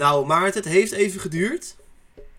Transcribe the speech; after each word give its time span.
Nou, 0.00 0.26
Maarten, 0.26 0.62
het 0.62 0.72
heeft 0.72 0.92
even 0.92 1.20
geduurd. 1.20 1.74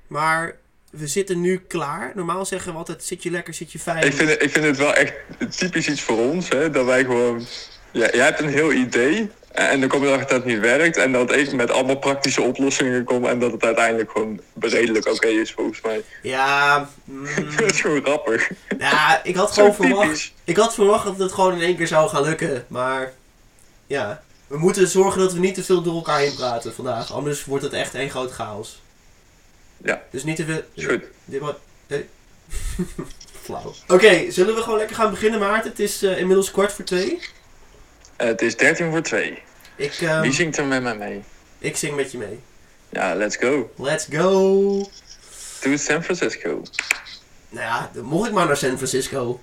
Maar 0.07 0.55
we 0.91 1.07
zitten 1.07 1.41
nu 1.41 1.57
klaar. 1.67 2.11
Normaal 2.15 2.45
zeggen 2.45 2.71
we 2.71 2.77
altijd, 2.77 3.03
zit 3.03 3.23
je 3.23 3.31
lekker, 3.31 3.53
zit 3.53 3.71
je 3.71 3.79
fijn. 3.79 4.05
Ik 4.05 4.13
vind, 4.13 4.29
het, 4.29 4.43
ik 4.43 4.51
vind 4.51 4.65
het 4.65 4.77
wel 4.77 4.93
echt 4.93 5.13
typisch 5.57 5.87
iets 5.87 6.01
voor 6.01 6.17
ons, 6.17 6.49
hè, 6.49 6.69
dat 6.69 6.85
wij 6.85 7.03
gewoon... 7.03 7.45
Ja, 7.91 8.09
jij 8.13 8.25
hebt 8.25 8.39
een 8.39 8.49
heel 8.49 8.71
idee 8.71 9.29
en 9.51 9.79
dan 9.79 9.89
kom 9.89 10.01
je 10.01 10.07
erachter 10.07 10.29
dat 10.29 10.43
het 10.43 10.53
niet 10.53 10.59
werkt. 10.59 10.97
En 10.97 11.11
dat 11.11 11.31
even 11.31 11.55
met 11.55 11.71
allemaal 11.71 11.97
praktische 11.97 12.41
oplossingen 12.41 13.03
komt 13.03 13.25
en 13.25 13.39
dat 13.39 13.51
het 13.51 13.63
uiteindelijk 13.63 14.11
gewoon 14.11 14.39
redelijk 14.59 15.07
oké 15.07 15.27
is, 15.27 15.51
volgens 15.51 15.81
mij. 15.81 16.03
Ja, 16.21 16.89
mm, 17.03 17.27
dat 17.57 17.71
is 17.71 17.81
gewoon 17.81 18.03
grappig. 18.03 18.49
ja, 18.77 19.23
ik 19.23 19.35
had 19.35 19.51
gewoon 19.51 19.73
verwacht, 19.73 20.33
ik 20.43 20.57
had 20.57 20.73
verwacht 20.73 21.05
dat 21.05 21.19
het 21.19 21.31
gewoon 21.31 21.53
in 21.53 21.61
één 21.61 21.75
keer 21.75 21.87
zou 21.87 22.09
gaan 22.09 22.23
lukken. 22.23 22.65
Maar 22.67 23.13
ja, 23.87 24.21
we 24.51 24.57
moeten 24.57 24.87
zorgen 24.87 25.19
dat 25.19 25.33
we 25.33 25.39
niet 25.39 25.55
te 25.55 25.63
veel 25.63 25.81
door 25.81 25.95
elkaar 25.95 26.19
heen 26.19 26.35
praten 26.35 26.73
vandaag. 26.73 27.13
Anders 27.13 27.45
wordt 27.45 27.63
het 27.63 27.73
echt 27.73 27.95
één 27.95 28.09
groot 28.09 28.31
chaos. 28.31 28.81
Ja. 29.77 30.01
Dus 30.09 30.23
niet 30.23 30.35
te 30.35 30.45
veel... 30.45 30.61
Is 30.73 30.85
goed. 30.85 31.03
Dit 31.25 31.39
wordt... 31.39 31.59
nee. 31.87 32.09
Flauw. 33.43 33.73
Oké, 33.87 34.31
zullen 34.31 34.55
we 34.55 34.61
gewoon 34.61 34.77
lekker 34.77 34.95
gaan 34.95 35.09
beginnen, 35.09 35.39
Maarten? 35.39 35.69
Het 35.69 35.79
is 35.79 36.03
eh, 36.03 36.17
inmiddels 36.17 36.51
kwart 36.51 36.73
voor 36.73 36.85
twee. 36.85 37.19
Eh, 38.15 38.27
het 38.27 38.41
is 38.41 38.57
13 38.57 38.91
voor 38.91 39.01
2. 39.01 39.41
Ik, 39.75 39.93
ehm, 39.93 40.21
Wie 40.21 40.33
zingt 40.33 40.57
er 40.57 40.65
met 40.65 40.83
mij 40.83 40.95
mee? 40.95 41.23
ik 41.59 41.77
zing 41.77 41.95
met 41.95 42.11
je 42.11 42.17
mee. 42.17 42.39
Ja, 42.89 43.15
let's 43.15 43.35
go. 43.35 43.71
Let's 43.77 44.07
go! 44.09 44.89
To 45.59 45.75
San 45.75 46.03
Francisco. 46.03 46.61
Nou 47.49 47.65
ja, 47.65 47.91
dan 47.93 48.03
mocht 48.03 48.27
ik 48.27 48.33
maar 48.33 48.47
naar 48.47 48.57
San 48.57 48.75
Francisco. 48.75 49.39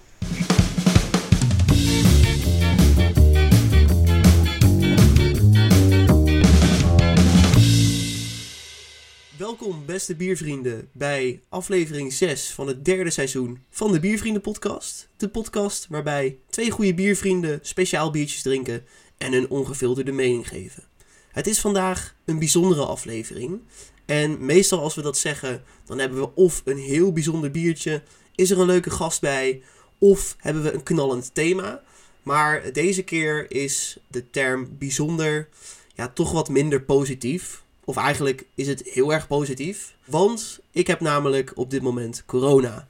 Welkom, 9.58 9.84
beste 9.86 10.16
biervrienden, 10.16 10.88
bij 10.92 11.42
aflevering 11.48 12.12
6 12.12 12.50
van 12.50 12.66
het 12.66 12.84
derde 12.84 13.10
seizoen 13.10 13.64
van 13.70 13.92
de 13.92 14.00
Biervrienden 14.00 14.42
Podcast. 14.42 15.08
De 15.16 15.28
podcast 15.28 15.86
waarbij 15.88 16.38
twee 16.50 16.70
goede 16.70 16.94
biervrienden 16.94 17.58
speciaal 17.62 18.10
biertjes 18.10 18.42
drinken 18.42 18.84
en 19.16 19.32
een 19.32 19.50
ongefilterde 19.50 20.12
mening 20.12 20.48
geven. 20.48 20.82
Het 21.28 21.46
is 21.46 21.60
vandaag 21.60 22.14
een 22.24 22.38
bijzondere 22.38 22.84
aflevering. 22.84 23.60
En 24.06 24.44
meestal 24.44 24.80
als 24.80 24.94
we 24.94 25.02
dat 25.02 25.18
zeggen, 25.18 25.62
dan 25.84 25.98
hebben 25.98 26.20
we 26.20 26.34
of 26.34 26.62
een 26.64 26.78
heel 26.78 27.12
bijzonder 27.12 27.50
biertje, 27.50 28.02
is 28.34 28.50
er 28.50 28.58
een 28.58 28.66
leuke 28.66 28.90
gast 28.90 29.20
bij, 29.20 29.62
of 29.98 30.36
hebben 30.38 30.62
we 30.62 30.72
een 30.72 30.82
knallend 30.82 31.34
thema. 31.34 31.82
Maar 32.22 32.72
deze 32.72 33.02
keer 33.02 33.50
is 33.50 33.98
de 34.08 34.30
term 34.30 34.68
bijzonder 34.78 35.48
ja, 35.94 36.08
toch 36.08 36.32
wat 36.32 36.48
minder 36.48 36.82
positief. 36.82 37.66
Of 37.88 37.96
eigenlijk 37.96 38.44
is 38.54 38.66
het 38.66 38.82
heel 38.84 39.12
erg 39.12 39.26
positief. 39.26 39.94
Want 40.04 40.60
ik 40.72 40.86
heb 40.86 41.00
namelijk 41.00 41.52
op 41.54 41.70
dit 41.70 41.82
moment 41.82 42.22
corona. 42.26 42.88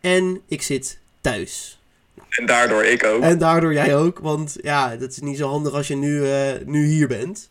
En 0.00 0.40
ik 0.46 0.62
zit 0.62 0.98
thuis. 1.20 1.80
En 2.28 2.46
daardoor 2.46 2.84
ik 2.84 3.04
ook. 3.04 3.22
En 3.22 3.38
daardoor 3.38 3.72
jij 3.72 3.96
ook. 3.96 4.18
Want 4.18 4.56
ja, 4.62 4.96
dat 4.96 5.10
is 5.10 5.18
niet 5.18 5.36
zo 5.36 5.48
handig 5.48 5.72
als 5.72 5.88
je 5.88 5.96
nu, 5.96 6.30
eh, 6.30 6.52
nu 6.64 6.86
hier 6.86 7.08
bent. 7.08 7.50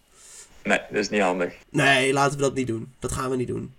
Nee, 0.64 0.80
dat 0.89 0.97
is 0.97 1.09
niet 1.09 1.22
handig. 1.22 1.53
Nee, 1.69 2.14
laten 2.14 2.38
we 2.38 2.44
dat 2.44 2.56
niet 2.56 2.67
doen. 2.67 2.94
Dat 3.00 3.11
gaan 3.11 3.30
we 3.30 3.36
niet 3.36 3.47
doen. 3.47 3.73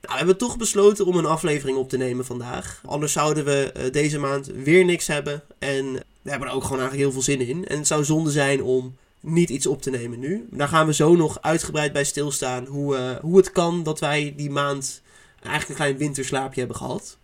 Nou, 0.00 0.12
we 0.12 0.16
hebben 0.16 0.36
toch 0.36 0.56
besloten 0.56 1.06
om 1.06 1.16
een 1.16 1.26
aflevering 1.26 1.78
op 1.78 1.88
te 1.88 1.96
nemen 1.96 2.24
vandaag. 2.24 2.80
Anders 2.84 3.12
zouden 3.12 3.44
we 3.44 3.72
eh, 3.72 3.92
deze 3.92 4.18
maand 4.18 4.46
weer 4.46 4.84
niks 4.84 5.06
hebben. 5.06 5.42
En 5.58 5.92
we 6.22 6.30
hebben 6.30 6.48
er 6.48 6.54
ook 6.54 6.64
gewoon 6.64 6.80
eigenlijk 6.80 7.10
heel 7.10 7.12
veel 7.12 7.36
zin 7.36 7.48
in. 7.48 7.66
En 7.66 7.76
het 7.76 7.86
zou 7.86 8.04
zonde 8.04 8.30
zijn 8.30 8.62
om 8.62 8.96
niet 9.22 9.50
iets 9.50 9.66
op 9.66 9.82
te 9.82 9.90
nemen 9.90 10.18
nu. 10.18 10.46
Daar 10.50 10.68
gaan 10.68 10.86
we 10.86 10.94
zo 10.94 11.16
nog 11.16 11.42
uitgebreid 11.42 11.92
bij 11.92 12.04
stilstaan. 12.04 12.66
Hoe, 12.66 12.96
eh, 12.96 13.16
hoe 13.20 13.36
het 13.36 13.52
kan 13.52 13.82
dat 13.82 14.00
wij 14.00 14.34
die 14.36 14.50
maand 14.50 15.02
eigenlijk 15.42 15.68
een 15.68 15.84
klein 15.84 15.96
winterslaapje 15.96 16.58
hebben 16.58 16.76
gehad. 16.76 17.16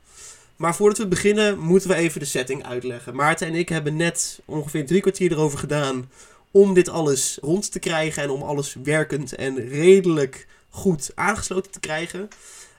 Maar 0.56 0.74
voordat 0.74 0.98
we 0.98 1.06
beginnen 1.06 1.58
moeten 1.58 1.88
we 1.88 1.94
even 1.94 2.20
de 2.20 2.26
setting 2.26 2.64
uitleggen. 2.64 3.14
Maarten 3.14 3.46
en 3.46 3.54
ik 3.54 3.68
hebben 3.68 3.96
net 3.96 4.40
ongeveer 4.44 4.86
drie 4.86 5.00
kwartier 5.00 5.32
erover 5.32 5.58
gedaan 5.58 6.10
om 6.50 6.74
dit 6.74 6.88
alles 6.88 7.38
rond 7.40 7.72
te 7.72 7.78
krijgen 7.78 8.22
en 8.22 8.30
om 8.30 8.42
alles 8.42 8.76
werkend 8.82 9.34
en 9.34 9.68
redelijk 9.68 10.46
goed 10.70 11.10
aangesloten 11.14 11.70
te 11.70 11.80
krijgen. 11.80 12.28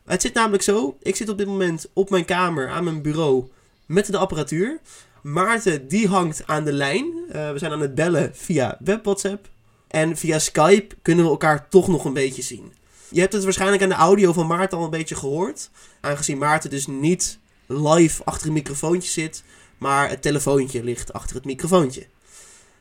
Het 0.06 0.22
zit 0.22 0.34
namelijk 0.34 0.64
zo, 0.64 0.98
ik 1.02 1.16
zit 1.16 1.30
op 1.30 1.38
dit 1.38 1.48
moment 1.48 1.88
op 1.94 2.10
mijn 2.10 2.26
kamer 2.26 2.70
aan 2.70 2.84
mijn 2.84 3.02
bureau 3.02 3.48
met 3.86 4.06
de 4.06 4.18
apparatuur. 4.18 4.80
Maarten 5.22 5.88
die 5.88 6.07
hangt 6.07 6.44
aan 6.46 6.63
de 6.63 6.74
lijn. 6.74 7.13
Eh, 7.31 7.52
we 7.52 7.57
zijn 7.57 7.72
aan 7.72 7.81
het 7.81 7.96
bellen 7.96 8.31
via 8.35 8.78
web 8.80 9.03
WhatsApp. 9.03 9.50
En 9.88 10.18
via 10.18 10.40
Skype 10.40 10.96
kunnen 11.02 11.25
we 11.25 11.31
elkaar 11.31 11.69
toch 11.69 11.88
nog 11.88 12.06
een 12.06 12.13
beetje 12.13 12.41
zien. 12.41 12.74
Je 13.09 13.19
hebt 13.19 13.34
het 13.34 13.44
waarschijnlijk 13.44 13.84
aan 13.84 13.90
de 13.90 13.96
audio 13.96 14.34
van 14.34 14.47
Maarten 14.47 14.78
al 14.78 14.84
een 14.84 14.90
beetje 14.90 15.16
gehoord. 15.16 15.69
Aangezien 16.02 16.38
Maarten 16.38 16.69
dus 16.69 16.88
niet 16.88 17.40
live 17.66 18.24
achter 18.24 18.47
een 18.47 18.53
microfoontje 18.53 19.09
zit, 19.09 19.44
maar 19.78 20.09
het 20.09 20.22
telefoontje 20.22 20.84
ligt 20.84 21.13
achter 21.13 21.36
het 21.36 21.46
microfoontje. 21.46 22.06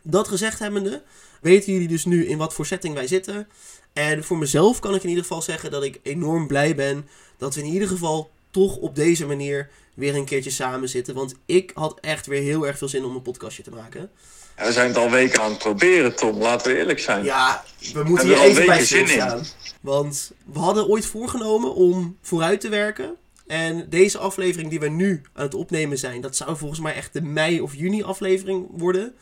Dat 0.03 0.29
gezegd 0.29 0.59
hebbende, 0.59 1.03
weten 1.41 1.73
jullie 1.73 1.89
dus 1.89 2.05
nu 2.05 2.27
in 2.27 2.39
wat 2.39 2.55
voor 2.55 2.67
setting 2.67 2.95
wij 2.95 3.07
zitten. 3.07 3.49
En 3.93 4.25
voor 4.25 4.39
mezelf 4.39 4.79
kan 4.79 4.95
ik 4.95 5.03
in 5.03 5.09
ieder 5.09 5.25
geval 5.25 5.43
zeggen 5.43 5.71
dat 5.71 5.83
ik 5.83 6.01
enorm 6.03 6.47
blij 6.47 6.75
ben 6.75 7.09
dat 7.37 7.55
we 7.55 7.61
in 7.61 7.73
ieder 7.73 7.89
geval 7.89 8.31
toch 8.51 8.77
op 8.77 8.95
deze 8.95 9.27
manier 9.27 9.71
weer 9.99 10.15
een 10.15 10.25
keertje 10.25 10.51
samen 10.51 10.89
zitten. 10.89 11.15
Want 11.15 11.35
ik 11.47 11.71
had 11.75 11.99
echt 12.01 12.27
weer 12.27 12.43
heel 12.43 12.67
erg 12.67 12.79
veel 12.79 12.89
zin 12.89 13.05
om 13.05 13.15
een 13.15 13.23
podcastje 13.23 13.63
te 13.63 13.71
maken. 13.71 14.11
Ja, 14.57 14.65
we 14.65 14.73
zijn 14.73 14.89
het 14.89 14.97
al 14.97 15.11
weken 15.11 15.43
aan 15.43 15.51
het 15.51 15.59
proberen, 15.59 16.17
Tom. 16.17 16.39
Laten 16.39 16.73
we 16.73 16.79
eerlijk 16.79 16.99
zijn. 16.99 17.25
Ja, 17.25 17.65
we 17.93 18.03
moeten 18.03 18.27
hier 18.27 18.37
we 18.37 18.41
al 18.43 18.47
even 18.49 18.67
bij 18.67 18.75
weken 18.75 18.87
zin 18.87 19.01
in. 19.01 19.07
stilstaan. 19.09 19.45
Want 19.81 20.33
we 20.53 20.59
hadden 20.59 20.89
ooit 20.89 21.07
voorgenomen 21.07 21.75
om 21.75 22.17
vooruit 22.23 22.61
te 22.61 22.69
werken. 22.69 23.17
En 23.47 23.87
deze 23.91 24.19
aflevering 24.19 24.71
die 24.71 24.81
we 24.81 24.89
nu 24.89 25.23
aan 25.33 25.45
het 25.45 25.55
opnemen 25.55 25.99
zijn, 25.99 26.21
dat 26.21 26.37
zou 26.37 26.57
volgens 26.57 26.81
mij 26.81 26.95
echt 26.95 27.13
de 27.13 27.23
mei 27.23 27.61
of 27.61 27.75
juni 27.75 28.03
aflevering 28.03 28.67
worden. 28.71 29.15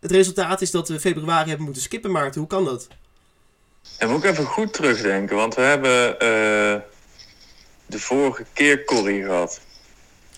Het 0.00 0.10
resultaat 0.10 0.60
is 0.60 0.70
dat 0.70 0.88
we 0.88 1.00
februari 1.00 1.48
hebben 1.48 1.64
moeten 1.64 1.82
skippen, 1.82 2.10
Maarten. 2.10 2.40
Hoe 2.40 2.48
kan 2.48 2.64
dat? 2.64 2.88
En 3.98 4.10
moet 4.10 4.24
ik 4.24 4.30
even 4.30 4.44
goed 4.44 4.72
terugdenken, 4.72 5.36
want 5.36 5.54
we 5.54 5.60
hebben 5.60 6.18
eh, 6.20 6.80
de 7.86 7.98
vorige 8.00 8.44
keer 8.52 8.84
Corrie 8.84 9.22
gehad. 9.22 9.60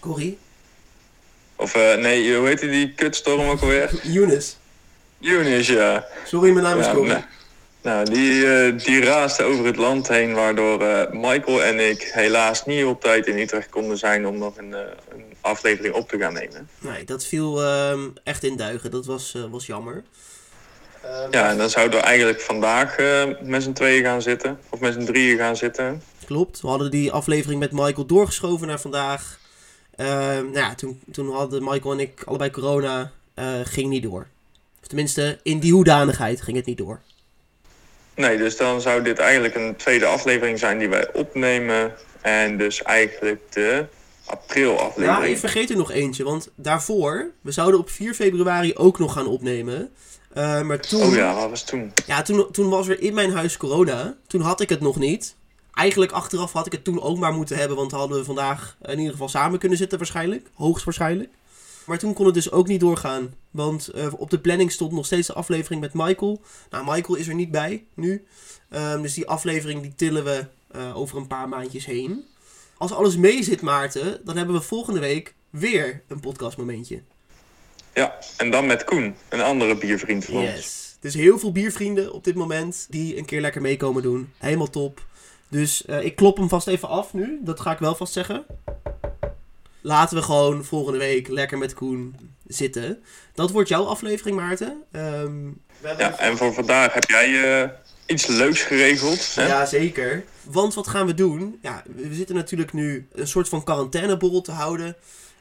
Corrie? 0.00 0.38
Of 1.56 1.75
eh, 1.75 1.94
nee, 1.97 2.36
hoe 2.36 2.47
heette 2.47 2.69
die 2.70 2.92
kutstorm 2.94 3.48
ook 3.48 3.60
alweer? 3.60 3.91
Younes. 4.14 4.56
Younes, 5.19 5.66
ja. 5.66 6.06
Sorry, 6.25 6.50
mijn 6.50 6.64
naam 6.64 6.78
is 6.78 6.86
ja 6.86 6.92
Corrie. 6.92 7.12
nou, 7.12 7.22
nou, 7.82 8.04
die, 8.10 8.47
eh, 8.47 8.78
die 8.84 9.04
raasde 9.04 9.42
over 9.42 9.64
het 9.64 9.76
land 9.76 10.08
heen, 10.08 10.34
waardoor 10.34 10.82
eh, 10.82 11.10
Michael 11.12 11.62
en 11.64 11.88
ik 11.91 12.03
helaas 12.03 12.64
niet 12.66 12.84
op 12.84 13.00
tijd 13.00 13.26
in 13.26 13.38
Utrecht 13.38 13.69
konden 13.69 13.98
zijn 13.98 14.26
om 14.26 14.38
nog 14.38 14.56
een, 14.56 14.75
eh, 14.75 14.81
een 15.08 15.25
aflevering 15.41 15.94
op 15.94 16.08
te 16.08 16.19
gaan 16.19 16.32
nemen. 16.32 16.69
Nee, 16.78 17.04
dat 17.04 17.25
viel 17.26 17.62
ehm, 17.62 18.00
echt 18.25 18.44
in 18.44 18.56
duigen. 18.56 18.91
Dat 18.91 19.06
was, 19.06 19.34
eh, 19.34 19.42
was 19.50 19.66
jammer. 19.66 20.03
Ehm, 21.03 21.28
Ja, 21.31 21.50
en 21.50 21.58
dan 21.58 21.70
zouden 21.70 21.98
we 22.00 22.04
eigenlijk 22.06 22.41
vandaag 22.41 22.97
eh, 22.97 23.25
met 23.42 23.62
z'n 23.62 23.72
tweeën 23.72 24.04
gaan 24.04 24.22
zitten, 24.22 24.58
of 24.69 24.81
met 24.81 24.92
z'n 24.92 25.04
drieën 25.04 25.38
gaan 25.38 25.56
zitten. 25.56 26.03
Klopt. 26.26 26.60
We 26.60 26.69
hadden 26.69 26.91
die 26.91 27.12
aflevering 27.12 27.60
met 27.60 27.72
Michael 27.72 28.06
doorgeschoven 28.06 28.66
naar 28.66 28.81
vandaag. 28.81 29.38
Ehm, 29.98 30.44
nou 30.44 30.53
ja, 30.59 30.75
toen, 30.75 31.00
toen 31.12 31.31
hadden 31.32 31.64
Michael 31.64 31.92
en 31.92 32.00
ik 32.00 32.22
allebei 32.25 32.50
corona. 32.50 33.10
eh, 33.34 33.60
ging 33.64 33.88
niet 33.88 34.03
door. 34.03 34.26
Of 34.81 34.86
tenminste, 34.86 35.38
in 35.42 35.59
die 35.59 35.72
hoedanigheid 35.72 36.42
ging 36.42 36.56
het 36.56 36.66
niet 36.66 36.78
door. 36.78 37.00
Nee, 38.14 38.37
dus 38.38 38.56
dan 38.56 38.81
zou 38.81 39.03
dit 39.03 39.19
eigenlijk 39.19 39.54
een 39.54 39.76
tweede 39.76 40.06
aflevering 40.06 40.58
zijn 40.58 40.78
die 40.78 40.88
wij 40.88 41.12
opnemen. 41.12 41.92
En 42.20 42.56
dus 42.58 42.82
eigenlijk 42.82 43.53
de 43.53 43.87
april 44.25 44.72
Ja, 44.72 44.78
aflevering. 44.81 45.28
je 45.28 45.37
vergeet 45.38 45.70
er 45.70 45.76
nog 45.76 45.91
eentje. 45.91 46.25
Want 46.25 46.48
daarvoor, 46.54 47.31
we 47.41 47.50
zouden 47.53 47.81
op 47.81 47.91
4 47.91 48.14
februari 48.14 48.75
ook 48.75 48.98
nog 48.98 49.12
gaan 49.12 49.26
opnemen. 49.26 49.91
Eh, 50.32 50.60
maar 50.62 50.81
toen, 50.81 51.03
Oh 51.03 51.14
ja, 51.14 51.34
wat 51.34 51.50
was 51.50 51.64
toen? 51.64 51.92
ja, 52.06 52.22
toen, 52.22 52.47
toen 52.53 52.69
was 52.69 52.88
er 52.88 53.00
in 53.00 53.14
mijn 53.14 53.32
huis 53.32 53.56
corona. 53.56 54.16
Toen 54.26 54.41
had 54.41 54.60
ik 54.60 54.69
het 54.69 54.81
nog 54.81 54.97
niet. 54.97 55.34
Eigenlijk 55.78 56.12
achteraf 56.12 56.52
had 56.52 56.66
ik 56.66 56.72
het 56.72 56.84
toen 56.84 57.02
ook 57.02 57.19
maar 57.19 57.32
moeten 57.32 57.56
hebben. 57.56 57.76
Want 57.76 57.90
dan 57.90 57.98
hadden 57.98 58.19
we 58.19 58.25
vandaag 58.25 58.76
in 58.82 58.98
ieder 58.98 59.12
geval 59.12 59.28
samen 59.28 59.58
kunnen 59.58 59.78
zitten 59.78 59.98
waarschijnlijk. 59.98 60.50
Hoogstwaarschijnlijk. 60.54 61.30
Maar 61.86 61.98
toen 61.98 62.14
kon 62.14 62.25
het 62.25 62.34
dus 62.34 62.50
ook 62.50 62.66
niet 62.66 62.80
doorgaan. 62.80 63.34
Want 63.50 63.88
eh, 63.88 64.06
op 64.16 64.30
de 64.30 64.38
planning 64.38 64.72
stond 64.72 64.92
nog 64.92 65.06
steeds 65.06 65.26
de 65.26 65.32
aflevering 65.32 65.80
met 65.80 65.94
Michael. 65.94 66.40
Nou, 66.70 66.84
Michael 66.84 67.19
is 67.19 67.28
er 67.28 67.34
niet 67.34 67.50
bij 67.50 67.84
nu. 67.94 68.25
Ehm, 68.69 69.02
dus 69.02 69.14
die 69.14 69.26
aflevering 69.26 69.82
die 69.82 69.94
tillen 69.94 70.25
we 70.25 70.46
eh, 70.70 70.96
over 70.96 71.16
een 71.16 71.26
paar 71.26 71.48
maandjes 71.48 71.86
heen. 71.86 72.25
Als 72.76 72.92
alles 72.92 73.16
mee 73.16 73.42
zit, 73.42 73.60
Maarten, 73.60 74.20
dan 74.25 74.36
hebben 74.36 74.54
we 74.54 74.60
volgende 74.60 75.00
week 75.00 75.34
weer 75.50 76.02
een 76.08 76.20
podcastmomentje. 76.20 77.02
Ja, 77.94 78.19
en 78.36 78.50
dan 78.50 78.66
met 78.66 78.84
Koen, 78.84 79.14
een 79.28 79.40
andere 79.40 79.76
biervriend 79.76 80.25
van 80.25 80.34
ons. 80.34 80.50
Yes. 80.50 80.96
Dus 81.00 81.14
heel 81.14 81.38
veel 81.38 81.52
biervrienden 81.52 82.12
op 82.12 82.25
dit 82.25 82.34
moment 82.34 82.86
die 82.90 83.16
een 83.16 83.25
keer 83.25 83.40
lekker 83.40 83.60
meekomen 83.60 84.02
doen. 84.02 84.32
Helemaal 84.38 84.70
top. 84.70 85.06
Dus 85.49 85.85
eh, 85.85 86.05
ik 86.05 86.17
klop 86.17 86.37
hem 86.37 86.49
vast 86.49 86.67
even 86.67 86.89
af 86.89 87.12
nu. 87.12 87.39
Dat 87.43 87.61
ga 87.61 87.73
ik 87.73 87.79
wel 87.79 87.95
vast 87.95 88.12
zeggen. 88.12 88.45
Laten 89.81 90.17
we 90.17 90.23
gewoon 90.23 90.65
volgende 90.65 90.99
week 90.99 91.29
lekker 91.29 91.59
met 91.59 91.75
Koen 91.75 92.17
zitten. 92.47 93.03
Dat 93.35 93.50
wordt 93.50 93.69
jouw 93.69 93.85
aflevering, 93.85 94.37
Maarten. 94.37 94.83
Ehm, 94.93 95.47
Ja, 95.99 96.19
en 96.19 96.37
voor 96.37 96.55
vandaag 96.55 96.93
heb 96.95 97.05
jij 97.09 97.62
eh, 97.62 97.69
iets 98.06 98.27
leuks 98.27 98.62
geregeld. 98.62 99.35
Hè? 99.35 99.47
Ja, 99.47 99.67
zeker. 99.67 100.25
Want 100.43 100.75
wat 100.75 100.89
gaan 100.89 101.06
we 101.06 101.15
doen? 101.15 101.59
Ja, 101.62 101.83
we 101.95 102.15
zitten 102.15 102.35
natuurlijk 102.35 102.73
nu 102.73 103.06
een 103.12 103.29
soort 103.29 103.49
van 103.49 103.65
quarantaineborrel 103.65 104.41
te 104.41 104.53
houden. 104.53 104.97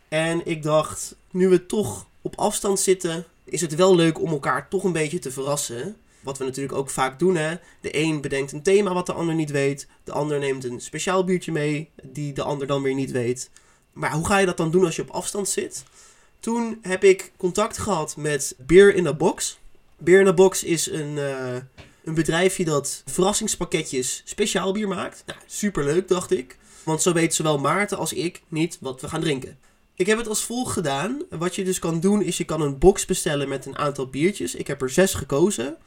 En 0.08 0.42
ik 0.46 0.64
dacht, 0.64 1.16
nu 1.32 1.48
we 1.48 1.66
toch 1.66 2.06
op 2.22 2.36
afstand 2.40 2.80
zitten, 2.80 3.26
is 3.44 3.62
het 3.62 3.76
wel 3.76 3.96
leuk 3.96 4.22
om 4.22 4.30
elkaar 4.32 4.68
toch 4.68 4.84
een 4.84 4.92
beetje 4.92 5.20
te 5.20 5.32
verrassen. 5.32 5.96
Wat 6.28 6.38
we 6.38 6.44
natuurlijk 6.44 6.78
ook 6.78 6.90
vaak 6.90 7.20
doen, 7.20 7.36
hè. 7.36 7.56
De 7.82 7.98
een 7.98 8.22
bedenkt 8.22 8.52
een 8.52 8.64
thema 8.64 8.94
wat 8.94 9.06
de 9.06 9.14
ander 9.14 9.36
niet 9.36 9.52
weet. 9.52 9.88
De 10.04 10.12
ander 10.12 10.40
neemt 10.40 10.64
een 10.64 10.82
speciaal 10.82 11.24
biertje 11.24 11.52
mee, 11.52 11.90
die 12.04 12.34
de 12.34 12.44
ander 12.44 12.68
dan 12.68 12.82
weer 12.82 12.94
niet 12.94 13.12
weet. 13.12 13.50
Maar 13.94 14.12
hoe 14.12 14.26
ga 14.26 14.38
je 14.38 14.46
dat 14.46 14.58
dan 14.58 14.72
doen 14.72 14.86
als 14.86 14.96
je 14.96 15.02
op 15.02 15.10
afstand 15.10 15.50
zit? 15.50 15.84
Toen 16.40 16.80
heb 16.82 17.04
ik 17.04 17.32
contact 17.38 17.78
gehad 17.78 18.16
met 18.18 18.56
Beer 18.58 18.96
in 18.96 19.08
a 19.08 19.14
Box. 19.14 19.60
Beer 19.98 20.20
in 20.20 20.28
a 20.28 20.34
Box 20.34 20.64
is 20.64 20.92
een, 20.92 21.16
uh, 21.16 21.56
een 22.04 22.14
bedrijfje 22.14 22.66
dat 22.66 23.04
verrassingspakketjes 23.06 24.22
speciaal 24.26 24.72
bier 24.72 24.88
maakt. 24.88 25.24
Nou, 25.26 25.40
superleuk, 25.46 26.08
dacht 26.08 26.32
ik. 26.32 26.58
Want 26.84 27.02
zo 27.02 27.14
weet 27.14 27.34
zowel 27.34 27.58
Maarten 27.58 27.98
als 27.98 28.14
ik 28.14 28.42
niet 28.48 28.78
wat 28.82 29.02
we 29.02 29.08
gaan 29.08 29.22
drinken. 29.22 29.58
Ik 29.96 30.06
heb 30.06 30.18
het 30.18 30.28
als 30.28 30.44
volgt 30.44 30.74
gedaan. 30.74 31.22
Wat 31.30 31.56
je 31.56 31.64
dus 31.64 31.80
kan 31.80 32.00
doen 32.00 32.22
is 32.22 32.38
je 32.38 32.46
kan 32.46 32.62
een 32.62 32.78
box 32.78 33.06
bestellen 33.06 33.50
met 33.50 33.66
een 33.66 33.78
aantal 33.78 34.08
biertjes. 34.08 34.56
Ik 34.56 34.68
heb 34.68 34.82
er 34.82 34.90
zes 34.90 35.14
gekozen. 35.14 35.78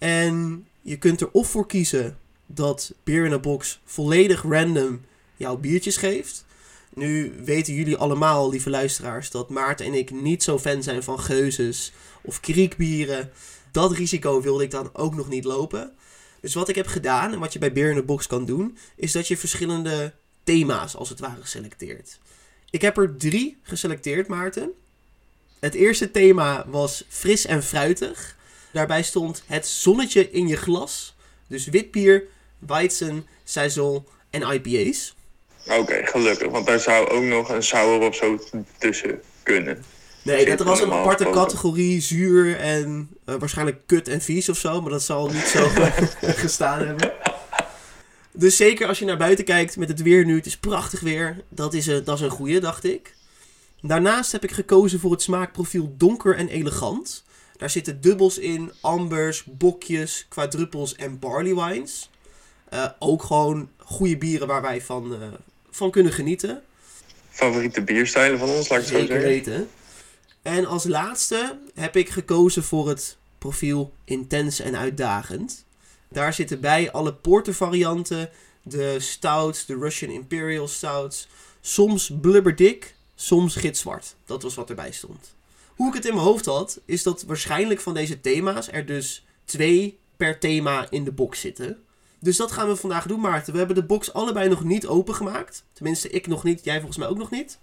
En 0.00 0.66
je 0.80 0.96
kunt 0.96 1.20
er 1.20 1.30
of 1.30 1.50
voor 1.50 1.66
kiezen 1.66 2.18
dat 2.46 2.94
Beer 3.04 3.24
in 3.24 3.32
a 3.32 3.38
Box 3.38 3.80
volledig 3.84 4.42
random 4.42 5.00
jouw 5.36 5.56
biertjes 5.56 5.96
geeft. 5.96 6.44
Nu 6.94 7.34
weten 7.44 7.74
jullie 7.74 7.96
allemaal, 7.96 8.50
lieve 8.50 8.70
luisteraars, 8.70 9.30
dat 9.30 9.50
Maarten 9.50 9.86
en 9.86 9.94
ik 9.94 10.10
niet 10.10 10.42
zo 10.42 10.58
fan 10.58 10.82
zijn 10.82 11.02
van 11.02 11.20
geuzes 11.20 11.92
of 12.22 12.40
kriekbieren. 12.40 13.30
Dat 13.72 13.92
risico 13.92 14.40
wilde 14.40 14.64
ik 14.64 14.70
dan 14.70 14.90
ook 14.92 15.14
nog 15.14 15.28
niet 15.28 15.44
lopen. 15.44 15.92
Dus 16.40 16.54
wat 16.54 16.68
ik 16.68 16.74
heb 16.74 16.86
gedaan 16.86 17.32
en 17.32 17.38
wat 17.38 17.52
je 17.52 17.58
bij 17.58 17.72
Beer 17.72 17.90
in 17.90 17.96
a 17.96 18.02
Box 18.02 18.26
kan 18.26 18.44
doen, 18.44 18.78
is 18.96 19.12
dat 19.12 19.28
je 19.28 19.36
verschillende 19.36 20.12
thema's 20.44 20.96
als 20.96 21.08
het 21.08 21.20
ware 21.20 21.44
selecteert. 21.46 22.18
Ik 22.70 22.82
heb 22.82 22.96
er 22.96 23.16
drie 23.16 23.58
geselecteerd, 23.62 24.28
Maarten. 24.28 24.70
Het 25.58 25.74
eerste 25.74 26.10
thema 26.10 26.66
was 26.68 27.04
fris 27.08 27.46
en 27.46 27.62
fruitig. 27.62 28.38
Daarbij 28.72 29.02
stond 29.02 29.42
het 29.46 29.66
zonnetje 29.66 30.30
in 30.30 30.48
je 30.48 30.56
glas. 30.56 31.14
Dus 31.46 31.66
wit 31.66 31.90
bier, 31.90 32.24
Weizen, 32.58 33.26
Saison 33.44 34.06
en 34.30 34.42
IPA's. 34.52 35.14
Oké, 35.66 36.06
gelukkig. 36.06 36.50
Want 36.50 36.66
daar 36.66 36.80
zou 36.80 37.08
ook 37.08 37.22
nog 37.22 37.48
een 37.48 37.62
sour 37.62 38.00
of 38.00 38.14
zo 38.14 38.38
tussen 38.78 39.20
kunnen. 39.42 39.84
Nee, 40.22 40.56
dat 40.56 40.66
was 40.66 40.80
een 40.80 40.92
aparte 40.92 41.30
categorie, 41.30 42.00
zuur 42.00 42.56
en 42.56 43.08
uh, 43.26 43.34
waarschijnlijk 43.38 43.80
kut 43.86 44.08
en 44.08 44.20
vies 44.20 44.48
of 44.48 44.58
zo. 44.58 44.80
Maar 44.80 44.90
dat 44.90 45.02
zal 45.02 45.28
niet 45.28 45.46
zo 45.46 45.68
gestaan 46.44 46.86
hebben. 46.86 47.12
Dus 48.32 48.56
zeker 48.56 48.88
als 48.88 48.98
je 48.98 49.04
naar 49.04 49.16
buiten 49.16 49.44
kijkt 49.44 49.76
met 49.76 49.88
het 49.88 50.02
weer 50.02 50.24
nu, 50.24 50.36
het 50.36 50.46
is 50.46 50.56
prachtig 50.56 51.00
weer. 51.00 51.44
Dat 51.48 51.74
is, 51.74 51.86
een, 51.86 52.04
dat 52.04 52.16
is 52.16 52.24
een 52.24 52.30
goeie, 52.30 52.60
dacht 52.60 52.84
ik. 52.84 53.14
Daarnaast 53.82 54.32
heb 54.32 54.44
ik 54.44 54.50
gekozen 54.50 55.00
voor 55.00 55.10
het 55.10 55.22
smaakprofiel 55.22 55.94
donker 55.96 56.36
en 56.36 56.48
elegant. 56.48 57.24
Daar 57.60 57.70
zitten 57.70 58.00
dubbels 58.00 58.38
in, 58.38 58.72
ambers, 58.80 59.44
bokjes, 59.44 60.26
quadruples 60.28 60.94
en 60.94 61.18
barley 61.18 61.54
wines. 61.54 62.10
Uh, 62.72 62.86
ook 62.98 63.22
gewoon 63.22 63.70
goede 63.76 64.16
bieren 64.16 64.46
waar 64.46 64.62
wij 64.62 64.82
van, 64.82 65.12
uh, 65.12 65.18
van 65.70 65.90
kunnen 65.90 66.12
genieten. 66.12 66.62
Favoriete 67.30 67.82
bierstijlen 67.82 68.38
van 68.38 68.48
ons, 68.48 68.68
laat 68.68 68.78
ik 68.78 68.84
het 68.84 68.94
zo 68.94 69.06
zeggen. 69.06 69.20
weten. 69.20 69.68
En 70.42 70.66
als 70.66 70.84
laatste 70.84 71.58
heb 71.74 71.96
ik 71.96 72.08
gekozen 72.08 72.64
voor 72.64 72.88
het 72.88 73.16
profiel 73.38 73.92
intens 74.04 74.60
en 74.60 74.76
uitdagend. 74.76 75.64
Daar 76.08 76.34
zitten 76.34 76.60
bij 76.60 76.92
alle 76.92 77.14
portervarianten, 77.14 78.30
de 78.62 79.00
stouts, 79.00 79.66
de 79.66 79.78
Russian 79.78 80.10
Imperial 80.12 80.68
stouts. 80.68 81.28
Soms 81.60 82.12
blubberdik, 82.20 82.94
soms 83.14 83.56
gitzwart. 83.56 84.14
Dat 84.24 84.42
was 84.42 84.54
wat 84.54 84.68
erbij 84.68 84.92
stond. 84.92 85.38
Hoe 85.80 85.88
ik 85.88 85.94
het 85.94 86.06
in 86.06 86.14
mijn 86.14 86.26
hoofd 86.26 86.46
had, 86.46 86.80
is 86.84 87.02
dat 87.02 87.22
waarschijnlijk 87.22 87.80
van 87.80 87.94
deze 87.94 88.20
thema's 88.20 88.72
er 88.72 88.86
dus 88.86 89.26
twee 89.44 89.98
per 90.16 90.38
thema 90.38 90.86
in 90.90 91.04
de 91.04 91.12
box 91.12 91.40
zitten. 91.40 91.82
Dus 92.18 92.36
dat 92.36 92.52
gaan 92.52 92.68
we 92.68 92.76
vandaag 92.76 93.06
doen, 93.06 93.20
Maarten. 93.20 93.52
We 93.52 93.58
hebben 93.58 93.76
de 93.76 93.84
box 93.84 94.12
allebei 94.12 94.48
nog 94.48 94.64
niet 94.64 94.86
opengemaakt. 94.86 95.64
Tenminste, 95.72 96.10
ik 96.10 96.26
nog 96.26 96.44
niet, 96.44 96.64
jij 96.64 96.76
volgens 96.76 96.96
mij 96.96 97.08
ook 97.08 97.18
nog 97.18 97.30
niet. 97.30 97.58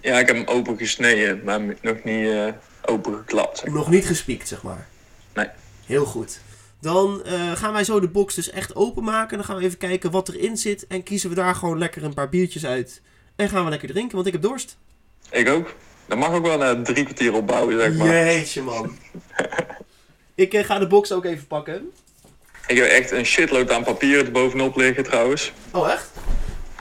Ja, 0.00 0.18
ik 0.18 0.26
heb 0.26 0.36
hem 0.36 0.46
open 0.46 0.78
gesneden, 0.78 1.44
maar 1.44 1.60
nog 1.60 2.04
niet 2.04 2.26
uh, 2.26 2.48
open 2.84 3.14
geklapt. 3.14 3.58
Zeg 3.58 3.70
Nog 3.72 3.90
niet 3.90 4.06
gespiekt, 4.06 4.48
zeg 4.48 4.62
maar. 4.62 4.88
Nee. 5.34 5.48
Heel 5.86 6.04
goed. 6.04 6.40
Dan 6.80 7.22
uh, 7.26 7.52
gaan 7.52 7.72
wij 7.72 7.84
zo 7.84 8.00
de 8.00 8.08
box 8.08 8.34
dus 8.34 8.50
echt 8.50 8.76
openmaken. 8.76 9.36
Dan 9.36 9.46
gaan 9.46 9.56
we 9.56 9.64
even 9.64 9.78
kijken 9.78 10.10
wat 10.10 10.28
erin 10.28 10.56
zit. 10.56 10.86
En 10.86 11.02
kiezen 11.02 11.28
we 11.28 11.36
daar 11.36 11.54
gewoon 11.54 11.78
lekker 11.78 12.04
een 12.04 12.14
paar 12.14 12.28
biertjes 12.28 12.66
uit. 12.66 13.02
En 13.36 13.48
gaan 13.48 13.64
we 13.64 13.70
lekker 13.70 13.88
drinken, 13.88 14.14
want 14.14 14.26
ik 14.26 14.32
heb 14.32 14.42
dorst. 14.42 14.76
Ik 15.30 15.48
ook. 15.48 15.74
Dat 16.08 16.18
mag 16.18 16.32
ook 16.32 16.46
wel 16.46 16.58
na 16.58 16.82
drie 16.82 17.04
kwartier 17.04 17.34
opbouwen, 17.34 17.80
zeg 17.80 17.94
maar. 17.94 18.06
Jeetje, 18.06 18.62
man. 18.62 18.96
ik 20.34 20.54
uh, 20.54 20.64
ga 20.64 20.78
de 20.78 20.86
box 20.86 21.12
ook 21.12 21.24
even 21.24 21.46
pakken. 21.46 21.92
Ik 22.66 22.76
heb 22.76 22.86
echt 22.86 23.10
een 23.10 23.26
shitload 23.26 23.70
aan 23.70 23.84
papieren 23.84 24.24
er 24.24 24.32
bovenop 24.32 24.76
liggen, 24.76 25.04
trouwens. 25.04 25.52
Oh, 25.72 25.90
echt? 25.90 26.10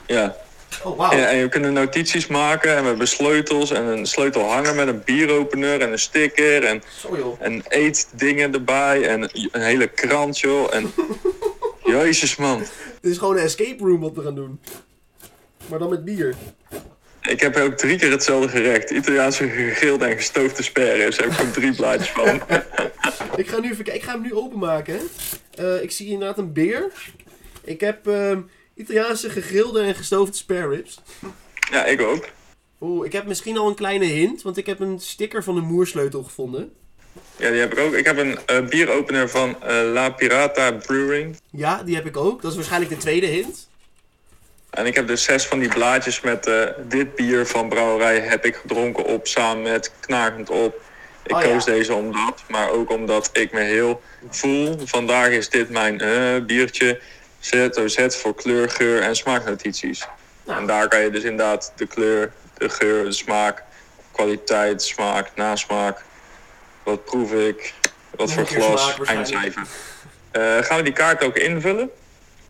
Ja. 0.06 0.36
Oh, 0.84 0.98
wow. 0.98 1.12
En, 1.12 1.30
en 1.30 1.42
we 1.42 1.50
kunnen 1.50 1.74
notities 1.74 2.28
maken 2.28 2.76
en 2.76 2.82
we 2.82 2.88
hebben 2.88 3.08
sleutels 3.08 3.72
en 3.72 3.84
een 3.84 4.06
sleutelhanger 4.06 4.76
met 4.76 4.88
een 4.88 5.02
bieropener 5.06 5.82
en 5.82 5.92
een 5.92 6.00
sticker 6.00 6.64
en, 6.64 6.84
Zo, 7.00 7.38
en 7.40 7.64
eetdingen 7.68 8.54
erbij 8.54 9.08
en 9.08 9.22
een 9.52 9.62
hele 9.62 9.88
krant, 9.88 10.40
joh. 10.40 10.74
En 10.74 10.92
jezus, 11.84 12.36
man. 12.36 12.60
Het 12.60 13.12
is 13.12 13.18
gewoon 13.18 13.38
een 13.38 13.44
escape 13.44 13.84
room 13.84 14.00
wat 14.00 14.14
we 14.14 14.22
gaan 14.22 14.36
doen. 14.36 14.60
Maar 15.66 15.80
dan 15.80 15.90
met 15.90 16.06
bier. 16.06 16.36
Ik 17.28 17.42
heb 17.42 17.56
ook 17.56 17.78
drie 17.78 17.98
keer 17.98 18.12
hetzelfde 18.12 18.50
gerecht. 18.50 18.90
Italiaanse 18.90 19.50
gegrilde 19.50 20.06
en 20.06 20.16
gestoofde 20.16 20.64
sperren. 20.64 21.12
Daar 21.12 21.20
heb 21.20 21.32
ik 21.32 21.46
ook 21.46 21.54
drie 21.54 21.76
blaadjes 21.76 22.10
van. 22.10 22.42
ik, 23.42 23.48
ga 23.48 23.60
nu 23.60 23.72
even, 23.72 23.96
ik 23.96 24.04
ga 24.04 24.12
hem 24.12 24.22
nu 24.22 24.34
openmaken. 24.34 25.00
Uh, 25.60 25.82
ik 25.82 25.92
zie 25.92 26.10
inderdaad 26.10 26.38
een 26.38 26.54
beer. 26.54 26.92
Ik 27.64 27.82
heb 27.82 28.08
uh, 28.08 28.38
Italiaanse 28.76 29.30
gegrilde 29.30 29.82
en 29.82 29.96
gestoofde 29.96 30.36
spare 30.36 30.68
ribs. 30.68 31.00
Ja, 31.72 31.86
ik 31.86 32.02
ook. 32.02 32.28
Oeh, 32.82 33.06
ik 33.06 33.12
heb 33.12 33.26
misschien 33.26 33.58
al 33.58 33.68
een 33.68 33.76
kleine 33.76 34.06
hint, 34.06 34.42
want 34.42 34.58
ik 34.58 34.66
heb 34.66 34.80
een 34.80 35.00
sticker 35.00 35.44
van 35.44 35.56
de 35.56 35.62
moersleutel 35.62 36.24
gevonden. 36.24 36.72
Ja, 37.38 37.50
die 37.50 37.60
heb 37.60 37.72
ik 37.72 37.80
ook. 37.80 37.94
Ik 37.94 38.06
heb 38.06 38.18
een 38.18 38.38
uh, 38.52 38.70
bieropener 38.70 39.30
van 39.30 39.50
uh, 39.50 39.92
La 39.94 40.10
Pirata 40.10 40.72
Brewing. 40.72 41.38
Ja, 41.52 41.84
die 41.84 41.96
heb 41.96 42.06
ik 42.06 42.18
ook. 42.18 42.42
Dat 42.42 42.52
is 42.52 42.58
waarschijnlijk 42.58 42.92
de 42.92 42.98
tweede 42.98 43.26
hint. 43.26 43.68
En 44.78 44.86
ik 44.86 44.96
heb 44.96 45.08
dus 45.08 45.24
zes 45.24 45.46
van 45.46 45.60
die 45.60 45.70
blaadjes 45.70 46.22
met 46.22 46.48
uh, 46.48 46.64
dit 46.78 47.16
bier 47.16 47.46
van 47.46 47.70
brouwerij 47.70 48.20
heb 48.20 48.46
ik 48.46 48.56
gedronken 48.56 49.06
op 49.06 49.28
samen 49.28 49.62
met 49.62 49.92
Knagend 50.00 50.50
op. 50.50 50.82
Ik 51.24 51.36
Oh, 51.36 51.42
koos 51.42 51.66
ja. 51.66 51.72
deze 51.72 51.94
omdat, 51.94 52.44
maar 52.48 52.70
ook 52.70 52.90
omdat 52.92 53.30
ik 53.34 53.52
me 53.52 53.60
heel 53.60 54.02
voel. 54.30 54.78
Vandaag 54.86 55.28
is 55.28 55.50
dit 55.50 55.70
mijn 55.70 56.00
eh, 56.02 56.46
biertje. 56.46 57.02
ZOZ 57.40 58.16
voor 58.16 58.36
kleur, 58.36 58.70
geur 58.70 59.02
en 59.02 59.16
smaaknotities. 59.16 60.08
Nou. 60.46 60.60
En 60.60 60.66
daar 60.66 60.88
kan 60.88 61.02
je 61.02 61.10
dus 61.10 61.24
inderdaad 61.24 61.74
de 61.76 61.88
kleur, 61.88 62.32
de 62.58 62.70
geur, 62.70 63.04
de 63.04 63.12
smaak, 63.12 63.64
kwaliteit, 64.12 64.82
smaak, 64.82 65.30
nasmaak. 65.36 66.04
Wat 66.84 67.06
proef 67.06 67.32
ik? 67.32 67.74
Wat 68.16 68.32
voor 68.32 68.46
glas? 68.46 68.96
Eindcijfer. 69.04 69.68
Eh, 70.32 70.58
gaan 70.58 70.78
we 70.78 70.84
die 70.84 70.94
kaart 70.94 71.24
ook 71.24 71.38
invullen? 71.38 71.92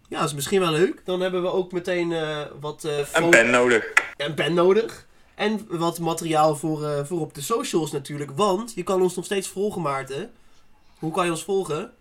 Ja, 0.07 0.19
dat 0.19 0.27
is 0.27 0.33
misschien 0.35 0.59
wel 0.59 0.71
leuk. 0.71 1.01
Dan 1.05 1.21
hebben 1.21 1.41
we 1.41 1.51
ook 1.51 1.71
meteen 1.71 2.11
eh, 2.11 2.39
wat 2.59 2.83
eh 2.83 2.97
Een 3.13 3.29
pen 3.29 3.49
nodig. 3.49 3.93
een 4.17 4.33
pen 4.33 4.53
nodig. 4.53 5.05
En 5.35 5.67
wat 5.69 5.99
materiaal 5.99 6.55
voor, 6.55 6.85
eh, 6.85 7.05
voor 7.05 7.19
op 7.19 7.33
de 7.33 7.41
socials 7.41 7.91
natuurlijk. 7.91 8.31
Want 8.35 8.71
je 8.75 8.83
kan 8.83 9.01
ons 9.01 9.15
nog 9.15 9.25
steeds 9.25 9.47
volgen, 9.47 9.81
Maarten. 9.81 10.31
Hoe 10.99 11.11
kan 11.11 11.25
je 11.25 11.31
ons 11.31 11.43
volgen? 11.43 11.91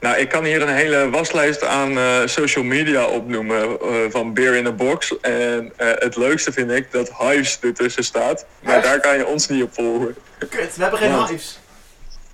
Nou, 0.00 0.16
ik 0.16 0.28
kan 0.28 0.44
hier 0.44 0.62
een 0.62 0.74
hele 0.74 1.10
waslijst 1.10 1.64
aan 1.64 2.28
social 2.28 2.64
media 2.64 3.06
opnoemen 3.06 3.78
van 4.10 4.34
Beer 4.34 4.54
in 4.54 4.66
a 4.66 4.72
Box. 4.72 5.20
En 5.20 5.72
het 5.76 6.16
leukste 6.16 6.52
vind 6.52 6.70
ik 6.70 6.92
dat 6.92 7.12
Hives 7.18 7.58
ertussen 7.60 8.04
staat. 8.04 8.46
Maar 8.62 8.74
Echt? 8.74 8.84
daar 8.84 9.00
kan 9.00 9.16
je 9.16 9.26
ons 9.26 9.48
niet 9.48 9.62
op 9.62 9.74
volgen. 9.74 10.16
Kut, 10.38 10.76
we 10.76 10.82
hebben 10.82 10.98
geen 10.98 11.26
hives. 11.26 11.58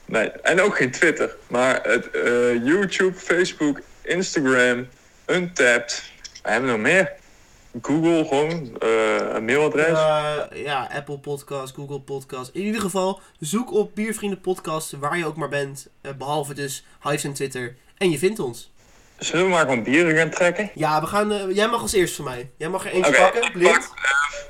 Nee, 0.04 0.30
en 0.30 0.61
ook 0.61 0.76
geen 0.76 0.90
Twitter. 0.90 1.37
Maar 1.47 1.80
het, 1.83 2.09
YouTube, 2.64 3.18
Facebook, 3.18 3.80
Instagram, 4.02 4.87
Untapped. 5.26 6.02
We 6.43 6.50
hebben 6.50 6.71
nog 6.71 6.78
meer. 6.78 7.12
Google 7.83 8.25
gewoon, 8.28 8.76
eh, 8.81 9.16
een 9.35 9.45
mailadres. 9.45 9.99
Ja, 10.54 10.88
Apple 10.95 11.19
Podcast, 11.19 11.75
Google 11.75 12.00
Podcast. 12.00 12.50
In 12.54 12.62
ieder 12.62 12.81
geval, 12.81 13.21
zoek 13.40 13.73
op 13.73 13.95
Biervrienden 13.95 14.40
Podcast 14.40 14.93
waar 14.93 15.19
je 15.19 15.26
ook 15.26 15.37
maar 15.37 15.49
bent. 15.49 15.88
Eh, 16.00 16.12
behalve 16.19 16.54
dus 16.54 16.85
Hives 17.02 17.25
en 17.25 17.33
Twitter. 17.33 17.76
En 17.99 18.11
je 18.11 18.19
vindt 18.19 18.38
ons. 18.38 18.73
Zullen 19.19 19.45
we 19.45 19.50
maar 19.50 19.61
gewoon 19.61 19.83
bieren 19.83 20.16
gaan 20.16 20.31
trekken? 20.31 20.71
Ja, 20.75 21.00
we 21.00 21.07
gaan, 21.07 21.33
eh, 21.33 21.54
jij 21.54 21.69
mag 21.69 21.81
als 21.83 21.93
eerst 21.93 22.14
van 22.14 22.25
mij. 22.25 22.50
Jij 22.57 22.69
mag 22.69 22.85
er 22.87 22.93
eentje 22.93 23.12
pakken, 23.12 23.52
blind. 23.52 23.73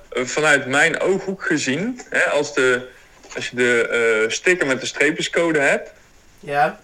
pak, 0.08 0.26
vanuit 0.28 0.66
mijn 0.66 1.00
ooghoek 1.00 1.44
gezien, 1.44 2.00
hè, 2.10 2.24
als, 2.24 2.54
de, 2.54 2.88
als 3.34 3.48
je 3.48 3.56
de 3.56 4.24
sticker 4.28 4.66
met 4.66 4.80
de 4.80 4.86
streepjescode 4.86 5.58
hebt, 5.58 5.92
Ja. 6.40 6.80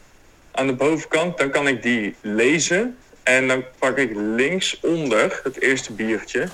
aan 0.52 0.66
de 0.66 0.72
bovenkant, 0.74 1.38
dan 1.38 1.50
kan 1.50 1.68
ik 1.68 1.82
die 1.82 2.14
lezen. 2.20 2.98
En 3.36 3.48
dan 3.48 3.64
pak 3.78 3.96
ik 3.96 4.10
linksonder 4.14 5.40
het 5.42 5.60
eerste 5.60 5.92
biertje. 5.92 6.48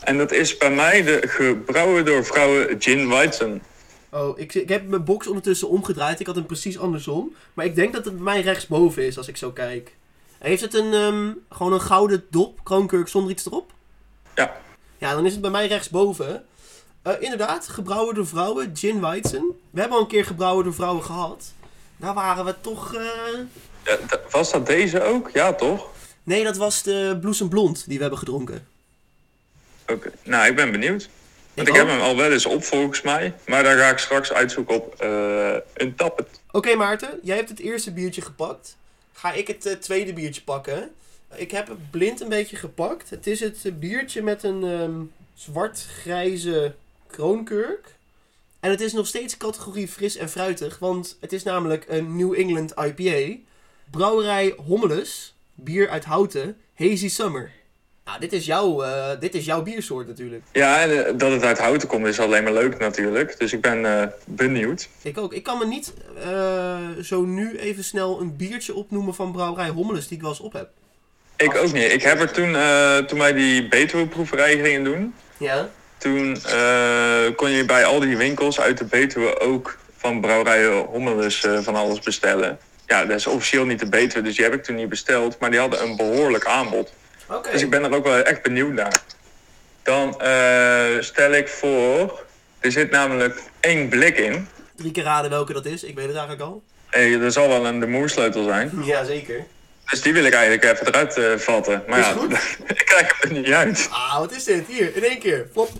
En 0.00 0.18
dat 0.18 0.32
is 0.32 0.56
bij 0.56 0.70
mij 0.70 1.02
de 1.02 1.22
gebrouwen 1.26 2.04
door 2.04 2.24
vrouwen 2.24 2.76
Gin 2.78 3.08
Weizen. 3.08 3.62
Oh, 4.10 4.38
ik, 4.38 4.54
ik 4.54 4.68
heb 4.68 4.88
mijn 4.88 5.04
box 5.04 5.26
ondertussen 5.26 5.68
omgedraaid. 5.68 6.20
Ik 6.20 6.26
had 6.26 6.34
hem 6.34 6.46
precies 6.46 6.78
andersom. 6.78 7.34
Maar 7.54 7.64
ik 7.64 7.74
denk 7.74 7.92
dat 7.92 8.04
het 8.04 8.14
bij 8.14 8.22
mij 8.24 8.40
rechtsboven 8.40 9.06
is 9.06 9.16
als 9.16 9.28
ik 9.28 9.36
zo 9.36 9.50
kijk. 9.50 9.94
Heeft 10.38 10.62
het 10.62 10.74
een, 10.74 10.92
ehm, 10.92 11.32
gewoon 11.50 11.72
een 11.72 11.80
gouden 11.80 12.24
dop, 12.30 12.64
kroonkurk 12.64 13.08
zonder 13.08 13.30
iets 13.30 13.46
erop? 13.46 13.72
Ja. 14.34 14.56
Ja, 14.98 15.14
dan 15.14 15.26
is 15.26 15.32
het 15.32 15.40
bij 15.40 15.50
mij 15.50 15.66
rechtsboven. 15.66 16.44
Eh 17.02 17.12
inderdaad, 17.18 17.68
gebrouwen 17.68 18.14
door 18.14 18.26
vrouwen, 18.26 18.70
Gin 18.76 19.00
Weizen. 19.00 19.44
We 19.70 19.80
hebben 19.80 19.96
al 19.96 20.02
een 20.04 20.10
keer 20.10 20.24
gebrouwen 20.24 20.64
door 20.64 20.74
vrouwen 20.74 21.04
gehad. 21.04 21.52
Daar 21.96 22.14
waren 22.14 22.44
we 22.44 22.54
toch... 22.60 22.94
eh, 22.94 23.02
Ja, 23.84 23.98
was 24.30 24.50
dat 24.50 24.66
deze 24.66 25.02
ook? 25.02 25.30
Ja, 25.32 25.52
toch? 25.52 25.90
Nee, 26.22 26.44
dat 26.44 26.56
was 26.56 26.82
de 26.82 27.18
Bloesem 27.20 27.48
Blond 27.48 27.84
die 27.86 27.96
we 27.96 28.00
hebben 28.00 28.18
gedronken. 28.18 28.66
Oké. 29.88 30.10
Nou, 30.22 30.46
ik 30.46 30.56
ben 30.56 30.72
benieuwd. 30.72 31.08
Want 31.54 31.68
Ik 31.68 31.74
ik, 31.74 31.80
heb 31.80 31.88
hem 31.88 32.00
al 32.00 32.16
wel 32.16 32.32
eens 32.32 32.46
op 32.46 32.64
volgens 32.64 33.02
mij. 33.02 33.34
Maar 33.46 33.62
daar 33.62 33.78
ga 33.78 33.90
ik 33.90 33.98
straks 33.98 34.32
uitzoeken 34.32 34.74
op 34.74 34.94
eh 35.00 35.56
een 35.74 35.94
tappet. 35.94 36.40
Oké 36.50 36.74
Maarten, 36.74 37.18
jij 37.22 37.36
hebt 37.36 37.48
het 37.48 37.60
eerste 37.60 37.92
biertje 37.92 38.20
gepakt. 38.22 38.76
Ga 39.12 39.32
ik 39.32 39.46
het 39.46 39.66
eh, 39.66 39.72
tweede 39.74 40.12
biertje 40.12 40.42
pakken. 40.42 40.90
Ik 41.34 41.50
heb 41.50 41.68
het 41.68 41.90
blind 41.90 42.20
een 42.20 42.28
beetje 42.28 42.56
gepakt. 42.56 43.10
Het 43.10 43.26
is 43.26 43.40
het 43.40 43.60
eh, 43.64 43.72
biertje 43.72 44.22
met 44.22 44.42
een 44.42 44.64
ehm, 44.64 45.00
zwart-grijze 45.34 46.74
kroonkurk. 47.06 47.94
En 48.60 48.70
het 48.70 48.80
is 48.80 48.92
nog 48.92 49.06
steeds 49.06 49.36
categorie 49.36 49.88
fris 49.88 50.16
en 50.16 50.28
fruitig, 50.28 50.78
want 50.78 51.16
het 51.20 51.32
is 51.32 51.42
namelijk 51.42 51.84
een 51.88 52.16
New 52.16 52.34
England 52.34 52.72
IPA. 52.76 53.36
Brouwerij 53.90 54.54
Hommeles, 54.66 55.34
bier 55.54 55.88
uit 55.88 56.04
Houten, 56.04 56.56
Hazy 56.74 57.08
Summer. 57.08 57.50
Nou, 58.04 58.20
dit 58.20 58.32
is 58.32 58.46
jouw, 58.46 58.82
eh, 58.82 59.20
dit 59.20 59.34
is 59.34 59.44
jouw 59.44 59.62
biersoort 59.62 60.06
natuurlijk. 60.06 60.42
Ja, 60.52 60.80
en 60.80 61.06
eh, 61.06 61.12
dat 61.16 61.32
het 61.32 61.42
uit 61.42 61.58
houten 61.58 61.88
komt 61.88 62.06
is 62.06 62.20
alleen 62.20 62.42
maar 62.42 62.52
leuk 62.52 62.78
natuurlijk. 62.78 63.38
Dus 63.38 63.52
ik 63.52 63.60
ben 63.60 64.00
eh, 64.00 64.08
benieuwd. 64.26 64.88
Ik 65.02 65.18
ook. 65.18 65.32
Ik 65.32 65.42
kan 65.42 65.58
me 65.58 65.66
niet 65.66 65.92
zo 67.02 67.22
nu 67.24 67.58
even 67.58 67.84
snel 67.84 68.20
een 68.20 68.36
biertje 68.36 68.74
opnoemen 68.74 69.14
van 69.14 69.32
Brouwerij 69.32 69.68
Hommeles 69.68 70.08
die 70.08 70.16
ik 70.16 70.22
wel 70.22 70.30
eens 70.30 70.40
op 70.40 70.52
heb. 70.52 70.68
Ik 71.36 71.56
ook 71.56 71.72
niet. 71.72 71.92
Ik 71.92 72.02
heb 72.02 72.20
er 72.20 72.32
toen, 72.32 72.52
toen 73.06 73.18
wij 73.18 73.32
die 73.32 73.68
Betuwe-proeverij 73.68 74.58
gingen 74.58 74.84
doen... 74.84 75.14
Ja? 75.36 75.68
Toen 75.98 76.36
kon 77.36 77.50
je 77.50 77.64
bij 77.66 77.84
al 77.84 78.00
die 78.00 78.16
winkels 78.16 78.60
uit 78.60 78.78
de 78.78 78.84
Betuwe 78.84 79.40
ook 79.40 79.78
van 79.96 80.20
brouwerijen 80.20 80.84
Hommelus 80.84 81.46
van 81.60 81.74
alles 81.74 82.00
bestellen. 82.00 82.58
Ja, 82.86 83.04
dat 83.04 83.16
is 83.16 83.26
officieel 83.26 83.64
niet 83.64 83.78
de 83.78 83.88
Betuwe, 83.88 84.24
dus 84.24 84.36
die 84.36 84.44
heb 84.44 84.54
ik 84.54 84.62
toen 84.62 84.76
niet 84.76 84.88
besteld. 84.88 85.38
Maar 85.38 85.50
die 85.50 85.60
hadden 85.60 85.82
een 85.82 85.96
behoorlijk 85.96 86.44
aanbod. 86.44 86.92
Oké. 87.28 87.50
Dus 87.50 87.62
ik 87.62 87.70
ben 87.70 87.84
er 87.84 87.94
ook 87.94 88.04
wel 88.04 88.22
echt 88.22 88.42
benieuwd 88.42 88.72
naar. 88.72 89.02
Dan 89.82 90.20
eh, 90.20 91.00
stel 91.00 91.32
ik 91.32 91.48
voor... 91.48 92.22
Er 92.60 92.72
zit 92.72 92.90
namelijk 92.90 93.42
één 93.60 93.88
blik 93.88 94.18
in. 94.18 94.48
Drie 94.76 94.90
keer 94.90 95.02
raden 95.02 95.30
welke 95.30 95.52
dat 95.52 95.66
is. 95.66 95.82
Ik 95.82 95.94
weet 95.94 96.06
het 96.06 96.16
eigenlijk 96.16 96.48
al. 96.48 96.62
Hey, 96.90 97.20
er 97.20 97.32
zal 97.32 97.48
wel 97.48 97.66
een 97.66 97.80
de 97.80 97.86
moersleutel 97.86 98.44
zijn. 98.44 98.70
Ja, 98.84 99.04
zeker. 99.04 99.44
Dus 99.90 100.00
die 100.02 100.12
wil 100.12 100.24
ik 100.24 100.32
eigenlijk 100.32 100.64
even 100.64 100.86
eruit 100.86 101.16
eh, 101.16 101.36
vatten. 101.36 101.84
Maar 101.88 101.98
Is 101.98 102.06
ja, 102.06 102.12
goed. 102.12 102.32
ik 102.78 102.82
krijg 102.84 103.20
hem 103.20 103.30
er 103.30 103.42
niet 103.42 103.52
uit. 103.52 103.88
Ah, 103.90 104.18
wat 104.18 104.32
is 104.32 104.44
dit? 104.44 104.66
Hier, 104.66 104.96
in 104.96 105.04
één 105.04 105.18
keer. 105.18 105.46
Flop. 105.52 105.70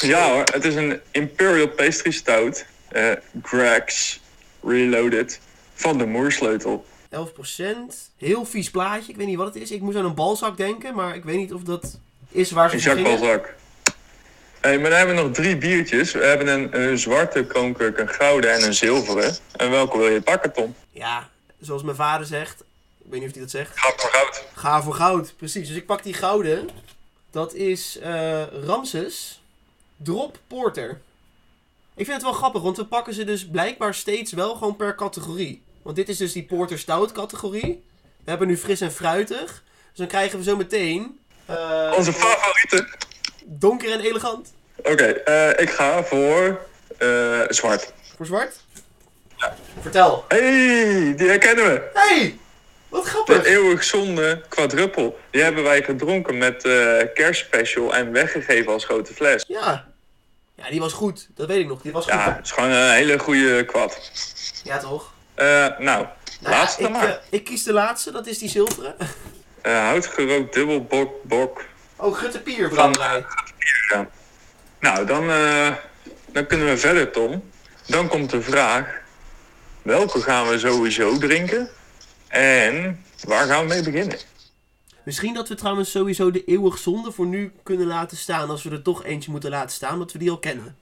Ja 0.00 0.30
hoor, 0.30 0.44
het 0.52 0.64
is 0.64 0.74
een 0.74 1.00
Imperial 1.10 1.68
Pastry 1.68 2.10
Stout. 2.10 2.64
Greg's 3.42 4.20
Reloaded. 4.62 5.40
Van 5.80 5.98
de 5.98 6.06
moersleutel. 6.06 6.84
11%. 7.10 7.16
Heel 8.16 8.44
vies 8.44 8.70
plaatje. 8.70 9.10
Ik 9.10 9.16
weet 9.16 9.26
niet 9.26 9.36
wat 9.36 9.54
het 9.54 9.62
is. 9.62 9.70
Ik 9.70 9.80
moest 9.80 9.96
aan 9.96 10.04
een 10.04 10.14
balzak 10.14 10.56
denken, 10.56 10.94
maar 10.94 11.14
ik 11.14 11.24
weet 11.24 11.36
niet 11.36 11.52
of 11.52 11.62
dat 11.62 11.98
is 12.28 12.50
waar 12.50 12.78
ze 12.78 12.90
Een. 12.90 13.02
Balzac. 13.02 13.54
Hey, 14.60 14.78
maar 14.78 14.90
dan 14.90 14.98
hebben 14.98 15.16
we 15.16 15.22
nog 15.22 15.32
drie 15.32 15.56
biertjes. 15.56 16.12
We 16.12 16.24
hebben 16.24 16.48
een, 16.48 16.80
een 16.80 16.98
zwarte 16.98 17.44
kroonkurk, 17.44 17.98
een 17.98 18.08
gouden 18.08 18.52
en 18.52 18.62
een 18.62 18.74
zilveren. 18.74 19.36
En 19.56 19.70
welke 19.70 19.98
wil 19.98 20.08
je 20.08 20.22
pakken, 20.22 20.52
Tom? 20.52 20.74
Ja, 20.90 21.28
zoals 21.60 21.82
mijn 21.82 21.96
vader 21.96 22.26
zegt. 22.26 22.60
Ik 23.04 23.10
weet 23.10 23.20
niet 23.20 23.28
of 23.28 23.34
hij 23.34 23.42
dat 23.42 23.50
zegt. 23.50 23.78
Ga 23.78 23.92
voor 23.96 24.10
goud. 24.10 24.44
Ga 24.54 24.82
voor 24.82 24.94
goud. 24.94 25.34
Precies. 25.36 25.68
Dus 25.68 25.76
ik 25.76 25.86
pak 25.86 26.02
die 26.02 26.14
gouden. 26.14 26.68
Dat 27.30 27.54
is 27.54 27.98
eh 27.98 28.42
Ramses 28.64 29.42
Drop 29.96 30.38
Porter. 30.46 31.00
Ik 31.94 32.06
vind 32.06 32.12
het 32.16 32.22
wel 32.22 32.32
grappig, 32.32 32.62
want 32.62 32.76
we 32.76 32.84
pakken 32.84 33.14
ze 33.14 33.24
dus 33.24 33.48
blijkbaar 33.48 33.94
steeds 33.94 34.32
wel 34.32 34.54
gewoon 34.54 34.76
per 34.76 34.94
categorie. 34.94 35.62
Want 35.82 35.96
dit 35.96 36.08
is 36.08 36.16
dus 36.16 36.32
die 36.32 36.42
Porter 36.44 36.78
Stout 36.78 37.12
categorie. 37.12 37.84
We 38.24 38.30
hebben 38.30 38.48
nu 38.48 38.56
fris 38.56 38.80
en 38.80 38.92
fruitig. 38.92 39.62
Dus 39.88 39.98
dan 39.98 40.06
krijgen 40.06 40.38
we 40.38 40.44
zo 40.44 40.56
meteen... 40.56 41.18
eh, 41.46 41.92
Onze 41.96 42.12
favoriete. 42.12 42.88
Donker 43.44 43.92
en 43.92 44.00
elegant. 44.00 44.52
Oké, 44.76 45.04
eh, 45.04 45.62
ik 45.62 45.70
ga 45.70 46.04
voor 46.04 46.60
eh, 46.98 47.40
zwart. 47.48 47.92
Voor 48.16 48.26
zwart? 48.26 48.56
Vertel. 49.80 50.24
hey, 50.28 51.14
die 51.16 51.28
herkennen 51.28 51.64
we. 51.64 51.90
hey, 51.94 52.38
wat 52.88 53.02
De 53.04 53.08
grappig. 53.10 53.44
eeuwig 53.44 53.84
zonde 53.84 54.42
quadruppel. 54.48 55.18
Die 55.30 55.42
hebben 55.42 55.62
wij 55.62 55.82
gedronken 55.82 56.38
met 56.38 56.62
kerstspecial 57.14 57.94
en 57.94 58.12
weggegeven 58.12 58.72
als 58.72 58.84
grote 58.84 59.14
fles. 59.14 59.44
Ja. 59.48 59.88
Ja, 60.54 60.70
die 60.70 60.80
was 60.80 60.92
goed. 60.92 61.28
Dat 61.34 61.46
weet 61.46 61.58
ik 61.58 61.66
nog. 61.66 61.82
Die 61.82 61.92
was 61.92 62.04
goed. 62.04 62.12
Ja, 62.12 62.34
het 62.36 62.44
is 62.44 62.50
gewoon 62.50 62.70
een 62.70 62.92
hele 62.92 63.18
goede 63.18 63.64
kwad. 63.64 64.10
Ja, 64.64 64.78
toch? 64.78 65.12
Eh, 65.40 65.46
nou, 65.78 65.78
Nou 65.78 66.06
laatste 66.40 66.82
ik, 66.82 66.90
maar. 66.90 67.08
eh, 67.08 67.14
ik 67.30 67.44
kies 67.44 67.62
de 67.62 67.72
laatste, 67.72 68.10
dat 68.10 68.26
is 68.26 68.38
die 68.38 68.48
zilveren. 68.48 68.94
Eh, 69.62 69.78
houtgerookt 69.78 70.54
dubbelbok 70.54 71.22
bok. 71.22 71.64
Oh, 71.96 72.16
Gutte 72.16 72.40
Pier, 72.40 72.68
Van, 72.74 72.92
brouwerij. 72.92 73.24
Ja. 73.90 74.08
Nou, 74.80 75.06
dan, 75.06 75.26
dan 76.32 76.46
kunnen 76.46 76.66
we 76.66 76.76
verder, 76.76 77.10
Tom. 77.10 77.50
Dan 77.86 78.08
komt 78.08 78.30
de 78.30 78.42
vraag: 78.42 78.86
welke 79.82 80.20
gaan 80.20 80.48
we 80.48 80.58
sowieso 80.58 81.18
drinken? 81.18 81.68
En 82.28 83.04
waar 83.24 83.46
gaan 83.46 83.60
we 83.62 83.68
mee 83.68 83.82
beginnen? 83.82 84.18
Misschien 85.04 85.34
dat 85.34 85.48
we 85.48 85.54
trouwens 85.54 85.90
sowieso 85.90 86.30
de 86.30 86.44
eeuwig 86.44 86.78
zonde 86.78 87.12
voor 87.12 87.26
nu 87.26 87.52
kunnen 87.62 87.86
laten 87.86 88.16
staan. 88.16 88.50
Als 88.50 88.62
we 88.62 88.70
er 88.70 88.82
toch 88.82 89.04
eentje 89.04 89.30
moeten 89.30 89.50
laten 89.50 89.70
staan, 89.70 89.92
omdat 89.92 90.12
we 90.12 90.18
die 90.18 90.30
al 90.30 90.38
kennen. 90.38 90.76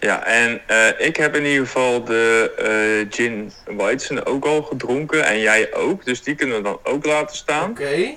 Ja, 0.00 0.24
en 0.24 0.60
eh, 0.66 1.06
ik 1.06 1.16
heb 1.16 1.34
in 1.36 1.44
ieder 1.44 1.66
geval 1.66 2.04
de 2.04 2.52
eh, 2.58 3.14
gin 3.14 3.52
Weizen 3.76 4.26
ook 4.26 4.44
al 4.44 4.62
gedronken. 4.62 5.24
En 5.24 5.40
jij 5.40 5.74
ook, 5.74 6.04
dus 6.04 6.22
die 6.22 6.34
kunnen 6.34 6.56
we 6.56 6.62
dan 6.62 6.78
ook 6.82 7.04
laten 7.04 7.36
staan. 7.36 7.70
Oké. 7.70 8.14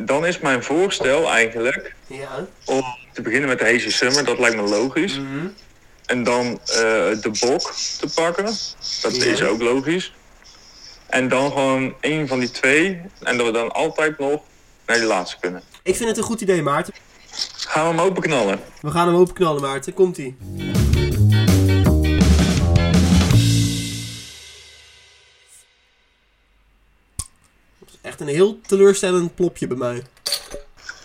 Dan 0.00 0.26
is 0.26 0.38
mijn 0.38 0.62
voorstel 0.62 1.30
eigenlijk 1.30 1.94
Ja. 2.06 2.46
om 2.64 2.82
te 3.12 3.22
beginnen 3.22 3.48
met 3.48 3.58
de 3.58 3.64
Hazy 3.64 3.90
Summer. 3.90 4.24
Dat 4.24 4.38
lijkt 4.38 4.56
me 4.56 4.62
logisch. 4.62 5.18
Mhm. 5.18 5.46
En 6.06 6.24
dan 6.24 6.60
eh, 6.66 6.76
de 7.20 7.30
bok 7.40 7.70
te 8.00 8.08
pakken. 8.14 8.44
Dat 9.02 9.12
is 9.12 9.42
ook 9.42 9.62
logisch. 9.62 10.12
En 11.06 11.28
dan 11.28 11.50
gewoon 11.52 11.94
één 12.00 12.28
van 12.28 12.38
die 12.38 12.50
twee. 12.50 13.00
En 13.22 13.36
dat 13.36 13.46
we 13.46 13.52
dan 13.52 13.72
altijd 13.72 14.18
nog 14.18 14.40
naar 14.86 14.96
die 14.96 15.06
laatste 15.06 15.36
kunnen. 15.40 15.62
Ik 15.82 15.96
vind 15.96 16.08
het 16.08 16.18
een 16.18 16.24
goed 16.24 16.40
idee, 16.40 16.62
Maarten. 16.62 16.94
Gaan 17.56 17.82
we 17.88 17.88
hem 17.88 18.00
openknallen? 18.10 18.60
We 18.80 18.90
gaan 18.90 19.06
hem 19.06 19.16
openknallen, 19.16 19.62
Maarten. 19.62 19.94
Komt-ie. 19.94 20.36
Een 28.22 28.34
heel 28.34 28.60
teleurstellend 28.60 29.34
plopje 29.34 29.66
bij 29.66 29.76
mij. 29.76 30.02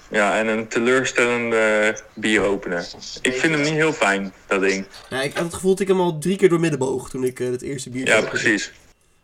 Ja, 0.09 0.37
en 0.37 0.47
een 0.47 0.67
teleurstellende 0.67 1.95
bieropener. 2.13 2.87
Ik 3.21 3.33
vind 3.33 3.53
hem 3.53 3.63
niet 3.63 3.73
heel 3.73 3.93
fijn, 3.93 4.33
dat 4.47 4.61
ding. 4.61 4.85
Ja, 5.09 5.21
ik 5.21 5.33
had 5.33 5.43
het 5.43 5.53
gevoel 5.53 5.71
dat 5.71 5.79
ik 5.79 5.87
hem 5.87 5.99
al 5.99 6.17
drie 6.17 6.37
keer 6.37 6.49
door 6.49 6.59
midden 6.59 6.79
boog 6.79 7.09
toen 7.09 7.23
ik 7.23 7.39
eh, 7.39 7.49
het 7.49 7.61
eerste 7.61 7.89
biertje 7.89 8.13
Ja, 8.13 8.21
precies. 8.21 8.71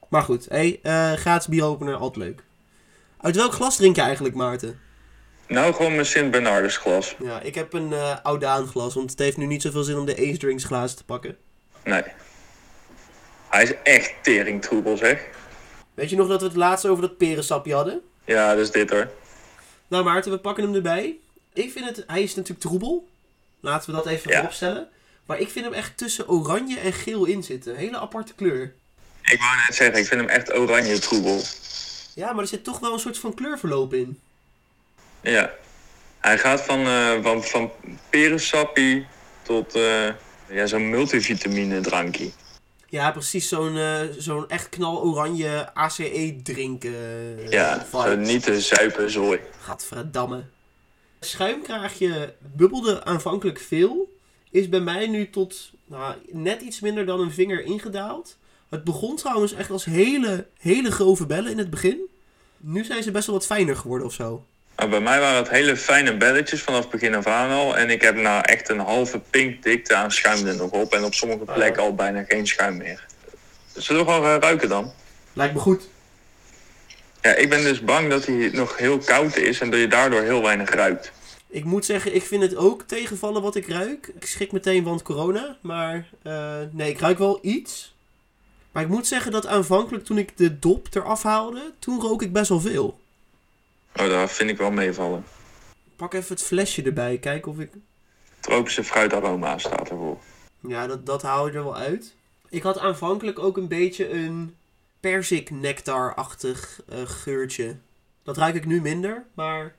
Maar 0.10 0.22
goed, 0.22 0.46
hey, 0.50 0.80
eh, 0.84 1.14
gratis 1.14 1.48
bieropener, 1.48 1.96
altijd 1.96 2.26
leuk. 2.26 2.44
Uit 3.22 3.36
welk 3.36 3.54
glas 3.54 3.76
drink 3.76 3.96
je 3.96 4.02
eigenlijk, 4.02 4.36
Maarten? 4.36 4.80
Nou, 5.48 5.74
gewoon 5.74 5.94
mijn 5.94 6.06
Sint 6.06 6.32
Bernardus 6.32 6.78
glas. 6.78 7.16
Ja, 7.24 7.42
ik 7.42 7.56
heb 7.56 7.74
een 7.74 7.94
eh 7.94 8.16
Oudaan 8.24 8.68
glas, 8.68 8.94
want 8.94 9.10
het 9.10 9.20
heeft 9.20 9.38
nu 9.38 9.46
niet 9.46 9.62
zoveel 9.62 9.84
zin 9.84 9.98
om 9.98 10.06
de 10.06 10.18
Ace 10.18 10.38
Drinks 10.38 10.64
glazen 10.64 10.98
te 10.98 11.04
pakken. 11.04 11.38
Nee. 11.84 12.04
Hij 13.50 13.64
is 13.64 13.74
echt 13.84 14.14
teringtroebel, 14.22 14.98
zeg. 14.98 15.28
Weet 15.94 16.10
je 16.10 16.16
nog 16.16 16.28
dat 16.28 16.42
we 16.42 16.48
het 16.48 16.56
laatst 16.56 16.86
over 16.86 17.02
dat 17.02 17.18
perensapje 17.18 17.74
hadden? 17.74 18.02
Ja, 18.26 18.54
is 18.54 18.72
dit 18.72 18.90
hoor. 18.90 19.10
Nou 19.88 20.04
Maarten, 20.04 20.32
we 20.32 20.38
pakken 20.38 20.64
hem 20.64 20.76
erbij. 20.76 21.16
Ik 21.54 21.72
vind 21.72 21.86
het, 21.86 22.04
hij 22.08 22.24
is 22.24 22.36
natuurlijk 22.36 22.66
troebel. 22.66 23.08
Laten 23.60 23.90
we 23.90 23.96
dat 23.96 24.06
even 24.06 24.30
Ja. 24.32 24.36
vooropstellen. 24.38 24.88
Maar 25.26 25.40
ik 25.40 25.50
vind 25.50 25.66
hem 25.66 25.74
echt 25.74 25.98
tussen 25.98 26.30
oranje 26.30 26.80
en 26.80 26.94
geel 26.94 27.26
in 27.26 27.44
zitten. 27.44 27.76
Hele 27.76 27.98
aparte 27.98 28.34
kleur. 28.34 28.74
Ik 29.22 29.40
wou 29.40 29.56
net 29.68 29.76
zeggen, 29.76 30.00
ik 30.00 30.06
vind 30.08 30.22
hem 30.22 30.30
echt 30.30 30.54
oranje 30.54 31.00
troebel. 31.00 31.42
Ja, 32.16 32.32
maar 32.34 32.42
er 32.42 32.48
zit 32.48 32.64
toch 32.64 32.80
wel 32.80 32.94
een 32.94 33.00
soort 33.00 33.18
van 33.18 33.34
kleurverloop 33.34 33.94
in. 33.94 34.20
Ja. 35.22 35.52
Hij 36.20 36.38
gaat 36.38 36.62
van, 36.62 36.86
eh 36.88 37.12
van, 37.22 37.44
van 37.44 37.72
perensappie 38.10 39.06
tot 39.42 39.76
eh, 39.76 40.08
ja, 40.50 40.66
zo'n 40.66 40.90
multivitamine 40.90 41.80
drankje. 41.82 42.30
Ja, 42.94 43.12
precies. 43.12 43.48
Zo'n 43.48 43.78
eh, 43.78 44.02
zo'n 44.18 44.50
echt 44.50 44.70
knaloranje 44.70 45.74
ACE 45.74 46.40
drinken. 46.44 46.94
eh, 46.94 47.50
Ja, 47.50 47.86
zo 47.92 48.16
niet 48.16 48.44
te 48.44 48.62
zuipen, 48.62 49.12
zooi. 49.12 49.40
Gadverdamme. 49.62 50.44
Schuimkraagje 51.20 52.34
bubbelde 52.56 53.04
aanvankelijk 53.04 53.60
veel. 53.60 54.18
Is 54.50 54.70
bij 54.70 54.80
mij 54.80 55.08
nu 55.08 55.30
tot 55.30 55.72
nou, 55.86 56.16
net 56.32 56.62
iets 56.62 56.80
minder 56.80 57.06
dan 57.06 57.20
een 57.20 57.32
vinger 57.32 57.64
ingedaald. 57.64 58.38
Het 58.70 58.84
begon 58.84 59.16
trouwens 59.16 59.54
echt 59.54 59.72
als 59.72 59.86
hele, 59.86 60.48
hele 60.60 60.92
grove 60.92 61.26
bellen 61.26 61.52
in 61.52 61.58
het 61.58 61.70
begin. 61.70 62.00
Nu 62.58 62.84
zijn 62.84 63.04
ze 63.04 63.12
best 63.12 63.26
wel 63.26 63.36
wat 63.36 63.46
fijner 63.46 63.76
geworden 63.76 64.08
of 64.08 64.14
zo. 64.14 64.46
Maar 64.76 64.90
bij 64.90 65.00
mij 65.00 65.20
waren 65.20 65.38
het 65.38 65.50
hele 65.50 65.78
fijne 65.78 66.18
belletjes 66.18 66.62
vanaf 66.62 66.90
begin 66.90 67.16
af 67.16 67.28
aan 67.28 67.52
al. 67.52 67.78
En 67.78 67.90
ik 67.90 68.02
heb 68.02 68.16
nou 68.16 68.42
echt 68.42 68.70
een 68.70 68.80
halve 68.80 69.20
pinkdikte 69.20 69.96
aan 69.96 70.12
schuim 70.12 70.48
er 70.48 70.56
nog 70.56 70.72
op. 70.72 70.94
En 70.94 71.04
op 71.04 71.14
sommige 71.14 71.44
plekken 71.54 71.84
al 71.84 71.96
bijna 71.96 72.24
geen 72.28 72.48
schuim 72.48 72.78
meer. 72.78 73.06
Zullen 73.76 74.06
we 74.06 74.12
gewoon 74.12 74.26
gaan 74.26 74.40
ruiken 74.40 74.70
dan? 74.70 74.92
Lijkt 75.34 75.54
me 75.54 75.60
goed. 75.60 75.88
Ja, 77.22 77.34
ik 77.34 77.50
ben 77.50 77.64
dus 77.64 77.84
bang 77.84 78.10
dat 78.10 78.26
hij 78.26 78.50
nog 78.54 78.78
heel 78.78 78.98
koud 78.98 79.36
is 79.36 79.60
en 79.60 79.70
dat 79.70 79.80
je 79.80 79.88
daardoor 79.88 80.22
heel 80.22 80.42
weinig 80.42 80.70
ruikt. 80.70 81.12
Ik 81.48 81.64
moet 81.64 81.86
zeggen, 81.86 82.16
ik 82.16 82.24
vind 82.24 82.42
het 82.42 82.56
ook 82.56 82.82
tegenvallen 82.82 83.42
wat 83.42 83.56
ik 83.56 83.68
ruik. 83.68 84.12
Ik 84.20 84.26
schrik 84.26 84.52
meteen, 84.52 84.84
want 84.84 85.02
corona. 85.02 85.58
Maar 85.62 86.10
eh, 86.24 86.58
nee, 86.72 86.90
ik 86.90 87.00
ruik 87.00 87.18
wel 87.18 87.40
iets. 87.42 87.96
Maar 88.72 88.84
ik 88.84 88.90
moet 88.90 89.08
zeggen 89.08 89.32
dat 89.32 89.46
aanvankelijk 89.46 90.06
toen 90.06 90.18
ik 90.18 90.38
de 90.38 90.60
dop 90.60 90.88
eraf 90.92 91.24
haalde, 91.24 91.72
toen 91.80 92.02
rook 92.02 92.22
ik 92.22 92.34
best 92.34 92.50
wel 92.50 92.60
veel. 92.60 93.00
Oh, 93.96 94.08
daar 94.08 94.30
vind 94.30 94.50
ik 94.50 94.58
wel 94.58 94.72
meevallen. 94.72 95.26
Pak 95.96 96.14
even 96.14 96.36
het 96.36 96.44
flesje 96.44 96.84
erbij, 96.84 97.18
kijken 97.18 97.52
of 97.52 97.60
ik... 97.60 97.72
Tropische 98.40 98.84
fruitaroma 98.84 99.58
staat 99.58 99.90
ervoor. 99.90 100.18
Ja, 100.68 100.88
dat, 100.88 101.06
dat 101.06 101.22
haal 101.22 101.48
je 101.48 101.54
er 101.54 101.64
wel 101.64 101.78
uit. 101.78 102.16
Ik 102.50 102.64
had 102.64 102.80
aanvankelijk 102.80 103.40
ook 103.40 103.58
een 103.58 103.68
beetje 103.68 104.10
een 104.10 104.56
persik 105.00 105.52
nectar-achtig 105.52 106.82
eh, 106.90 106.98
geurtje. 107.06 107.76
Dat 108.24 108.38
ruik 108.38 108.56
ik 108.56 108.66
nu 108.66 108.82
minder, 108.82 109.24
maar 109.34 109.76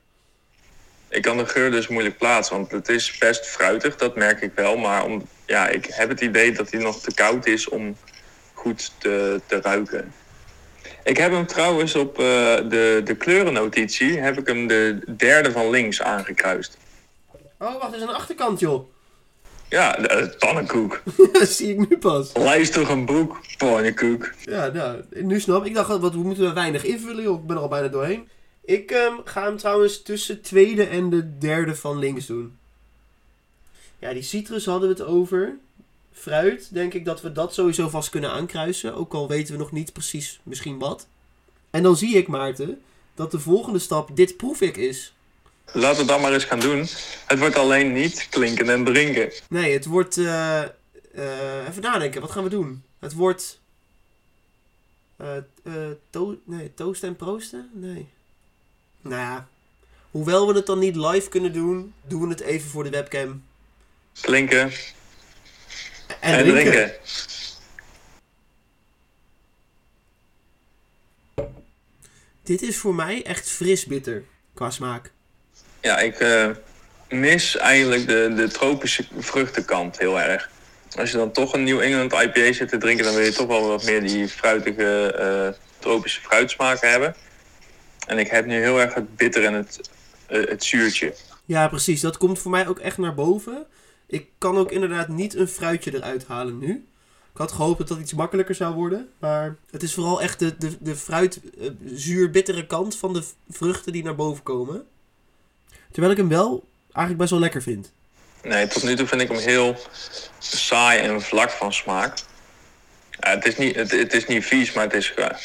Ik 1.07 1.21
kan 1.21 1.37
de 1.37 1.45
geur 1.45 1.71
dus 1.71 1.87
moeilijk 1.87 2.17
plaatsen, 2.17 2.55
want 2.55 2.71
het 2.71 2.89
is 2.89 3.17
best 3.17 3.45
fruitig, 3.45 3.95
dat 3.95 4.15
merk 4.15 4.41
ik 4.41 4.51
wel. 4.55 4.77
Maar 4.77 5.05
om, 5.05 5.27
ja, 5.45 5.67
ik 5.67 5.85
heb 5.85 6.09
het 6.09 6.21
idee 6.21 6.51
dat 6.51 6.71
hij 6.71 6.81
nog 6.81 6.99
te 6.99 7.13
koud 7.13 7.45
is 7.45 7.69
om 7.69 7.97
goed 8.53 8.91
te, 8.97 9.41
te 9.45 9.61
ruiken. 9.61 10.13
Ik 11.05 11.17
heb 11.17 11.31
hem 11.31 11.45
trouwens 11.45 11.95
op 11.95 12.19
eh, 12.19 12.25
de, 12.69 13.01
de 13.03 13.15
kleurennotitie, 13.17 14.19
heb 14.19 14.37
ik 14.37 14.47
hem 14.47 14.67
de 14.67 14.99
derde 15.17 15.51
van 15.51 15.69
links 15.69 16.01
aangekruist. 16.01 16.77
Oh, 17.59 17.81
wacht, 17.81 17.95
is 17.95 18.01
een 18.01 18.09
achterkant, 18.09 18.59
joh. 18.59 18.89
Ja, 19.69 19.91
de, 19.91 20.35
pannenkoek. 20.39 21.01
dat 21.33 21.47
zie 21.47 21.69
ik 21.69 21.89
nu 21.89 21.97
pas. 21.97 22.31
Lijst 22.33 22.73
toch 22.73 22.89
een 22.89 23.05
boek, 23.05 23.41
pannenkoek. 23.57 24.31
Ja, 24.41 24.67
nou, 24.67 25.03
nu 25.09 25.39
snap 25.39 25.61
ik. 25.61 25.67
Ik 25.67 25.73
dacht, 25.73 25.99
wat, 25.99 26.13
we 26.13 26.19
moeten 26.19 26.53
weinig 26.53 26.83
invullen, 26.83 27.23
joh. 27.23 27.39
Ik 27.39 27.47
ben 27.47 27.55
er 27.55 27.61
al 27.61 27.67
bijna 27.67 27.87
doorheen. 27.87 28.29
Ik 28.63 28.91
ehm, 28.91 29.13
ga 29.23 29.43
hem 29.43 29.57
trouwens 29.57 30.01
tussen 30.01 30.41
tweede 30.41 30.83
en 30.83 31.09
de 31.09 31.37
derde 31.37 31.75
van 31.75 31.99
links 31.99 32.25
doen. 32.25 32.57
Ja, 33.99 34.13
die 34.13 34.21
citrus 34.21 34.65
hadden 34.65 34.89
we 34.89 34.95
het 34.95 35.11
over. 35.11 35.57
Fruit, 36.17 36.73
denk 36.73 36.93
ik 36.93 37.05
dat 37.05 37.21
we 37.21 37.31
dat 37.31 37.53
sowieso 37.53 37.89
vast 37.89 38.09
kunnen 38.09 38.31
aankruisen. 38.31 38.95
Ook 38.95 39.13
al 39.13 39.27
weten 39.27 39.53
we 39.53 39.59
nog 39.59 39.71
niet 39.71 39.93
precies 39.93 40.39
misschien 40.43 40.79
wat. 40.79 41.07
En 41.69 41.83
dan 41.83 41.95
zie 41.97 42.15
ik, 42.17 42.27
Maarten, 42.27 42.81
dat 43.15 43.31
de 43.31 43.39
volgende 43.39 43.79
stap 43.79 44.15
dit 44.15 44.37
proef 44.37 44.61
ik 44.61 44.77
is. 44.77 45.13
Laten 45.71 46.01
we 46.01 46.07
dat 46.07 46.21
maar 46.21 46.33
eens 46.33 46.43
gaan 46.43 46.59
doen. 46.59 46.87
Het 47.25 47.39
wordt 47.39 47.55
alleen 47.55 47.93
niet 47.93 48.27
klinken 48.29 48.69
en 48.69 48.83
drinken. 48.85 49.31
Nee, 49.49 49.73
het 49.73 49.85
wordt. 49.85 50.17
eh, 50.17 50.61
eh, 50.61 51.67
even 51.69 51.81
nadenken, 51.81 52.21
wat 52.21 52.31
gaan 52.31 52.43
we 52.43 52.49
doen? 52.49 52.83
Het 52.99 53.13
wordt. 53.13 53.59
eh, 55.17 55.27
to 56.09 56.37
nee, 56.43 56.73
toasten 56.73 57.07
en 57.09 57.15
proosten? 57.15 57.69
Nee. 57.73 58.07
Nou 59.01 59.15
ja. 59.21 59.47
Hoewel 60.11 60.47
we 60.47 60.53
het 60.53 60.65
dan 60.65 60.79
niet 60.79 60.95
live 60.95 61.29
kunnen 61.29 61.53
doen, 61.53 61.93
doen 62.07 62.21
we 62.21 62.27
het 62.27 62.41
even 62.41 62.69
voor 62.69 62.83
de 62.83 62.89
webcam. 62.89 63.43
Klinken 64.21 64.71
En, 66.07 66.33
en, 66.33 66.43
drinken. 66.43 66.71
drinken. 66.71 66.93
Dit 72.43 72.61
is 72.61 72.77
voor 72.77 72.95
mij 72.95 73.23
echt 73.23 73.49
fris 73.49 73.85
bitter 73.85 74.23
qua 74.53 74.69
smaak. 74.69 75.11
Ja, 75.81 75.99
ik 75.99 76.19
eh, 76.19 76.49
mis 77.09 77.57
eigenlijk 77.57 78.07
de, 78.07 78.33
de 78.35 78.47
tropische 78.47 79.05
vruchtenkant 79.17 79.97
heel 79.97 80.19
erg. 80.19 80.49
Als 80.95 81.11
je 81.11 81.17
dan 81.17 81.31
toch 81.31 81.53
een 81.53 81.63
New 81.63 81.81
England 81.81 82.13
IPA 82.13 82.53
zit 82.53 82.69
te 82.69 82.77
drinken, 82.77 83.05
dan 83.05 83.13
wil 83.13 83.23
je 83.23 83.33
toch 83.33 83.47
wel 83.47 83.67
wat 83.67 83.83
meer 83.83 84.01
die 84.01 84.27
fruitige 84.27 85.13
eh, 85.13 85.61
tropische 85.79 86.21
fruitsmaken 86.21 86.89
hebben. 86.89 87.15
En 88.07 88.17
ik 88.17 88.27
heb 88.27 88.45
nu 88.45 88.61
heel 88.61 88.81
erg 88.81 88.93
het 88.93 89.15
bitter 89.15 89.45
en 89.45 89.53
het, 89.53 89.89
eh, 90.27 90.47
het 90.47 90.63
zuurtje. 90.63 91.15
Ja, 91.45 91.67
precies. 91.67 92.01
Dat 92.01 92.17
komt 92.17 92.39
voor 92.39 92.51
mij 92.51 92.67
ook 92.67 92.79
echt 92.79 92.97
naar 92.97 93.15
boven. 93.15 93.65
Ik 94.07 94.27
kan 94.37 94.57
ook 94.57 94.71
inderdaad 94.71 95.07
niet 95.07 95.35
een 95.35 95.47
fruitje 95.47 95.93
eruit 95.95 96.25
halen 96.27 96.59
nu. 96.59 96.87
Ik 97.35 97.41
had 97.41 97.51
gehoopt 97.51 97.77
dat 97.77 97.87
dat 97.87 97.99
iets 97.99 98.13
makkelijker 98.13 98.55
zou 98.55 98.73
worden. 98.73 99.09
Maar 99.19 99.55
het 99.71 99.83
is 99.83 99.93
vooral 99.93 100.21
echt 100.21 100.39
de, 100.39 100.57
de, 100.57 100.77
de 100.79 100.95
fruit 100.95 101.39
eh, 101.59 101.69
zuur-bittere 101.85 102.67
kant 102.67 102.97
van 102.97 103.13
de 103.13 103.23
vruchten 103.49 103.91
die 103.91 104.03
naar 104.03 104.15
boven 104.15 104.43
komen. 104.43 104.85
Terwijl 105.91 106.13
ik 106.13 106.19
hem 106.19 106.29
wel 106.29 106.63
eigenlijk 106.85 107.17
best 107.17 107.29
wel 107.29 107.39
lekker 107.39 107.61
vind. 107.61 107.91
Nee, 108.43 108.67
tot 108.67 108.83
nu 108.83 108.95
toe 108.95 109.07
vind 109.07 109.21
ik 109.21 109.27
hem 109.27 109.37
heel 109.37 109.75
saai 110.39 110.99
en 110.99 111.21
vlak 111.21 111.49
van 111.49 111.73
smaak. 111.73 112.17
Het, 113.19 113.45
is 113.45 113.57
niet, 113.57 113.75
het, 113.75 113.91
het 113.91 114.13
is 114.13 114.25
niet 114.25 114.45
vies, 114.45 114.73
maar 114.73 114.83
het 114.83 114.93
is... 114.93 115.13
ja, 115.15 115.39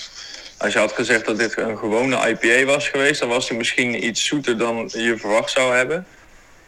als 0.59 0.73
je 0.73 0.79
had 0.79 0.93
gezegd 0.93 1.27
dat 1.27 1.39
dit 1.39 1.57
een 1.57 1.79
gewone 1.79 2.29
IPA 2.29 2.65
was 2.65 2.89
geweest... 2.89 3.21
dan 3.21 3.29
was 3.29 3.49
hij 3.49 3.59
misschien 3.59 4.07
iets 4.07 4.25
zoeter 4.25 4.59
dan 4.59 4.91
je 4.93 5.19
verwacht 5.19 5.51
zou 5.51 5.75
hebben. 5.75 6.07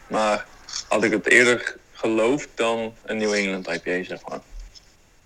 Maar 0.07 0.45
had 0.87 1.03
ik 1.03 1.11
het 1.11 1.27
eerder 1.27 1.75
geloofd 2.07 2.49
dan 2.55 2.93
een 3.05 3.17
New 3.17 3.33
England 3.33 3.67
IPA, 3.67 4.03
zeg 4.03 4.27
maar. 4.27 4.41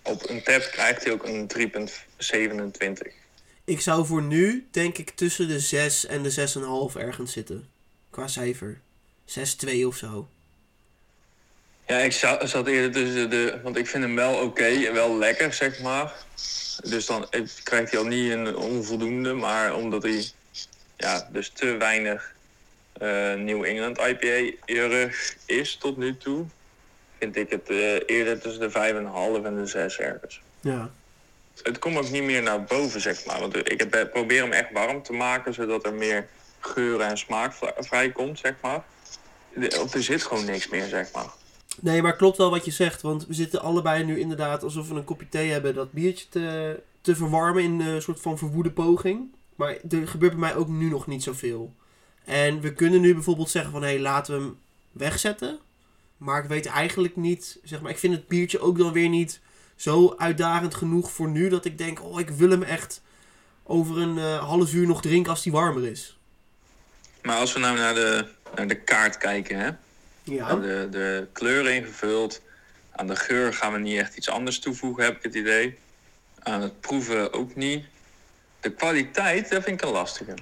Op 0.01 0.29
een 0.29 0.43
tap 0.43 0.61
krijgt 0.71 1.03
hij 1.03 1.13
ook 1.13 1.25
een 1.25 1.47
3,27. 1.57 3.13
Ik 3.63 3.81
zou 3.81 4.05
voor 4.05 4.21
nu, 4.21 4.67
denk 4.71 4.97
ik, 4.97 5.09
tussen 5.09 5.47
de 5.47 5.59
6 5.59 6.05
en 6.05 6.23
de 6.23 6.31
6,5 6.93 7.01
ergens 7.01 7.31
zitten. 7.31 7.69
Qua 8.09 8.27
cijfer. 8.27 8.79
6,2 9.25 9.85
of 9.85 9.95
zo. 9.95 10.29
Ja, 11.87 11.97
ik 11.97 12.11
za- 12.11 12.45
zat 12.45 12.67
eerder 12.67 12.91
tussen 12.91 13.29
de... 13.29 13.59
Want 13.63 13.77
ik 13.77 13.87
vind 13.87 14.03
hem 14.03 14.15
wel 14.15 14.33
oké 14.35 14.65
en 14.65 14.93
wel 14.93 15.17
lekker, 15.17 15.53
zeg 15.53 15.81
maar. 15.81 16.13
Dus 16.83 17.05
dan 17.05 17.29
eh, 17.29 17.41
krijgt 17.63 17.91
hij 17.91 17.99
al 17.99 18.05
niet 18.05 18.31
een 18.31 18.55
onvoldoende. 18.55 19.33
Maar 19.33 19.75
omdat 19.75 20.03
hij 20.03 20.29
ja, 20.97 21.29
dus 21.31 21.49
te 21.49 21.65
weinig 21.77 22.33
eh, 22.93 23.33
New 23.33 23.63
England 23.65 23.97
IPA-erig 23.97 25.35
is 25.45 25.75
tot 25.75 25.97
nu 25.97 26.17
toe... 26.17 26.45
vind 27.19 27.35
ik 27.35 27.49
het 27.49 27.69
eh, 27.69 27.99
eerder 28.05 28.39
tussen 28.41 28.61
de 28.61 28.69
5,5 29.39 29.45
en 29.45 29.55
de 29.55 29.65
6 29.65 29.99
ergens. 29.99 30.41
Ja. 30.61 30.89
Het 31.63 31.79
komt 31.79 31.97
ook 31.97 32.09
niet 32.09 32.23
meer 32.23 32.41
naar 32.43 32.63
boven, 32.63 33.01
zeg 33.01 33.25
maar. 33.25 33.39
Want 33.39 33.55
ik 33.71 33.79
heb, 33.79 33.93
eh, 33.93 34.09
probeer 34.11 34.41
hem 34.41 34.51
echt 34.51 34.71
warm 34.71 35.03
te 35.03 35.13
maken... 35.13 35.53
zodat 35.53 35.85
er 35.85 35.93
meer 35.93 36.27
geur 36.59 36.99
en 37.01 37.17
smaak 37.17 37.53
vri- 37.53 37.71
vrijkomt, 37.77 38.39
zeg 38.39 38.53
maar. 38.61 38.83
De- 39.55 39.87
er 39.93 40.03
zit 40.03 40.23
gewoon 40.23 40.45
niks 40.45 40.69
meer, 40.69 40.87
zeg 40.87 41.11
maar. 41.13 41.29
Nee, 41.81 42.01
maar 42.01 42.15
klopt 42.15 42.37
wel 42.37 42.49
wat 42.49 42.65
je 42.65 42.71
zegt. 42.71 43.01
Want 43.01 43.27
we 43.27 43.33
zitten 43.33 43.61
allebei 43.61 44.03
nu 44.03 44.19
inderdaad 44.19 44.63
alsof 44.63 44.89
we 44.89 44.95
een 44.95 45.03
kopje 45.03 45.29
thee 45.29 45.51
hebben. 45.51 45.73
Dat 45.75 45.91
biertje 45.91 46.25
te, 46.29 46.79
te 47.01 47.15
verwarmen 47.15 47.63
in 47.63 47.79
een 47.79 48.01
soort 48.01 48.19
van 48.21 48.37
verwoede 48.37 48.71
poging. 48.71 49.31
Maar 49.55 49.77
er 49.89 50.07
gebeurt 50.07 50.31
bij 50.31 50.41
mij 50.41 50.55
ook 50.55 50.67
nu 50.67 50.89
nog 50.89 51.07
niet 51.07 51.23
zoveel. 51.23 51.73
En 52.25 52.61
we 52.61 52.73
kunnen 52.73 53.01
nu 53.01 53.13
bijvoorbeeld 53.13 53.49
zeggen 53.49 53.71
van... 53.71 53.81
Hé, 53.81 53.87
hey, 53.89 53.99
laten 53.99 54.33
we 54.37 54.41
hem 54.41 54.57
wegzetten. 54.91 55.59
Maar 56.17 56.43
ik 56.43 56.49
weet 56.49 56.65
eigenlijk 56.65 57.15
niet... 57.15 57.59
Zeg 57.63 57.81
maar, 57.81 57.91
ik 57.91 57.97
vind 57.97 58.13
het 58.13 58.27
biertje 58.27 58.59
ook 58.59 58.77
dan 58.77 58.93
weer 58.93 59.09
niet 59.09 59.39
zo 59.75 60.15
uitdagend 60.17 60.75
genoeg 60.75 61.11
voor 61.11 61.29
nu... 61.29 61.49
dat 61.49 61.65
ik 61.65 61.77
denk, 61.77 62.03
oh, 62.03 62.19
ik 62.19 62.29
wil 62.29 62.49
hem 62.49 62.63
echt 62.63 63.01
over 63.63 63.97
een 63.97 64.17
eh, 64.17 64.47
half 64.47 64.73
uur 64.73 64.87
nog 64.87 65.01
drinken 65.01 65.31
als 65.31 65.43
die 65.43 65.51
warmer 65.51 65.87
is. 65.87 66.17
Maar 67.21 67.37
als 67.37 67.53
we 67.53 67.59
nou 67.59 67.77
naar 67.77 67.93
de, 67.93 68.25
naar 68.55 68.67
de 68.67 68.81
kaart 68.81 69.17
kijken, 69.17 69.59
hè? 69.59 69.69
Ja. 70.23 70.55
De, 70.55 70.87
de 70.91 71.27
kleur 71.31 71.69
ingevuld. 71.69 72.41
Aan 72.91 73.07
de 73.07 73.15
geur 73.15 73.53
gaan 73.53 73.73
we 73.73 73.79
niet 73.79 73.99
echt 73.99 74.17
iets 74.17 74.29
anders 74.29 74.59
toevoegen, 74.59 75.03
heb 75.03 75.15
ik 75.15 75.23
het 75.23 75.35
idee. 75.35 75.77
Aan 76.39 76.61
het 76.61 76.79
proeven 76.79 77.33
ook 77.33 77.55
niet. 77.55 77.85
De 78.59 78.71
kwaliteit, 78.71 79.49
dat 79.49 79.63
vind 79.63 79.81
ik 79.81 79.87
een 79.87 79.93
lastige. 79.93 80.33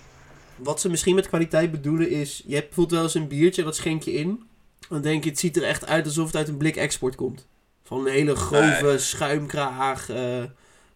Wat 0.55 0.81
ze 0.81 0.89
misschien 0.89 1.15
met 1.15 1.27
kwaliteit 1.27 1.71
bedoelen 1.71 2.09
is... 2.09 2.43
Je 2.45 2.53
hebt 2.53 2.65
bijvoorbeeld 2.65 2.95
wel 2.95 3.03
eens 3.03 3.15
een 3.15 3.27
biertje, 3.27 3.63
dat 3.63 3.75
schenk 3.75 4.03
je 4.03 4.13
in. 4.13 4.47
Dan 4.89 5.01
denk 5.01 5.23
je, 5.23 5.29
het 5.29 5.39
ziet 5.39 5.57
er 5.57 5.63
echt 5.63 5.85
uit 5.85 6.05
alsof 6.05 6.25
het 6.25 6.35
uit 6.35 6.47
een 6.47 6.57
blik 6.57 6.75
export 6.75 7.15
komt. 7.15 7.47
Van 7.83 7.99
een 7.99 8.11
hele 8.11 8.35
grove 8.35 8.97
schuimkraag, 8.97 10.09
eh, 10.09 10.43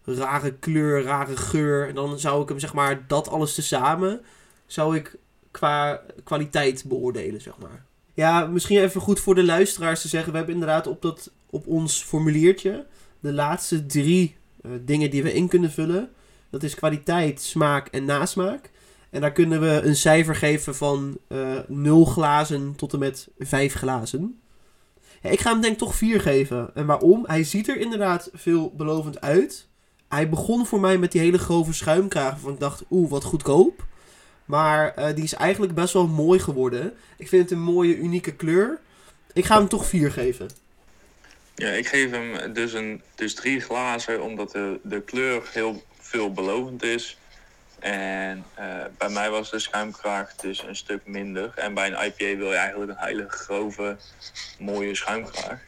rare 0.04 0.54
kleur, 0.54 1.02
rare 1.02 1.36
geur. 1.36 1.88
En 1.88 1.94
dan 1.94 2.18
zou 2.18 2.42
ik 2.42 2.48
hem, 2.48 2.58
zeg 2.58 2.74
maar, 2.74 3.06
dat 3.06 3.28
alles 3.28 3.54
tezamen... 3.54 4.20
zou 4.66 4.96
ik 4.96 5.18
qua 5.50 6.02
kwaliteit 6.24 6.84
beoordelen, 6.86 7.40
zeg 7.40 7.58
maar. 7.58 7.84
Ja, 8.14 8.46
misschien 8.46 8.80
even 8.80 9.00
goed 9.00 9.20
voor 9.20 9.34
de 9.34 9.44
luisteraars 9.44 10.00
te 10.00 10.08
zeggen. 10.08 10.30
We 10.30 10.36
hebben 10.36 10.54
inderdaad 10.54 10.86
op, 10.86 11.02
dat, 11.02 11.30
op 11.50 11.66
ons 11.66 12.02
formuliertje... 12.02 12.86
de 13.20 13.32
laatste 13.32 13.86
drie 13.86 14.36
eh, 14.62 14.70
dingen 14.80 15.10
die 15.10 15.22
we 15.22 15.32
in 15.32 15.48
kunnen 15.48 15.70
vullen. 15.70 16.10
Dat 16.50 16.62
is 16.62 16.74
kwaliteit, 16.74 17.40
smaak 17.40 17.88
en 17.88 18.04
nasmaak. 18.04 18.70
En 19.10 19.20
daar 19.20 19.32
kunnen 19.32 19.60
we 19.60 19.80
een 19.84 19.96
cijfer 19.96 20.34
geven 20.34 20.74
van 20.74 21.18
eh 21.28 21.58
0 21.68 22.04
glazen 22.04 22.74
tot 22.76 22.92
en 22.92 22.98
met 22.98 23.28
5 23.38 23.74
glazen. 23.74 24.40
Ik 25.22 25.40
ga 25.40 25.50
hem 25.50 25.60
denk 25.60 25.72
ik 25.72 25.78
toch 25.78 25.94
4 25.94 26.20
geven. 26.20 26.70
En 26.74 26.86
waarom? 26.86 27.24
Hij 27.26 27.44
ziet 27.44 27.68
er 27.68 27.76
inderdaad 27.76 28.30
veelbelovend 28.32 29.20
uit. 29.20 29.68
Hij 30.08 30.28
begon 30.28 30.66
voor 30.66 30.80
mij 30.80 30.98
met 30.98 31.12
die 31.12 31.20
hele 31.20 31.38
grove 31.38 31.72
schuimkraag. 31.72 32.30
Waarvan 32.30 32.52
ik 32.52 32.60
dacht, 32.60 32.84
oeh, 32.90 33.10
wat 33.10 33.24
goedkoop. 33.24 33.84
Maar 34.44 34.94
eh, 34.94 35.14
die 35.14 35.24
is 35.24 35.34
eigenlijk 35.34 35.74
best 35.74 35.92
wel 35.92 36.06
mooi 36.06 36.38
geworden. 36.38 36.94
Ik 37.16 37.28
vind 37.28 37.42
het 37.42 37.50
een 37.50 37.64
mooie, 37.64 37.96
unieke 37.96 38.32
kleur. 38.32 38.80
Ik 39.32 39.44
ga 39.44 39.58
hem 39.58 39.68
toch 39.68 39.86
4 39.86 40.10
geven. 40.10 40.48
Ja, 41.54 41.68
ik 41.68 41.86
geef 41.86 42.10
hem 42.10 42.52
dus, 42.52 42.72
een, 42.72 43.02
dus 43.14 43.34
drie 43.34 43.60
glazen, 43.60 44.22
omdat 44.22 44.50
de, 44.52 44.80
de 44.82 45.02
kleur 45.02 45.42
heel 45.52 45.82
veelbelovend 45.98 46.82
is. 46.82 47.18
En 47.80 48.44
eh, 48.54 48.66
bij 48.98 49.08
mij 49.08 49.30
was 49.30 49.50
de 49.50 49.58
schuimkraag 49.58 50.34
dus 50.34 50.62
een 50.62 50.76
stuk 50.76 51.06
minder. 51.06 51.52
En 51.54 51.74
bij 51.74 51.86
een 51.86 52.06
IPA 52.06 52.38
wil 52.38 52.48
je 52.50 52.54
eigenlijk 52.56 52.90
een 52.90 53.06
hele 53.06 53.28
grove, 53.28 53.96
mooie 54.58 54.94
schuimkraag. 54.94 55.58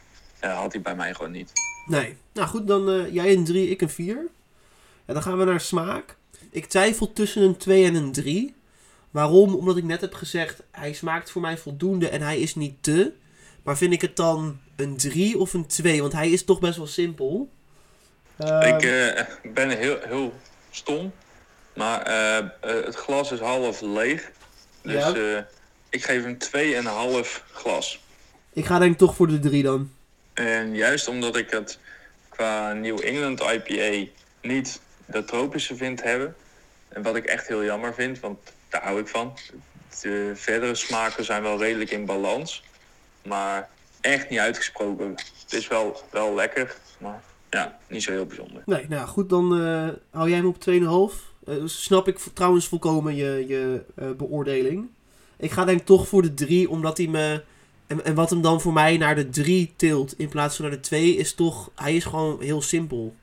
Ja, 0.41 0.53
had 0.53 0.71
hij 0.73 0.81
bij 0.81 0.95
mij 0.95 1.13
gewoon 1.13 1.31
niet. 1.31 1.51
Nee. 1.85 2.17
Nou 2.33 2.47
goed, 2.47 2.67
dan 2.67 2.89
eh, 2.89 3.13
jij 3.13 3.33
een 3.33 3.43
3, 3.45 3.69
ik 3.69 3.81
een 3.81 3.89
4. 3.89 4.17
En 5.05 5.13
dan 5.13 5.23
gaan 5.23 5.37
we 5.37 5.45
naar 5.45 5.61
smaak. 5.61 6.15
Ik 6.51 6.65
twijfel 6.65 7.13
tussen 7.13 7.41
een 7.41 7.57
2 7.57 7.85
en 7.85 7.95
een 7.95 8.11
3. 8.11 8.55
Waarom? 9.11 9.55
Omdat 9.55 9.77
ik 9.77 9.83
net 9.83 10.01
heb 10.01 10.13
gezegd, 10.13 10.63
hij 10.71 10.93
smaakt 10.93 11.31
voor 11.31 11.41
mij 11.41 11.57
voldoende 11.57 12.09
en 12.09 12.21
hij 12.21 12.39
is 12.39 12.55
niet 12.55 12.83
te. 12.83 13.13
Maar 13.63 13.77
vind 13.77 13.93
ik 13.93 14.01
het 14.01 14.15
dan 14.15 14.59
een 14.75 14.97
3 14.97 15.37
of 15.37 15.53
een 15.53 15.67
2? 15.67 16.01
Want 16.01 16.13
hij 16.13 16.29
is 16.29 16.45
toch 16.45 16.59
best 16.59 16.77
wel 16.77 16.87
simpel. 16.87 17.49
Ehm, 18.37 18.75
Ik 18.75 18.83
eh, 18.83 19.25
ben 19.53 19.69
heel, 19.69 19.97
heel 20.01 20.33
stom, 20.69 21.11
maar 21.73 22.01
eh, 22.01 22.37
eh, 22.37 22.45
het 22.59 22.95
glas 22.95 23.31
is 23.31 23.39
half 23.39 23.81
leeg. 23.81 24.31
Dus 24.81 24.93
Ja. 24.93 25.13
eh, 25.13 25.43
ik 25.89 26.03
geef 26.03 26.23
hem 26.23 26.37
2,5 26.37 27.43
glas. 27.51 27.99
ik 28.53 28.65
ga 28.65 28.79
denk 28.79 28.91
ik 28.91 28.97
toch 28.97 29.15
voor 29.15 29.27
de 29.27 29.39
3 29.39 29.63
dan. 29.63 29.91
En 30.33 30.75
juist 30.75 31.07
omdat 31.07 31.35
ik 31.35 31.49
het 31.51 31.79
qua 32.29 32.73
New 32.73 33.03
England 33.03 33.39
IPA 33.41 34.11
niet 34.41 34.81
de 35.05 35.23
tropische 35.23 35.75
vind 35.75 36.03
hebben. 36.03 36.35
En 36.89 37.01
wat 37.01 37.15
ik 37.15 37.25
echt 37.25 37.47
heel 37.47 37.63
jammer 37.63 37.93
vind, 37.93 38.19
want 38.19 38.39
daar 38.69 38.83
hou 38.83 38.99
ik 38.99 39.07
van. 39.07 39.37
De 40.01 40.31
verdere 40.35 40.75
smaken 40.75 41.25
zijn 41.25 41.41
wel 41.41 41.59
redelijk 41.59 41.91
in 41.91 42.05
balans. 42.05 42.63
Maar 43.23 43.69
echt 44.01 44.29
niet 44.29 44.39
uitgesproken. 44.39 45.09
Het 45.43 45.53
is 45.53 45.67
wel, 45.67 46.01
wel 46.11 46.33
lekker, 46.35 46.75
maar 46.97 47.21
ja, 47.49 47.77
niet 47.87 48.03
zo 48.03 48.11
heel 48.11 48.25
bijzonder. 48.25 48.61
Nee, 48.65 48.85
nou 48.89 49.07
goed, 49.07 49.29
dan 49.29 49.51
hou 50.11 50.29
jij 50.29 50.37
hem 50.37 50.47
op 50.47 50.59
2,5. 50.59 51.32
Eh, 51.45 51.55
snap 51.65 52.07
ik 52.07 52.17
trouwens 52.33 52.67
volkomen 52.67 53.15
je, 53.15 53.45
je 53.47 53.83
eh, 53.95 54.11
beoordeling. 54.11 54.87
Ik 55.37 55.51
ga 55.51 55.65
denk 55.65 55.85
toch 55.85 56.07
voor 56.07 56.21
de 56.21 56.33
3, 56.33 56.69
omdat 56.69 56.97
hij 56.97 57.07
me... 57.07 57.43
En, 57.87 58.05
en 58.05 58.15
wat 58.15 58.29
hem 58.29 58.41
dan 58.41 58.61
voor 58.61 58.73
mij 58.73 58.97
naar 58.97 59.15
de 59.15 59.29
3 59.29 59.73
tilt 59.75 60.19
in 60.19 60.29
plaats 60.29 60.55
van 60.55 60.65
naar 60.65 60.73
de 60.73 60.79
2 60.79 61.15
is 61.15 61.33
toch... 61.33 61.71
Hij 61.75 61.95
is 61.95 62.05
gewoon 62.05 62.41
heel 62.41 62.61
simpel. 62.61 63.15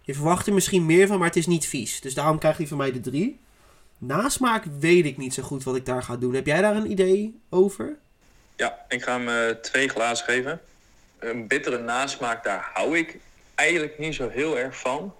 Je 0.00 0.14
verwacht 0.14 0.46
er 0.46 0.52
misschien 0.52 0.86
meer 0.86 1.06
van, 1.06 1.18
maar 1.18 1.26
het 1.26 1.36
is 1.36 1.46
niet 1.46 1.66
vies. 1.66 2.00
Dus 2.00 2.14
daarom 2.14 2.38
krijgt 2.38 2.58
hij 2.58 2.66
van 2.66 2.76
mij 2.76 2.92
de 2.92 3.00
3. 3.00 3.38
Nasmaak 3.98 4.64
weet 4.78 5.04
ik 5.04 5.16
niet 5.16 5.34
zo 5.34 5.42
goed 5.42 5.64
wat 5.64 5.76
ik 5.76 5.86
daar 5.86 6.02
ga 6.02 6.16
doen. 6.16 6.34
Heb 6.34 6.46
jij 6.46 6.60
daar 6.60 6.76
een 6.76 6.90
idee 6.90 7.40
over? 7.50 7.96
Ja, 8.56 8.84
ik 8.88 9.02
ga 9.02 9.18
hem 9.20 9.28
eh, 9.28 9.56
twee 9.56 9.88
glazen 9.88 10.24
geven. 10.24 10.60
Een 11.18 11.46
bittere 11.46 11.78
nasmaak, 11.78 12.44
daar 12.44 12.70
hou 12.74 12.98
ik 12.98 13.18
eigenlijk 13.54 13.98
niet 13.98 14.14
zo 14.14 14.28
heel 14.28 14.58
erg 14.58 14.78
van. 14.78 15.14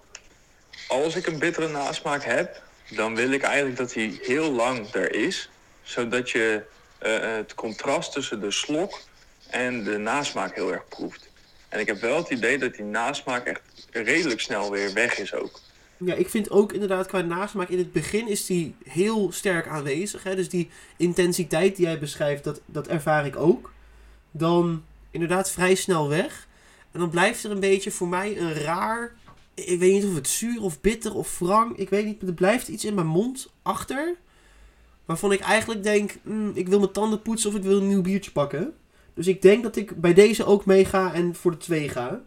Als 0.87 1.15
ik 1.15 1.27
een 1.27 1.39
bittere 1.39 1.67
nasmaak 1.67 2.23
heb, 2.23 2.61
dan 2.89 3.15
wil 3.15 3.31
ik 3.31 3.41
eigenlijk 3.41 3.77
dat 3.77 3.93
hij 3.93 4.19
heel 4.21 4.51
lang 4.51 4.93
er 4.93 5.13
is. 5.13 5.49
Zodat 5.83 6.29
je 6.29 6.61
eh, 6.97 7.19
het 7.19 7.55
contrast 7.55 8.11
tussen 8.11 8.41
de 8.41 8.51
slok 8.51 9.01
en 9.49 9.83
de 9.83 9.97
nasmaak 9.97 10.55
heel 10.55 10.71
erg 10.73 10.87
proeft. 10.87 11.29
En 11.69 11.79
ik 11.79 11.87
heb 11.87 12.01
wel 12.01 12.17
het 12.17 12.29
idee 12.29 12.57
dat 12.57 12.73
die 12.73 12.85
nasmaak 12.85 13.45
echt 13.45 13.61
redelijk 13.91 14.41
snel 14.41 14.71
weer 14.71 14.93
weg 14.93 15.17
is 15.17 15.33
ook. 15.33 15.59
Ja, 15.97 16.13
ik 16.13 16.29
vind 16.29 16.49
ook 16.49 16.73
inderdaad 16.73 17.07
qua 17.07 17.21
nasmaak 17.21 17.69
in 17.69 17.77
het 17.77 17.91
begin 17.91 18.27
is 18.27 18.45
die 18.45 18.75
heel 18.87 19.31
sterk 19.31 19.67
aanwezig. 19.67 20.23
Hè? 20.23 20.35
Dus 20.35 20.49
die 20.49 20.69
intensiteit 20.97 21.75
die 21.75 21.85
jij 21.85 21.99
beschrijft, 21.99 22.43
dat, 22.43 22.61
dat 22.65 22.87
ervaar 22.87 23.25
ik 23.25 23.35
ook. 23.35 23.71
Dan 24.31 24.83
inderdaad 25.11 25.51
vrij 25.51 25.75
snel 25.75 26.09
weg. 26.09 26.47
En 26.91 26.99
dan 26.99 27.09
blijft 27.09 27.43
er 27.43 27.51
een 27.51 27.59
beetje 27.59 27.91
voor 27.91 28.07
mij 28.07 28.37
een 28.37 28.53
raar... 28.53 29.11
Ik 29.55 29.79
weet 29.79 29.93
niet 29.93 30.05
of 30.05 30.15
het 30.15 30.27
zuur 30.27 30.61
of 30.61 30.81
bitter 30.81 31.15
of 31.15 31.39
wrang. 31.39 31.77
Ik 31.77 31.89
weet 31.89 32.05
niet, 32.05 32.19
maar 32.19 32.29
er 32.29 32.35
blijft 32.35 32.67
iets 32.67 32.85
in 32.85 32.93
mijn 32.93 33.07
mond 33.07 33.53
achter. 33.61 34.15
Waarvan 35.05 35.31
ik 35.31 35.39
eigenlijk 35.39 35.83
denk, 35.83 36.17
"Hmm, 36.23 36.51
ik 36.53 36.67
wil 36.67 36.79
mijn 36.79 36.91
tanden 36.91 37.21
poetsen 37.21 37.49
of 37.49 37.55
ik 37.55 37.63
wil 37.63 37.77
een 37.77 37.87
nieuw 37.87 38.01
biertje 38.01 38.31
pakken. 38.31 38.73
Dus 39.13 39.27
ik 39.27 39.41
denk 39.41 39.63
dat 39.63 39.75
ik 39.75 40.01
bij 40.01 40.13
deze 40.13 40.45
ook 40.45 40.65
meega 40.65 41.13
en 41.13 41.35
voor 41.35 41.51
de 41.51 41.57
twee 41.57 41.89
ga. 41.89 42.21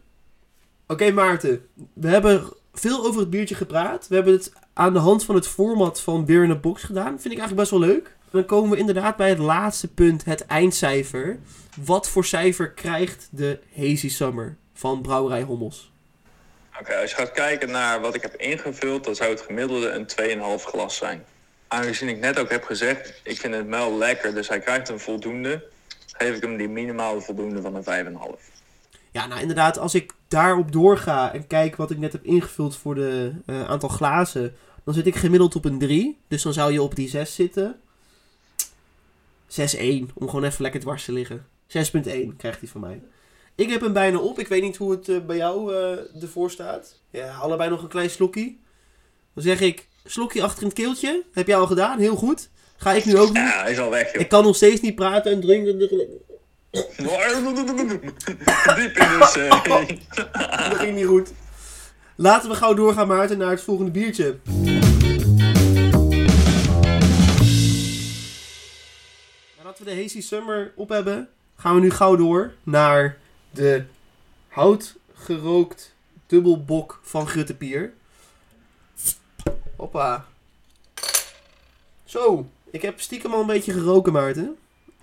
Oké 0.87 1.11
Maarten, 1.11 1.67
we 1.93 2.09
hebben 2.09 2.53
veel 2.73 3.05
over 3.07 3.21
het 3.21 3.31
biertje 3.31 3.55
gepraat. 3.55 4.09
We 4.09 4.15
hebben 4.15 4.33
het 4.33 4.53
aan 4.73 4.93
de 4.93 4.99
hand 4.99 5.25
van 5.25 5.35
het 5.35 5.47
format 5.47 6.01
van 6.01 6.25
Beer 6.25 6.45
in 6.45 6.51
a 6.51 6.57
Box 6.57 6.83
gedaan. 6.83 7.21
Vind 7.21 7.35
ik 7.35 7.39
eigenlijk 7.39 7.57
best 7.57 7.71
wel 7.71 7.81
leuk. 7.81 8.17
Dan 8.31 8.45
komen 8.45 8.71
we 8.71 8.77
inderdaad 8.77 9.17
bij 9.17 9.29
het 9.29 9.39
laatste 9.39 9.89
punt, 9.89 10.25
het 10.25 10.47
eindcijfer. 10.47 11.39
Wat 11.85 12.09
voor 12.09 12.25
cijfer 12.25 12.71
krijgt 12.71 13.29
de 13.31 13.59
Hazy 13.77 14.09
Summer 14.09 14.57
van 14.73 15.03
Brouwerij 15.03 15.43
Hommels? 15.43 15.93
Als 16.87 17.11
je 17.11 17.17
gaat 17.17 17.33
kijken 17.33 17.71
naar 17.71 18.01
wat 18.01 18.15
ik 18.15 18.23
heb 18.23 18.35
ingevuld, 18.35 19.05
dan 19.05 19.15
zou 19.15 19.31
het 19.31 19.41
gemiddelde 19.41 19.91
een 19.91 20.07
2,5 20.61 20.65
glas 20.65 20.97
zijn. 20.97 21.25
Aangezien 21.69 22.09
ik 22.09 22.19
net 22.19 22.39
ook 22.39 22.51
heb 22.51 22.65
gezegd, 22.65 23.21
ik 23.25 23.39
vind 23.39 23.55
het 23.55 23.67
wel 23.67 23.97
lekker, 23.97 24.35
dus 24.35 24.49
hij 24.49 24.61
krijgt 24.61 24.89
een 24.89 25.01
voldoende, 25.01 25.65
geef 26.13 26.37
ik 26.37 26.43
hem 26.43 26.57
die 26.57 26.69
minimale 26.69 27.21
voldoende 27.21 27.61
van 27.61 27.75
een 27.75 28.07
5,5. 28.39 28.59
Ja, 29.11 29.27
nou 29.27 29.41
inderdaad, 29.41 29.79
als 29.79 29.95
ik 29.95 30.13
daarop 30.29 30.73
doorga 30.73 31.33
en 31.33 31.47
kijk 31.47 31.77
wat 31.77 31.91
ik 31.91 31.99
net 31.99 32.13
heb 32.13 32.25
ingevuld 32.25 32.77
voor 32.77 32.95
de 32.95 33.33
eh, 33.47 33.69
aantal 33.69 33.89
glazen, 33.89 34.57
dan 34.85 34.95
zit 34.95 35.07
ik 35.07 35.17
gemiddeld 35.17 35.57
op 35.57 35.65
een 35.65 35.79
3. 35.79 36.19
Dus 36.29 36.43
dan 36.43 36.53
zou 36.53 36.73
je 36.73 36.83
op 36.83 36.95
die 36.95 37.09
6 37.09 37.35
zitten. 37.35 37.81
6-1, 39.49 40.13
om 40.15 40.29
gewoon 40.29 40.45
even 40.45 40.63
lekker 40.63 40.81
dwars 40.81 41.05
te 41.05 41.13
liggen. 41.13 41.47
6.1 41.67 42.37
krijgt 42.37 42.61
hij 42.61 42.69
van 42.69 42.81
mij. 42.81 43.03
Ik 43.59 43.71
heb 43.71 43.81
hem 43.81 43.93
bijna 43.93 44.19
op. 44.19 44.39
Ik 44.39 44.49
weet 44.49 44.63
niet 44.63 44.77
hoe 44.77 44.91
het 44.91 45.09
eh, 45.09 45.19
bij 45.27 45.37
jou 45.37 45.75
eh, 45.75 46.23
ervoor 46.23 46.51
staat. 46.51 47.01
Ja, 47.11 47.37
allebei 47.37 47.71
nog 47.71 47.83
een 47.83 47.89
klein 47.89 48.11
slokkie. 48.11 48.61
Dan 49.35 49.43
zeg 49.43 49.61
ik, 49.61 49.89
slokje 50.05 50.43
achter 50.43 50.63
in 50.63 50.69
het 50.69 50.77
keeltje. 50.77 51.25
Heb 51.33 51.47
jij 51.47 51.57
al 51.57 51.67
gedaan, 51.67 51.99
heel 51.99 52.17
goed. 52.17 52.51
Ga 52.77 52.93
ik 52.93 53.05
nu 53.05 53.19
ook 53.19 53.35
doen. 53.35 53.43
Ja, 53.43 53.63
hij 53.63 53.73
is 53.73 53.79
al 53.79 53.91
weg, 53.91 54.13
joh. 54.13 54.21
Ik 54.21 54.29
kan 54.29 54.45
nog 54.45 54.57
steeds 54.57 54.81
niet 54.81 54.95
praten 54.95 55.33
en 55.33 55.41
drinken. 55.41 55.79
Diep 55.79 55.91
in 58.97 59.27
zee. 59.33 59.49
Dat 60.69 60.79
ging 60.79 60.95
niet 60.95 61.07
goed. 61.07 61.33
Laten 62.17 62.51
we 62.51 62.57
gauw 62.57 62.75
doorgaan, 62.75 63.09
Maarten, 63.09 63.39
naar 63.39 63.51
het 63.51 63.63
volgende 63.63 63.91
biertje. 63.91 64.37
Nadat 69.57 69.79
we 69.79 69.85
de 69.85 69.95
Hazy 69.95 70.21
Summer 70.21 70.73
op 70.77 70.89
hebben, 70.89 71.29
gaan 71.57 71.75
we 71.75 71.81
nu 71.81 71.91
gauw 71.91 72.17
door 72.17 72.53
naar 72.63 73.19
de 73.51 73.85
houtgerookt 74.49 75.95
dubbelbok 76.27 77.01
van 77.03 77.27
Gruttepier. 77.27 77.93
Hoppa. 79.77 80.27
Zo, 82.05 82.49
ik 82.71 82.83
heb 82.83 83.01
stiekem 83.01 83.33
al 83.33 83.41
een 83.41 83.47
beetje 83.47 83.73
geroken, 83.73 84.13
Maarten. 84.13 84.59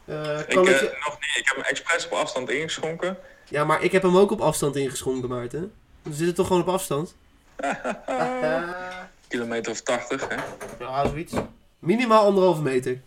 Eh, 0.06 0.16
kan 0.48 0.68
eh, 0.68 0.74
ik 0.74 0.80
je... 0.80 0.98
nog 1.06 1.20
niet, 1.20 1.38
ik 1.38 1.46
heb 1.46 1.56
hem 1.56 1.66
expres 1.66 2.06
op 2.06 2.12
afstand 2.12 2.50
ingeschonken. 2.50 3.18
Ja, 3.50 3.64
maar 3.64 3.84
ik 3.84 3.92
heb 3.92 4.02
hem 4.02 4.18
ook 4.18 4.32
op 4.32 4.42
afstand 4.42 4.76
ingeschonken, 4.76 5.30
Maarten. 5.30 5.74
We 6.02 6.14
zitten 6.14 6.36
toch 6.36 6.48
gewoon 6.48 6.62
op 6.62 6.68
afstand? 6.68 7.16
Kilometer 9.28 9.72
of 9.72 9.82
80, 9.82 10.28
hè. 10.28 10.36
Ja, 10.80 11.08
zoiets. 11.08 11.34
Minimaal 11.80 12.26
anderhalve 12.26 12.62
meter. 12.62 13.02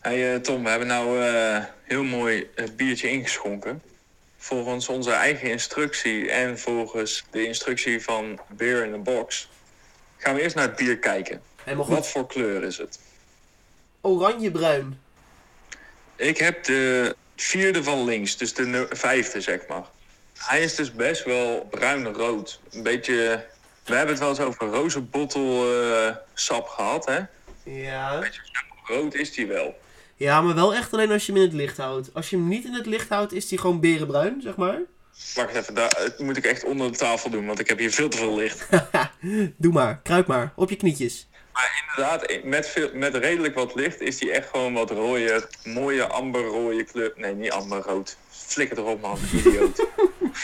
Hey 0.00 0.34
eh, 0.34 0.40
Tom, 0.40 0.62
we 0.62 0.68
hebben 0.68 0.88
nou 0.88 1.22
eh, 1.22 1.64
heel 1.82 2.02
mooi 2.02 2.50
het 2.54 2.76
biertje 2.76 3.08
ingeschonken. 3.08 3.82
Volgens 4.44 4.88
onze 4.88 5.10
eigen 5.10 5.50
instructie 5.50 6.30
en 6.30 6.58
volgens 6.58 7.24
de 7.30 7.46
instructie 7.46 8.02
van 8.02 8.40
Beer 8.48 8.84
in 8.84 8.92
the 8.92 8.98
Box 8.98 9.48
gaan 10.16 10.34
we 10.34 10.40
eerst 10.42 10.54
naar 10.54 10.66
het 10.66 10.76
bier 10.76 10.98
kijken. 10.98 11.42
Helemaal 11.62 11.84
goed. 11.84 11.94
Wat 11.94 12.08
voor 12.08 12.26
kleur 12.26 12.62
is 12.62 12.78
het? 12.78 13.00
Oranje-bruin. 14.00 15.00
Ik 16.16 16.38
heb 16.38 16.64
de 16.64 17.16
vierde 17.36 17.82
van 17.82 18.04
links, 18.04 18.36
dus 18.36 18.54
de 18.54 18.86
vijfde 18.90 19.40
zeg 19.40 19.66
maar. 19.66 19.84
Hij 20.38 20.62
is 20.62 20.74
dus 20.74 20.92
best 20.92 21.24
wel 21.24 21.66
bruin-rood. 21.70 22.60
Een 22.70 22.82
beetje... 22.82 23.46
We 23.84 23.94
hebben 23.94 24.14
het 24.14 24.18
wel 24.18 24.28
eens 24.28 24.40
over 24.40 24.66
rozenbottel 24.66 25.66
sap 26.34 26.66
gehad, 26.66 27.06
hè? 27.06 27.20
Ja. 27.62 28.30
Rood 28.84 29.14
is 29.14 29.32
die 29.32 29.46
wel. 29.46 29.78
Ja, 30.16 30.40
maar 30.42 30.54
wel 30.54 30.74
echt 30.74 30.92
alleen 30.92 31.10
als 31.12 31.26
je 31.26 31.32
hem 31.32 31.40
in 31.40 31.46
het 31.48 31.56
licht 31.56 31.76
houdt. 31.76 32.10
Als 32.14 32.30
je 32.30 32.36
hem 32.36 32.48
niet 32.48 32.64
in 32.64 32.72
het 32.74 32.86
licht 32.86 33.08
houdt, 33.08 33.32
is 33.32 33.48
hij 33.50 33.58
gewoon 33.58 33.80
berenbruin, 33.80 34.40
zeg 34.42 34.56
maar. 34.56 34.78
Wacht 35.34 35.54
even, 35.54 35.74
daar 35.74 35.90
eh, 35.92 36.18
moet 36.18 36.36
ik 36.36 36.44
echt 36.44 36.64
onder 36.64 36.90
de 36.92 36.98
tafel 36.98 37.30
doen, 37.30 37.46
want 37.46 37.58
ik 37.58 37.68
heb 37.68 37.78
hier 37.78 37.90
veel 37.90 38.08
te 38.08 38.16
veel 38.16 38.36
licht. 38.36 38.66
Doe 39.56 39.72
maar, 39.72 40.00
kruip 40.02 40.26
maar, 40.26 40.52
op 40.56 40.70
je 40.70 40.76
knietjes. 40.76 41.28
Maar 41.52 41.84
inderdaad, 41.88 42.44
met, 42.44 42.68
veel, 42.68 42.90
met 42.94 43.14
redelijk 43.14 43.54
wat 43.54 43.74
licht 43.74 44.00
is 44.00 44.18
die 44.18 44.30
echt 44.32 44.48
gewoon 44.48 44.72
wat 44.72 44.90
rooier. 44.90 45.48
Mooie 45.64 46.06
amberrode 46.06 46.84
kleur. 46.84 47.12
Nee, 47.16 47.34
niet 47.34 47.50
amberrood. 47.50 48.16
Flikker 48.28 48.78
erop, 48.78 49.00
man. 49.00 49.18
Idioot. 49.34 49.86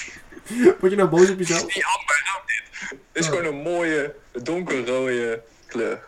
Word 0.80 0.90
je 0.92 0.96
nou 0.96 1.09
boos 1.09 1.30
op 1.30 1.38
jezelf? 1.38 1.74
niet 1.74 1.85
amberrood 1.85 2.42
dit. 2.46 2.88
Het 2.90 2.98
is 3.24 3.26
Oh. 3.26 3.33
gewoon 3.37 3.54
een 3.54 3.62
mooie, 3.62 4.14
donkerrode 4.42 5.42
kleur. 5.66 6.02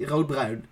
Roodbruin. 0.00 0.66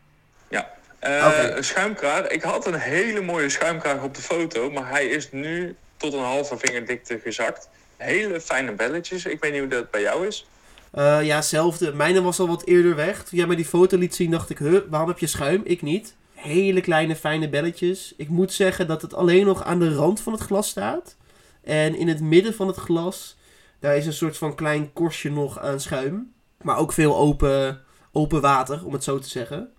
Eh. 1.07 1.57
Een 1.57 1.65
schuimkraag. 1.65 2.27
Ik 2.27 2.43
had 2.43 2.67
een 2.67 2.75
hele 2.75 3.21
mooie 3.21 3.49
schuimkraag 3.49 4.03
op 4.03 4.15
de 4.15 4.23
foto, 4.23 4.71
maar 4.71 4.89
hij 4.89 5.07
is 5.07 5.33
nu 5.33 5.77
tot 5.97 6.13
een 6.13 6.23
halve 6.23 6.57
vingerdikte 6.59 7.19
gezakt. 7.19 7.69
Hele 7.97 8.41
fijne 8.41 8.73
belletjes. 8.73 9.25
Ik 9.25 9.41
weet 9.41 9.53
niet 9.53 9.61
hoe 9.61 9.71
dat 9.71 9.91
bij 9.91 10.01
jou 10.01 10.27
is. 10.27 10.47
Eh, 10.91 11.23
ja, 11.23 11.37
hetzelfde. 11.37 11.93
Mijne 11.93 12.23
was 12.23 12.39
al 12.39 12.49
wat 12.49 12.67
eerder 12.67 12.95
weg. 12.95 13.25
Toen 13.25 13.39
jij 13.39 13.47
mij 13.47 13.57
die 13.57 13.65
foto 13.65 13.97
liet 13.97 14.15
zien, 14.15 14.31
dacht 14.31 14.51
ik, 14.51 14.59
huh, 14.59 14.81
waarom 14.89 15.09
heb 15.09 15.19
je 15.19 15.27
schuim? 15.27 15.61
Ik 15.65 15.83
niet. 15.83 16.15
Hele 16.35 16.81
kleine, 16.81 17.17
fijne 17.17 17.49
belletjes. 17.49 18.15
Ik 18.17 18.29
moet 18.29 18.53
zeggen 18.53 18.87
dat 18.87 19.03
het 19.03 19.15
alleen 19.15 19.47
nog 19.47 19.65
aan 19.65 19.79
de 19.79 19.95
rand 19.95 20.21
van 20.21 20.33
het 20.33 20.43
glas 20.43 20.69
staat. 20.69 21.17
En 21.65 21.95
in 21.97 22.09
het 22.09 22.21
midden 22.21 22.55
van 22.55 22.67
het 22.67 22.77
glas, 22.77 23.37
daar 23.81 23.97
is 23.97 24.07
een 24.07 24.13
soort 24.13 24.39
van 24.39 24.55
klein 24.55 24.93
korstje 24.93 25.31
nog 25.31 25.59
aan 25.59 25.81
schuim. 25.81 26.33
Maar 26.63 26.79
ook 26.79 26.93
veel 26.93 27.17
open, 27.17 27.83
open 28.13 28.41
water, 28.41 28.85
om 28.85 28.93
het 28.93 29.05
zo 29.05 29.19
te 29.19 29.29
zeggen. 29.29 29.71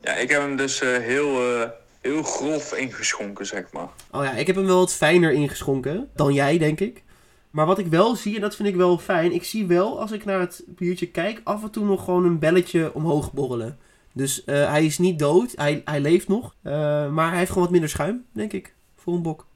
Ja, 0.00 0.14
ik 0.14 0.30
heb 0.30 0.40
hem 0.40 0.56
dus 0.56 0.80
eh, 0.80 0.98
heel, 0.98 1.60
eh, 1.60 1.68
heel 2.00 2.22
grof 2.22 2.72
ingeschonken, 2.72 3.46
zeg 3.46 3.64
maar. 3.72 3.88
Oh 4.10 4.24
ja, 4.24 4.32
ik 4.32 4.46
heb 4.46 4.56
hem 4.56 4.66
wel 4.66 4.78
wat 4.78 4.94
fijner 4.94 5.32
ingeschonken 5.32 6.10
dan 6.14 6.32
jij, 6.32 6.58
denk 6.58 6.80
ik. 6.80 7.02
Maar 7.50 7.66
wat 7.66 7.78
ik 7.78 7.86
wel 7.86 8.16
zie, 8.16 8.34
en 8.34 8.40
dat 8.40 8.56
vind 8.56 8.68
ik 8.68 8.76
wel 8.76 8.98
fijn, 8.98 9.32
ik 9.32 9.44
zie 9.44 9.66
wel 9.66 10.00
als 10.00 10.10
ik 10.12 10.24
naar 10.24 10.40
het 10.40 10.62
biertje 10.66 11.10
kijk, 11.10 11.40
af 11.44 11.62
en 11.62 11.70
toe 11.70 11.84
nog 11.84 12.04
gewoon 12.04 12.24
een 12.24 12.38
belletje 12.38 12.94
omhoog 12.94 13.32
borrelen. 13.32 13.78
Dus 14.12 14.44
eh, 14.44 14.70
hij 14.70 14.84
is 14.84 14.98
niet 14.98 15.18
dood, 15.18 15.52
hij, 15.56 15.82
hij 15.84 16.00
leeft 16.00 16.28
nog. 16.28 16.54
Maar 16.62 17.28
hij 17.28 17.38
heeft 17.38 17.48
gewoon 17.48 17.62
wat 17.62 17.72
minder 17.72 17.90
schuim, 17.90 18.24
denk 18.32 18.52
ik, 18.52 18.74
voor 18.96 19.14
een 19.14 19.22
bok. 19.22 19.46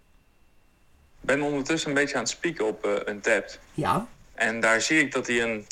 Ik 1.21 1.27
ben 1.27 1.43
ondertussen 1.43 1.89
een 1.89 1.95
beetje 1.95 2.15
aan 2.15 2.23
het 2.23 2.31
spieken 2.31 2.67
op 2.67 3.03
een 3.05 3.21
tap. 3.21 3.59
Ja, 3.75 4.07
En 4.35 4.61
daar 4.61 4.81
zie 4.81 5.01
ik 5.01 5.13
dat 5.13 5.27
hij 5.27 5.43
een 5.43 5.65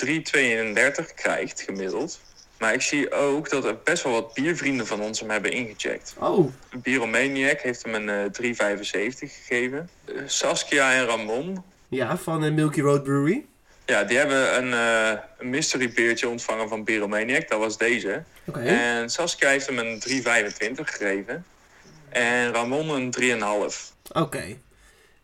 3,32 1.05 1.15
krijgt, 1.15 1.61
gemiddeld. 1.61 2.21
Maar 2.63 2.75
ik 2.75 2.83
zie 2.83 3.13
ook 3.13 3.51
dat 3.51 3.65
er 3.65 3.79
best 3.85 4.03
wel 4.03 4.13
wat 4.13 4.35
biervrienden 4.35 4.87
van 4.87 5.01
ons 5.01 5.21
hem 5.21 5.31
hebben 5.31 5.53
ingecheckt. 5.53 6.15
oh, 6.19 6.53
Bieromaniac 6.83 7.61
heeft 7.61 7.83
hem 7.85 7.95
een 7.95 8.09
eh 8.09 8.31
3,75 8.31 9.19
gegeven. 9.19 9.89
Eh, 10.05 10.15
Saskia 10.27 10.93
en 10.93 11.05
Ramon, 11.05 11.65
ja, 11.89 12.17
van 12.17 12.41
de 12.41 12.51
Milky 12.51 12.81
Road 12.81 13.03
Brewery. 13.03 13.45
ja, 13.87 14.05
die 14.05 14.17
hebben 14.17 14.57
een, 14.65 14.73
eh, 14.73 15.21
een 15.39 15.51
mystery 15.51 15.93
beertje 15.95 16.29
ontvangen 16.29 16.69
van 16.69 16.85
Bieromaniac. 16.85 17.49
Dat 17.49 17.59
was 17.59 17.79
deze. 17.79 18.23
Oké, 18.47 18.61
En 18.61 19.11
Saskia 19.11 19.49
heeft 19.49 19.67
hem 19.67 19.79
een 19.79 20.01
3,25 20.01 20.91
gegeven. 20.91 21.45
En 22.09 22.53
Ramon 22.53 22.89
een 22.91 23.11
3,5. 23.11 23.93
oké. 24.13 24.57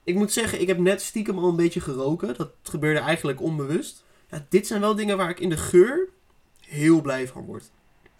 Ik 0.05 0.15
moet 0.15 0.33
zeggen, 0.33 0.61
ik 0.61 0.67
heb 0.67 0.79
net 0.79 1.03
stiekem 1.03 1.39
al 1.39 1.49
een 1.49 1.57
beetje 1.57 1.81
geroken. 1.81 2.35
Dat 2.37 2.51
gebeurde 2.63 3.01
eigenlijk 3.01 3.41
onbewust. 3.41 4.05
Ja, 4.31 4.47
dit 4.49 4.67
zijn 4.67 4.81
wel 4.81 4.95
dingen 4.95 5.17
waar 5.17 5.31
ik 5.31 5.41
in 5.41 5.49
de 5.49 5.57
geur 5.57 6.09
heel 6.69 7.01
blij 7.01 7.29
van 7.29 7.45
word. 7.45 7.71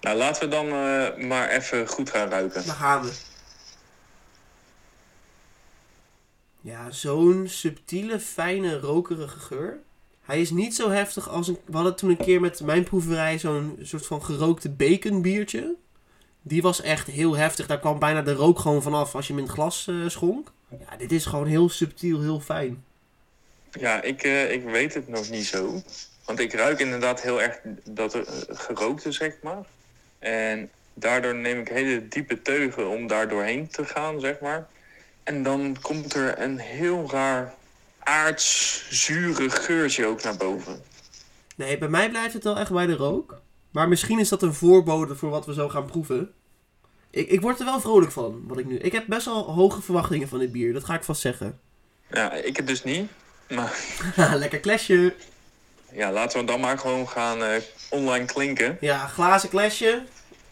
Nou, 0.01 0.17
laten 0.17 0.43
we 0.43 0.49
dan 0.49 0.67
eh, 0.67 1.27
maar 1.29 1.49
even 1.49 1.89
goed 1.89 2.11
gaan 2.11 2.29
ruiken. 2.29 2.67
Daar 2.67 2.75
gaan 2.75 3.03
we. 3.03 3.13
Ja, 6.61 6.91
zo'n 6.91 7.45
subtiele, 7.49 8.21
fijne, 8.21 8.79
rokerige 8.79 9.39
geur. 9.39 9.79
Hij 10.23 10.41
is 10.41 10.51
niet 10.51 10.75
zo 10.75 10.91
heftig 10.91 11.29
als 11.29 11.49
een... 11.49 11.59
We 11.65 11.75
hadden 11.75 11.97
toen 11.97 12.11
een 12.11 12.17
keer 12.17 12.41
met 12.41 12.61
mijn 12.61 12.85
proeverij 12.85 13.39
zo'n 13.39 13.79
soort 13.83 14.07
van 14.07 14.25
gerookte 14.25 14.69
bacon 14.69 15.23
biertje. 15.23 15.75
Die 16.43 16.63
was 16.63 16.81
echt 16.81 17.07
heel 17.07 17.37
heftig. 17.37 17.67
Daar 17.67 17.81
kwam 17.81 17.99
bijna 17.99 18.23
de 18.23 18.33
rook 18.33 18.59
gewoon 18.59 18.83
vanaf 18.83 19.15
als 19.15 19.27
je 19.27 19.33
hem 19.33 19.43
in 19.43 19.49
het 19.49 19.59
glas 19.59 19.87
eh, 19.87 19.95
schonk. 20.07 20.53
Ja, 20.69 20.97
dit 20.97 21.13
is 21.13 21.27
gewoon 21.27 21.47
heel 21.47 21.69
subtiel, 21.69 22.21
heel 22.21 22.41
fijn. 22.41 22.85
Ja, 23.73 24.03
ik, 24.03 24.23
eh, 24.23 24.53
ik 24.53 24.65
weet 24.65 24.95
het 24.95 25.09
nog 25.09 25.31
niet 25.31 25.47
zo. 25.47 25.83
Want 26.29 26.41
ik 26.41 26.53
ruik 26.53 26.81
inderdaad 26.81 27.23
heel 27.23 27.43
erg 27.43 27.59
dat 27.85 28.15
er, 28.15 28.27
eh, 28.27 28.57
gerookte, 28.57 29.13
zeg 29.13 29.35
maar. 29.43 29.65
En 30.19 30.71
daardoor 30.95 31.35
neem 31.35 31.61
ik 31.61 31.69
hele 31.69 32.09
diepe 32.09 32.43
teugen 32.43 32.89
om 32.89 33.07
daar 33.07 33.29
doorheen 33.29 33.69
te 33.69 33.85
gaan, 33.85 34.21
zeg 34.21 34.41
maar. 34.41 34.67
En 35.23 35.43
dan 35.43 35.77
komt 35.81 36.15
er 36.15 36.41
een 36.41 36.59
heel 36.59 37.11
raar 37.11 37.55
aards, 37.99 38.85
zure 38.91 39.51
geurtje 39.51 40.07
ook 40.07 40.23
naar 40.23 40.37
boven. 40.37 40.83
Nee, 41.57 41.79
bij 41.79 41.89
mij 41.89 42.11
blijft 42.11 42.35
het 42.35 42.45
wel 42.45 42.59
echt 42.59 42.73
bij 42.73 42.87
de 42.87 42.97
rook. 42.97 43.41
Maar 43.71 43.89
misschien 43.89 44.19
is 44.19 44.29
dat 44.29 44.43
een 44.43 44.55
voorbode 44.55 45.17
voor 45.17 45.31
wat 45.31 45.47
we 45.47 45.55
zo 45.55 45.69
gaan 45.69 45.87
proeven. 45.87 46.33
Ik, 47.11 47.29
ik 47.29 47.41
word 47.41 47.59
er 47.59 47.65
wel 47.65 47.81
vrolijk 47.81 48.13
van, 48.13 48.43
wat 48.47 48.59
ik 48.59 48.67
nu... 48.67 48.79
Ik 48.79 48.93
heb 48.93 49.05
best 49.07 49.25
wel 49.25 49.53
hoge 49.53 49.83
verwachtingen 49.83 50.29
van 50.29 50.39
dit 50.39 50.53
bier, 50.53 50.73
dat 50.73 50.85
ga 50.85 50.95
ik 50.95 51.05
vast 51.05 51.21
zeggen. 51.21 51.61
Ja, 52.11 52.33
ik 52.33 52.57
het 52.57 52.67
dus 52.67 52.85
niet. 52.85 53.11
Maar 53.49 53.79
Lekker 54.43 54.61
klasje. 54.61 55.15
Ja, 55.93 56.13
laten 56.13 56.41
we 56.41 56.47
dan 56.47 56.61
maar 56.61 56.79
gewoon 56.79 57.09
gaan 57.09 57.43
eh, 57.43 57.63
online 57.91 58.25
klinken 58.25 58.77
Ja, 58.81 59.07
glazen 59.07 59.49
klasje, 59.49 60.03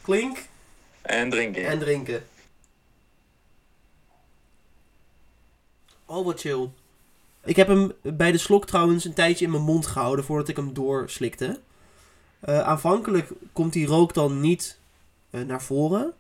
klink 0.03 0.39
en 1.03 1.31
drinken. 1.31 1.67
en 1.67 1.79
drinken. 1.79 2.25
Oh, 6.07 6.25
wat 6.25 6.41
chill. 6.41 6.69
Ik 7.45 7.57
heb 7.57 7.69
hem 7.69 7.93
bij 8.03 8.33
de 8.33 8.39
slok 8.39 8.67
trouwens 8.67 9.05
een 9.05 9.15
tijdje 9.15 9.45
in 9.45 9.51
mijn 9.51 9.63
mond 9.63 9.87
gehouden 9.87 10.25
voordat 10.25 10.49
ik 10.49 10.57
hem 10.57 10.75
doorslikte. 10.75 11.61
Eh, 12.41 12.61
aanvankelijk 12.61 13.31
komt 13.53 13.73
die 13.73 13.87
rook 13.87 14.15
dan 14.15 14.41
niet 14.41 14.79
eh, 15.31 15.41
naar 15.41 15.63
voren. 15.63 16.13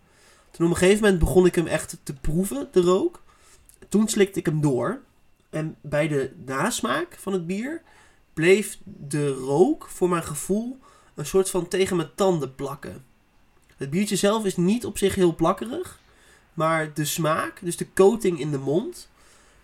Toen 0.50 0.66
op 0.66 0.72
een 0.72 0.78
gegeven 0.78 1.02
moment 1.02 1.18
begon 1.20 1.46
ik 1.46 1.54
hem 1.54 1.66
echt 1.66 1.96
te 2.02 2.14
proeven, 2.14 2.68
de 2.72 2.80
rook. 2.80 3.22
Toen 3.88 4.08
slikte 4.08 4.38
ik 4.38 4.46
hem 4.46 4.60
door. 4.60 5.00
En 5.50 5.76
bij 5.80 6.08
de 6.08 6.32
nasmaak 6.44 7.16
van 7.20 7.32
het 7.32 7.46
bier 7.46 7.82
bleef 8.36 8.78
de 8.84 9.28
rook 9.28 9.88
voor 9.88 10.08
mijn 10.08 10.22
gevoel 10.22 10.78
een 11.14 11.26
soort 11.26 11.50
van 11.50 11.68
tegen 11.68 11.96
mijn 11.96 12.14
tanden 12.14 12.54
plakken. 12.54 13.04
Het 13.76 13.90
biertje 13.90 14.16
zelf 14.16 14.44
is 14.44 14.56
niet 14.56 14.84
op 14.84 14.98
zich 14.98 15.14
heel 15.14 15.34
plakkerig. 15.34 16.00
Maar 16.54 16.94
de 16.94 17.04
smaak, 17.04 17.58
dus 17.62 17.76
de 17.76 17.92
coating 17.92 18.40
in 18.40 18.50
de 18.50 18.58
mond, 18.58 19.08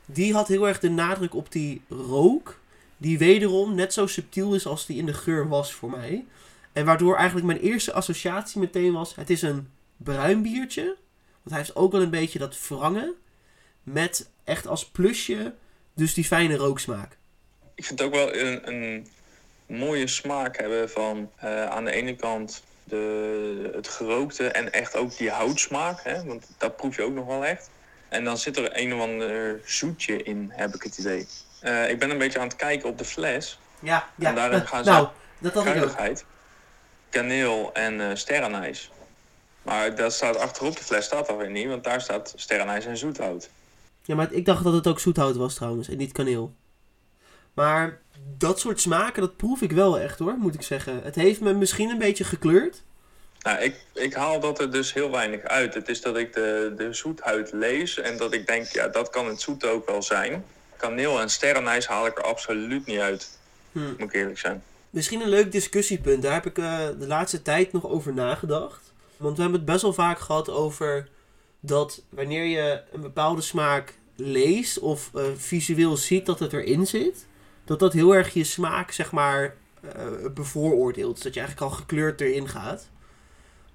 die 0.06 0.32
had 0.32 0.48
heel 0.48 0.68
erg 0.68 0.80
de 0.80 0.90
nadruk 0.90 1.34
op 1.34 1.52
die 1.52 1.82
rook. 1.88 2.58
Die 2.96 3.18
wederom 3.18 3.74
net 3.74 3.92
zo 3.92 4.06
subtiel 4.06 4.54
is 4.54 4.66
als 4.66 4.86
die 4.86 4.98
in 4.98 5.06
de 5.06 5.14
geur 5.14 5.48
was 5.48 5.72
voor 5.72 5.90
mij. 5.90 6.26
En 6.72 6.84
waardoor 6.84 7.16
eigenlijk 7.16 7.46
mijn 7.46 7.60
eerste 7.60 7.92
associatie 7.92 8.60
meteen 8.60 8.92
was: 8.92 9.14
het 9.14 9.30
is 9.30 9.42
een 9.42 9.68
bruin 9.96 10.42
biertje. 10.42 10.84
Want 11.42 11.50
hij 11.50 11.58
heeft 11.58 11.76
ook 11.76 11.92
wel 11.92 12.02
een 12.02 12.10
beetje 12.10 12.38
dat 12.38 12.68
wrangen. 12.68 13.14
Met 13.82 14.30
echt 14.44 14.66
als 14.66 14.86
plusje, 14.88 15.54
dus 15.94 16.14
die 16.14 16.24
fijne 16.24 16.56
rooksmaak. 16.56 17.20
Ik 17.74 17.84
vind 17.84 17.98
het 17.98 18.08
ook 18.08 18.14
wel 18.14 18.34
een, 18.36 18.68
een 18.72 19.06
mooie 19.66 20.06
smaak 20.06 20.56
hebben 20.58 20.90
van 20.90 21.30
eh, 21.36 21.64
aan 21.66 21.84
de 21.84 21.90
ene 21.90 22.16
kant 22.16 22.62
de, 22.84 23.70
het 23.74 23.88
gerookte 23.88 24.48
en 24.48 24.72
echt 24.72 24.96
ook 24.96 25.16
die 25.16 25.30
houtsmaak. 25.30 26.02
Hè? 26.02 26.24
Want 26.24 26.46
dat 26.58 26.76
proef 26.76 26.96
je 26.96 27.02
ook 27.02 27.14
nog 27.14 27.26
wel 27.26 27.44
echt. 27.44 27.70
En 28.08 28.24
dan 28.24 28.38
zit 28.38 28.56
er 28.56 28.70
een 28.80 28.94
of 28.94 29.00
ander 29.00 29.60
zoetje 29.64 30.22
in, 30.22 30.50
heb 30.54 30.74
ik 30.74 30.82
het 30.82 30.98
idee. 30.98 31.26
Eh, 31.60 31.90
ik 31.90 31.98
ben 31.98 32.10
een 32.10 32.18
beetje 32.18 32.38
aan 32.38 32.46
het 32.46 32.56
kijken 32.56 32.88
op 32.88 32.98
de 32.98 33.04
fles. 33.04 33.58
Ja, 33.80 34.08
ja. 34.16 34.28
En 34.28 34.34
daarin 34.34 34.66
gaan 34.66 34.84
ze- 34.84 34.90
nou, 34.90 35.08
dat 35.38 35.54
had 35.54 35.62
ik 35.62 35.68
ook. 35.68 35.74
Kruidigheid, 35.76 36.24
kaneel 37.08 37.70
en 37.72 38.00
eh 38.00 38.14
sterrenijs. 38.16 38.90
Maar 39.62 39.94
dat 39.94 40.12
staat 40.12 40.36
achterop 40.36 40.76
de 40.76 40.82
fles 40.84 41.04
staat 41.04 41.26
dat 41.26 41.36
weer 41.36 41.50
niet, 41.50 41.66
want 41.68 41.84
daar 41.84 42.00
staat 42.00 42.32
sterrenijs 42.36 42.84
en 42.86 42.96
zoethout. 42.96 43.48
Ja, 44.02 44.14
maar 44.14 44.32
ik 44.32 44.44
dacht 44.44 44.64
dat 44.64 44.72
het 44.72 44.86
ook 44.86 45.00
zoethout 45.00 45.36
was 45.36 45.54
trouwens 45.54 45.88
en 45.88 45.96
niet 45.96 46.12
kaneel. 46.12 46.52
Maar 47.54 48.00
dat 48.38 48.60
soort 48.60 48.80
smaken, 48.80 49.22
dat 49.22 49.36
proef 49.36 49.60
ik 49.62 49.72
wel 49.72 49.98
echt 49.98 50.18
hoor, 50.18 50.36
moet 50.38 50.54
ik 50.54 50.62
zeggen. 50.62 51.00
Het 51.02 51.14
heeft 51.14 51.40
me 51.40 51.52
misschien 51.52 51.90
een 51.90 51.98
beetje 51.98 52.24
gekleurd. 52.24 52.82
Nou, 53.42 53.58
ik, 53.58 53.84
ik 53.94 54.14
haal 54.14 54.40
dat 54.40 54.60
er 54.60 54.70
dus 54.70 54.92
heel 54.92 55.10
weinig 55.10 55.42
uit. 55.42 55.74
Het 55.74 55.88
is 55.88 56.00
dat 56.00 56.16
ik 56.16 56.32
de, 56.32 56.74
de 56.76 56.92
zoethuid 56.92 57.52
lees 57.52 57.98
en 57.98 58.16
dat 58.16 58.32
ik 58.32 58.46
denk, 58.46 58.66
ja, 58.66 58.88
dat 58.88 59.10
kan 59.10 59.26
het 59.26 59.40
zoet 59.40 59.66
ook 59.66 59.86
wel 59.86 60.02
zijn. 60.02 60.44
Kaneel 60.76 61.20
en 61.20 61.30
sterrenijs 61.30 61.86
haal 61.86 62.06
ik 62.06 62.18
er 62.18 62.24
absoluut 62.24 62.86
niet 62.86 62.98
uit, 62.98 63.38
Hm. 63.72 63.78
moet 63.80 64.00
ik 64.00 64.12
eerlijk 64.12 64.38
zijn. 64.38 64.62
Misschien 64.90 65.20
een 65.20 65.28
leuk 65.28 65.52
discussiepunt. 65.52 66.22
Daar 66.22 66.32
heb 66.32 66.46
ik 66.46 66.58
eh, 66.58 66.86
de 66.98 67.06
laatste 67.06 67.42
tijd 67.42 67.72
nog 67.72 67.86
over 67.86 68.14
nagedacht. 68.14 68.92
Want 69.16 69.36
we 69.36 69.42
hebben 69.42 69.60
het 69.60 69.70
best 69.70 69.82
wel 69.82 69.92
vaak 69.92 70.18
gehad 70.18 70.48
over 70.50 71.08
dat 71.60 72.02
wanneer 72.08 72.44
je 72.44 72.80
een 72.92 73.00
bepaalde 73.00 73.40
smaak 73.40 73.94
leest 74.16 74.78
of 74.78 75.10
eh, 75.14 75.22
visueel 75.36 75.96
ziet 75.96 76.26
dat 76.26 76.38
het 76.38 76.52
erin 76.52 76.86
zit, 76.86 77.26
dat 77.64 77.78
dat 77.78 77.92
heel 77.92 78.14
erg 78.14 78.34
je 78.34 78.44
smaak, 78.44 78.90
zeg 78.90 79.12
maar, 79.12 79.54
eh, 79.80 80.06
bevooroordeelt. 80.34 81.22
Dat 81.22 81.34
je 81.34 81.40
eigenlijk 81.40 81.70
al 81.70 81.78
gekleurd 81.78 82.20
erin 82.20 82.48
gaat. 82.48 82.88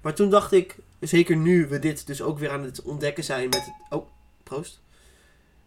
Maar 0.00 0.14
toen 0.14 0.30
dacht 0.30 0.52
ik, 0.52 0.76
zeker 1.00 1.36
nu 1.36 1.66
we 1.66 1.78
dit 1.78 2.06
dus 2.06 2.22
ook 2.22 2.38
weer 2.38 2.50
aan 2.50 2.64
het 2.64 2.82
ontdekken 2.82 3.24
zijn 3.24 3.48
met. 3.48 3.72
Oh, 3.88 4.06
proost. 4.42 4.80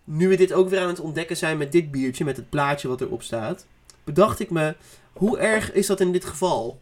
nu 0.04 0.28
we 0.28 0.36
dit 0.36 0.54
ook 0.54 0.70
weer 0.70 0.80
aan 0.80 0.88
het 0.88 1.00
ontdekken 1.00 1.38
zijn 1.38 1.58
met 1.58 1.72
dit 1.72 1.92
biertje, 1.92 2.26
met 2.26 2.38
het 2.38 2.50
plaatje 2.50 2.88
wat 2.88 3.02
erop 3.02 3.24
staat, 3.24 3.66
bedacht 4.04 4.40
ik 4.40 4.50
me, 4.50 4.76
hoe 5.14 5.38
erg 5.38 5.72
is 5.72 5.88
dat 5.88 6.00
in 6.00 6.12
dit 6.12 6.26
geval? 6.26 6.82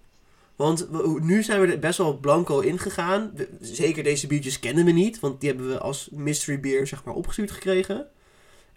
Want 0.55 0.87
nu 1.21 1.43
zijn 1.43 1.61
we 1.61 1.67
er 1.67 1.79
best 1.79 1.97
wel 1.97 2.17
blanco 2.17 2.59
ingegaan. 2.59 3.31
Zeker 3.61 4.03
deze 4.03 4.27
biertjes 4.27 4.59
kennen 4.59 4.85
we 4.85 4.91
niet, 4.91 5.19
want 5.19 5.39
die 5.39 5.49
hebben 5.49 5.67
we 5.67 5.79
als 5.79 6.09
mystery 6.11 6.59
beer 6.59 6.87
zeg 6.87 7.03
maar 7.03 7.13
opgestuurd 7.13 7.51
gekregen. 7.51 8.07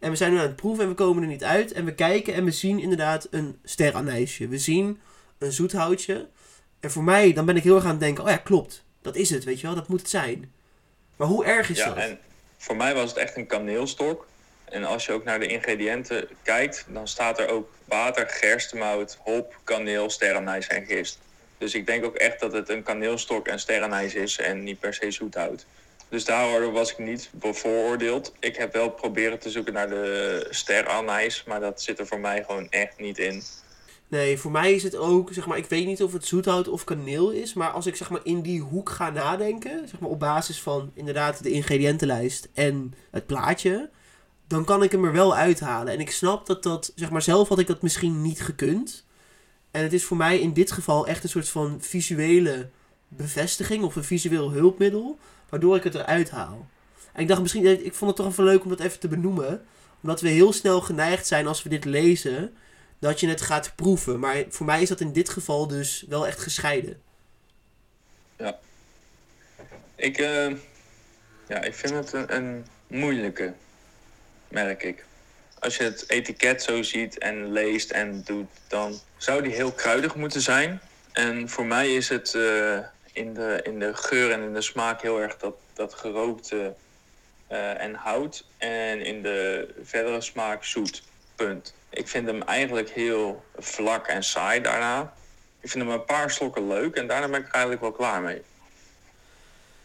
En 0.02 0.10
we 0.10 0.16
zijn 0.16 0.32
nu 0.32 0.38
aan 0.38 0.46
het 0.46 0.56
proeven 0.56 0.82
en 0.84 0.88
we 0.90 0.94
komen 0.94 1.22
er 1.22 1.28
niet 1.28 1.44
uit. 1.44 1.72
En 1.72 1.84
we 1.84 1.94
kijken 1.94 2.34
en 2.34 2.44
we 2.44 2.50
zien 2.50 2.78
inderdaad 2.78 3.28
een 3.30 3.58
steranijsje. 3.64 4.48
We 4.48 4.58
zien 4.58 5.00
een 5.38 5.52
zoethoutje. 5.52 6.28
En 6.80 6.90
voor 6.90 7.04
mij, 7.04 7.32
dan 7.32 7.44
ben 7.46 7.56
ik 7.56 7.62
heel 7.62 7.74
erg 7.74 7.84
aan 7.84 7.90
het 7.90 8.00
denken, 8.00 8.24
oh 8.24 8.30
ja, 8.30 8.36
klopt. 8.36 8.84
Dat 9.02 9.16
is 9.16 9.30
het, 9.30 9.44
weet 9.44 9.60
je 9.60 9.66
wel, 9.66 9.76
dat 9.76 9.88
moet 9.88 10.00
het 10.00 10.10
zijn. 10.10 10.52
Maar 11.16 11.28
hoe 11.28 11.44
erg 11.44 11.70
is 11.70 11.78
Ja, 11.78 11.88
dat? 11.88 11.96
en 11.96 12.18
voor 12.56 12.76
mij 12.76 12.94
was 12.94 13.08
het 13.08 13.18
echt 13.18 13.36
een 13.36 13.46
kaneelstok. 13.46 14.26
En 14.64 14.84
als 14.84 15.06
je 15.06 15.12
ook 15.12 15.24
naar 15.24 15.38
de 15.40 15.46
ingrediënten 15.46 16.28
kijkt, 16.42 16.84
dan 16.88 17.08
staat 17.08 17.38
er 17.38 17.48
ook 17.48 17.70
water, 17.84 18.28
gerstemout, 18.28 19.18
hop, 19.20 19.60
kaneel, 19.64 20.10
sterrenijs 20.10 20.66
en 20.66 20.86
gist. 20.86 21.18
Dus 21.58 21.74
ik 21.74 21.86
denk 21.86 22.04
ook 22.04 22.16
echt 22.16 22.40
dat 22.40 22.52
het 22.52 22.68
een 22.68 22.82
kaneelstok 22.82 23.48
en 23.48 23.58
sterrenijs 23.60 24.14
is 24.14 24.38
en 24.38 24.62
niet 24.62 24.80
per 24.80 24.94
se 24.94 25.10
zoethout. 25.10 25.66
Dus 26.12 26.24
daardoor 26.24 26.72
was 26.72 26.90
ik 26.90 26.98
niet 26.98 27.30
bevooroordeeld. 27.32 28.32
Ik 28.40 28.56
heb 28.56 28.72
wel 28.72 28.90
proberen 28.90 29.38
te 29.38 29.50
zoeken 29.50 29.72
naar 29.72 29.88
de 29.88 30.46
sterrenijs, 30.50 31.44
maar 31.44 31.60
dat 31.60 31.82
zit 31.82 31.98
er 31.98 32.06
voor 32.06 32.20
mij 32.20 32.44
gewoon 32.44 32.68
echt 32.70 33.00
niet 33.00 33.18
in. 33.18 33.42
Nee, 34.08 34.38
voor 34.38 34.50
mij 34.50 34.72
is 34.72 34.82
het 34.82 34.96
ook, 34.96 35.32
zeg 35.32 35.46
maar, 35.46 35.56
ik 35.56 35.64
weet 35.66 35.86
niet 35.86 36.02
of 36.02 36.12
het 36.12 36.26
zoethout 36.26 36.68
of 36.68 36.84
kaneel 36.84 37.30
is, 37.30 37.54
maar 37.54 37.70
als 37.70 37.86
ik 37.86 37.96
zeg 37.96 38.10
maar 38.10 38.20
in 38.24 38.42
die 38.42 38.60
hoek 38.60 38.90
ga 38.90 39.10
nadenken, 39.10 39.88
zeg 39.88 40.00
maar 40.00 40.10
op 40.10 40.18
basis 40.18 40.60
van 40.60 40.90
inderdaad 40.94 41.42
de 41.42 41.50
ingrediëntenlijst 41.50 42.48
en 42.54 42.94
het 43.10 43.26
plaatje, 43.26 43.90
dan 44.46 44.64
kan 44.64 44.82
ik 44.82 44.92
hem 44.92 45.04
er 45.04 45.12
wel 45.12 45.36
uithalen. 45.36 45.92
En 45.92 46.00
ik 46.00 46.10
snap 46.10 46.46
dat 46.46 46.62
dat, 46.62 46.92
zeg 46.94 47.10
maar, 47.10 47.22
zelf 47.22 47.48
had 47.48 47.58
ik 47.58 47.66
dat 47.66 47.82
misschien 47.82 48.22
niet 48.22 48.40
gekund. 48.40 49.04
En 49.70 49.82
het 49.82 49.92
is 49.92 50.04
voor 50.04 50.16
mij 50.16 50.38
in 50.38 50.52
dit 50.52 50.72
geval 50.72 51.06
echt 51.06 51.22
een 51.22 51.28
soort 51.28 51.48
van 51.48 51.78
visuele 51.80 52.68
bevestiging 53.08 53.84
of 53.84 53.96
een 53.96 54.04
visueel 54.04 54.50
hulpmiddel, 54.50 55.18
waardoor 55.52 55.76
ik 55.76 55.84
het 55.84 55.94
eruit 55.94 56.30
haal. 56.30 56.66
En 57.12 57.22
ik 57.22 57.28
dacht 57.28 57.40
misschien, 57.40 57.84
ik 57.84 57.94
vond 57.94 58.10
het 58.10 58.20
toch 58.20 58.28
even 58.32 58.44
leuk 58.44 58.62
om 58.62 58.68
dat 58.68 58.80
even 58.80 58.98
te 58.98 59.08
benoemen, 59.08 59.66
omdat 60.02 60.20
we 60.20 60.28
heel 60.28 60.52
snel 60.52 60.80
geneigd 60.80 61.26
zijn 61.26 61.46
als 61.46 61.62
we 61.62 61.68
dit 61.68 61.84
lezen 61.84 62.56
dat 62.98 63.20
je 63.20 63.28
het 63.28 63.40
gaat 63.40 63.72
proeven. 63.74 64.18
Maar 64.18 64.44
voor 64.48 64.66
mij 64.66 64.82
is 64.82 64.88
dat 64.88 65.00
in 65.00 65.12
dit 65.12 65.28
geval 65.28 65.66
dus 65.66 66.04
wel 66.08 66.26
echt 66.26 66.38
gescheiden. 66.38 67.00
Ik, 69.94 70.18
eh, 70.18 70.50
ja, 71.48 71.62
ik 71.62 71.74
vind 71.74 71.94
het 71.94 72.12
een, 72.12 72.34
een 72.36 72.66
moeilijke, 72.86 73.52
merk 74.48 74.82
ik. 74.82 75.04
Als 75.58 75.76
je 75.76 75.82
het 75.84 76.04
etiket 76.08 76.62
zo 76.62 76.82
ziet 76.82 77.18
en 77.18 77.52
leest 77.52 77.90
en 77.90 78.22
doet, 78.24 78.50
dan 78.68 79.00
zou 79.16 79.42
die 79.42 79.52
heel 79.52 79.72
kruidig 79.72 80.14
moeten 80.14 80.40
zijn. 80.40 80.80
En 81.12 81.48
voor 81.48 81.66
mij 81.66 81.94
is 81.94 82.08
het 82.08 82.34
eh, 82.34 82.78
in, 83.12 83.34
de, 83.34 83.60
in 83.62 83.78
de 83.78 83.94
geur 83.94 84.30
en 84.30 84.42
in 84.42 84.54
de 84.54 84.60
smaak 84.60 85.02
heel 85.02 85.20
erg 85.20 85.36
dat, 85.36 85.54
dat 85.72 85.94
gerookte 85.94 86.74
eh, 87.46 87.80
en 87.80 87.94
hout. 87.94 88.44
En 88.58 89.00
in 89.00 89.22
de 89.22 89.68
verdere 89.82 90.20
smaak 90.20 90.64
zoet. 90.64 91.02
Punt. 91.36 91.74
Ik 91.90 92.08
vind 92.08 92.26
hem 92.26 92.42
eigenlijk 92.42 92.90
heel 92.90 93.44
vlak 93.58 94.06
en 94.06 94.22
saai 94.24 94.60
daarna. 94.60 95.12
Ik 95.60 95.70
vind 95.70 95.84
hem 95.84 95.92
een 95.92 96.04
paar 96.04 96.30
slokken 96.30 96.68
leuk 96.68 96.96
en 96.96 97.06
daarna 97.06 97.28
ben 97.28 97.40
ik 97.40 97.46
er 97.46 97.52
eigenlijk 97.52 97.82
wel 97.82 97.92
klaar 97.92 98.22
mee. 98.22 98.42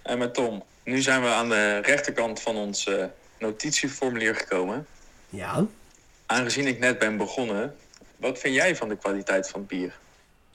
En 0.01 0.17
met 0.17 0.33
Tom, 0.33 0.63
nu 0.83 1.01
zijn 1.01 1.21
we 1.21 1.27
aan 1.27 1.49
de 1.49 1.77
rechterkant 1.77 2.41
van 2.41 2.55
ons 2.55 2.87
eh, 2.87 3.05
notitieformulier 3.39 4.35
gekomen. 4.35 4.87
Ja. 5.29 5.65
Aangezien 6.25 6.67
ik 6.67 6.79
net 6.79 6.99
ben 6.99 7.17
begonnen, 7.17 7.75
wat 8.15 8.39
vind 8.39 8.55
jij 8.55 8.75
van 8.75 8.89
de 8.89 8.97
kwaliteit 8.97 9.49
van 9.49 9.59
het 9.59 9.69
bier? 9.69 9.93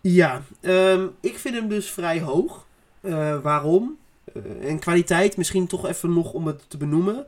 Ja, 0.03 0.43
ehm, 0.61 1.07
ik 1.21 1.39
vind 1.39 1.55
hem 1.55 1.69
dus 1.69 1.91
vrij 1.91 2.21
hoog. 2.21 2.67
Eh, 3.01 3.41
waarom? 3.43 3.99
Eh, 4.33 4.69
en 4.69 4.79
kwaliteit, 4.79 5.37
misschien 5.37 5.67
toch 5.67 5.87
even 5.87 6.13
nog 6.13 6.33
om 6.33 6.47
het 6.47 6.65
te 6.69 6.77
benoemen. 6.77 7.27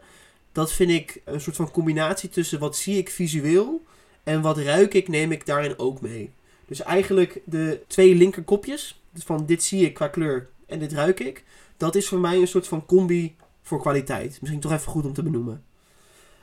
Dat 0.52 0.72
vind 0.72 0.90
ik 0.90 1.20
een 1.24 1.40
soort 1.40 1.56
van 1.56 1.70
combinatie 1.70 2.28
tussen 2.28 2.58
wat 2.58 2.76
zie 2.76 2.98
ik 2.98 3.10
visueel 3.10 3.82
en 4.22 4.40
wat 4.40 4.58
ruik 4.58 4.94
ik, 4.94 5.08
neem 5.08 5.32
ik 5.32 5.46
daarin 5.46 5.78
ook 5.78 6.00
mee. 6.00 6.32
Dus 6.66 6.82
eigenlijk 6.82 7.40
de 7.44 7.80
twee 7.86 8.14
linkerkopjes, 8.14 9.02
van 9.14 9.46
dit 9.46 9.62
zie 9.62 9.84
ik 9.84 9.94
qua 9.94 10.08
kleur 10.08 10.48
en 10.66 10.78
dit 10.78 10.92
ruik 10.92 11.20
ik, 11.20 11.44
dat 11.76 11.94
is 11.94 12.08
voor 12.08 12.18
mij 12.18 12.36
een 12.36 12.48
soort 12.48 12.68
van 12.68 12.86
combi 12.86 13.36
voor 13.62 13.80
kwaliteit. 13.80 14.38
Misschien 14.40 14.60
toch 14.60 14.72
even 14.72 14.90
goed 14.90 15.04
om 15.04 15.12
te 15.12 15.22
benoemen. 15.22 15.64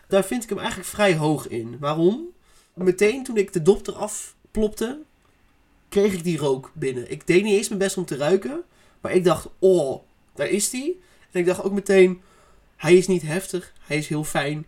Daar 0.07 0.23
vind 0.23 0.43
ik 0.43 0.49
hem 0.49 0.57
eigenlijk 0.57 0.89
vrij 0.89 1.15
hoog 1.15 1.47
in. 1.47 1.77
Waarom? 1.79 2.25
Meteen 2.73 3.23
toen 3.23 3.37
ik 3.37 3.53
de 3.53 3.61
dop 3.61 3.87
eraf 3.87 4.35
plopte, 4.51 5.01
kreeg 5.91 6.13
ik 6.13 6.23
die 6.23 6.37
rook 6.37 6.71
binnen. 6.73 7.11
Ik 7.11 7.27
deed 7.27 7.43
niet 7.43 7.57
eens 7.57 7.67
mijn 7.67 7.79
best 7.79 7.97
om 7.97 8.05
te 8.05 8.15
ruiken. 8.15 8.63
Maar 9.01 9.11
ik 9.11 9.23
dacht, 9.23 9.47
oh, 9.59 10.01
daar 10.35 10.47
is 10.47 10.69
die. 10.69 11.01
En 11.31 11.39
ik 11.39 11.45
dacht 11.45 11.63
ook 11.63 11.71
meteen, 11.71 12.21
hij 12.75 12.95
is 12.95 13.07
niet 13.07 13.21
heftig. 13.21 13.73
Hij 13.79 13.97
is 13.97 14.07
heel 14.07 14.23
fijn. 14.23 14.65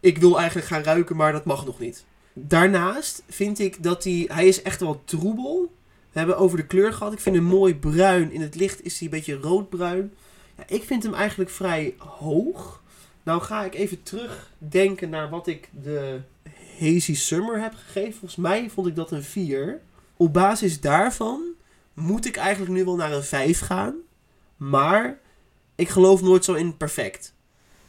Ik 0.00 0.18
wil 0.18 0.38
eigenlijk 0.38 0.66
gaan 0.66 0.82
ruiken, 0.82 1.16
maar 1.16 1.32
dat 1.32 1.44
mag 1.44 1.66
nog 1.66 1.78
niet. 1.78 2.04
Daarnaast 2.32 3.22
vind 3.28 3.58
ik 3.58 3.82
dat 3.82 4.04
hij, 4.04 4.24
hij 4.28 4.46
is 4.46 4.62
echt 4.62 4.80
wel 4.80 5.02
troebel. 5.04 5.72
We 6.12 6.18
hebben 6.18 6.38
over 6.38 6.56
de 6.56 6.66
kleur 6.66 6.92
gehad. 6.92 7.12
Ik 7.12 7.20
vind 7.20 7.36
hem 7.36 7.44
mooi 7.44 7.74
bruin. 7.74 8.32
In 8.32 8.40
het 8.40 8.54
licht 8.54 8.84
is 8.84 8.98
hij 8.98 9.08
een 9.08 9.14
beetje 9.14 9.34
roodbruin. 9.34 10.14
Ja, 10.56 10.64
ik 10.66 10.82
vind 10.82 11.02
hem 11.02 11.14
eigenlijk 11.14 11.50
vrij 11.50 11.94
hoog. 11.98 12.82
Nou 13.22 13.42
ga 13.42 13.64
ik 13.64 13.74
even 13.74 14.02
terugdenken 14.02 15.10
naar 15.10 15.30
wat 15.30 15.46
ik 15.46 15.68
de 15.82 16.20
Hazy 16.78 17.14
Summer 17.14 17.60
heb 17.60 17.74
gegeven. 17.74 18.12
Volgens 18.12 18.36
mij 18.36 18.70
vond 18.70 18.86
ik 18.86 18.94
dat 18.94 19.10
een 19.10 19.22
4. 19.22 19.80
Op 20.16 20.32
basis 20.32 20.80
daarvan 20.80 21.42
moet 21.94 22.26
ik 22.26 22.36
eigenlijk 22.36 22.72
nu 22.72 22.84
wel 22.84 22.96
naar 22.96 23.12
een 23.12 23.24
5 23.24 23.60
gaan. 23.60 23.94
Maar 24.56 25.18
ik 25.74 25.88
geloof 25.88 26.22
nooit 26.22 26.44
zo 26.44 26.52
in 26.54 26.76
perfect. 26.76 27.32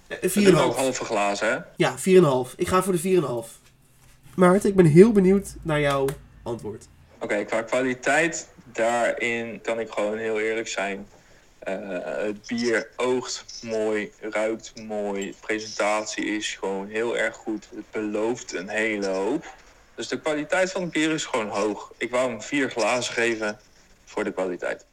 Eh, 0.07 0.17
Een 0.21 0.29
We 0.29 0.41
doen 0.41 0.57
ook 0.59 0.73
4,5. 0.73 0.77
halve 0.77 1.05
glazen, 1.05 1.47
hè? 1.51 1.57
Ja, 1.75 1.97
4,5. 1.97 2.53
Ik 2.57 2.67
ga 2.67 2.83
voor 2.83 2.93
de 2.93 2.99
4,5. 2.99 3.59
Maarten, 4.35 4.69
ik 4.69 4.75
ben 4.75 4.85
heel 4.85 5.11
benieuwd 5.11 5.55
naar 5.61 5.79
jouw 5.79 6.07
antwoord. 6.43 6.87
Oké, 7.19 7.43
qua 7.45 7.61
kwaliteit, 7.61 8.47
daarin 8.65 9.61
kan 9.61 9.79
ik 9.79 9.89
gewoon 9.91 10.17
heel 10.17 10.39
eerlijk 10.39 10.67
zijn. 10.67 11.07
Eh, 11.59 11.75
het 12.03 12.47
bier 12.47 12.89
oogt 12.95 13.45
mooi, 13.63 14.11
ruikt 14.21 14.73
mooi, 14.87 15.25
de 15.25 15.35
presentatie 15.41 16.25
is 16.25 16.55
gewoon 16.55 16.87
heel 16.87 17.17
erg 17.17 17.35
goed. 17.35 17.67
Het 17.75 17.91
belooft 17.91 18.53
een 18.53 18.69
hele 18.69 19.07
hoop. 19.07 19.45
Dus 19.95 20.07
de 20.07 20.19
kwaliteit 20.19 20.71
van 20.71 20.81
het 20.81 20.91
bier 20.91 21.11
is 21.11 21.25
gewoon 21.25 21.47
hoog. 21.47 21.93
Ik 21.97 22.09
wou 22.09 22.29
hem 22.29 22.41
vier 22.41 22.69
glazen 22.69 23.13
geven 23.13 23.59
voor 24.05 24.23
de 24.23 24.33
kwaliteit. 24.33 24.85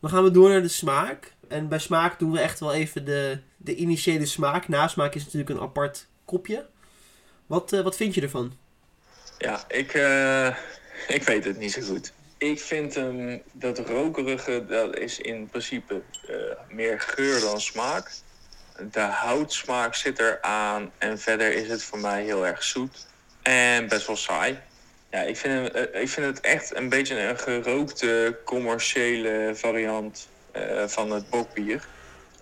Dan 0.00 0.10
gaan 0.10 0.24
we 0.24 0.30
door 0.30 0.48
naar 0.48 0.62
de 0.62 0.68
smaak. 0.68 1.32
En 1.48 1.68
bij 1.68 1.78
smaak 1.78 2.18
doen 2.18 2.32
we 2.32 2.40
echt 2.40 2.60
wel 2.60 2.74
even 2.74 3.04
de, 3.04 3.38
de 3.56 3.74
initiële 3.74 4.26
smaak. 4.26 4.68
Nasmaak 4.68 5.14
is 5.14 5.24
natuurlijk 5.24 5.50
een 5.50 5.60
apart 5.60 6.06
kopje. 6.24 6.66
Wat, 7.46 7.72
eh, 7.72 7.80
wat 7.80 7.96
vind 7.96 8.14
je 8.14 8.20
ervan? 8.20 8.56
Ja, 9.38 9.64
ik, 9.68 9.94
eh, 9.94 10.56
ik 11.16 11.22
weet 11.22 11.44
het 11.44 11.58
niet 11.58 11.72
zo 11.72 11.80
goed. 11.80 12.12
Ik 12.38 12.60
vind 12.60 12.94
hem, 12.94 13.42
dat 13.52 13.78
rokerige, 13.78 14.64
dat 14.68 14.96
is 14.96 15.18
in 15.18 15.48
principe 15.48 16.02
eh, 16.26 16.34
meer 16.68 17.00
geur 17.00 17.40
dan 17.40 17.60
smaak. 17.60 18.12
De 18.90 19.00
houtsmaak 19.00 19.94
zit 19.94 20.18
er 20.18 20.40
aan 20.40 20.92
en 20.98 21.18
verder 21.18 21.52
is 21.52 21.68
het 21.68 21.82
voor 21.82 21.98
mij 21.98 22.22
heel 22.22 22.46
erg 22.46 22.62
zoet. 22.62 23.06
En 23.42 23.88
best 23.88 24.06
wel 24.06 24.16
saai. 24.16 24.58
Ja, 25.10 25.20
ik 25.20 25.36
vind, 25.36 25.54
hem, 25.54 25.84
eh, 25.86 26.00
ik 26.02 26.08
vind 26.08 26.26
het 26.26 26.40
echt 26.40 26.76
een 26.76 26.88
beetje 26.88 27.20
een 27.20 27.38
gerookte 27.38 28.38
commerciële 28.44 29.50
variant 29.54 30.28
eh, 30.52 30.86
van 30.86 31.10
het 31.10 31.30
bokbier. 31.30 31.84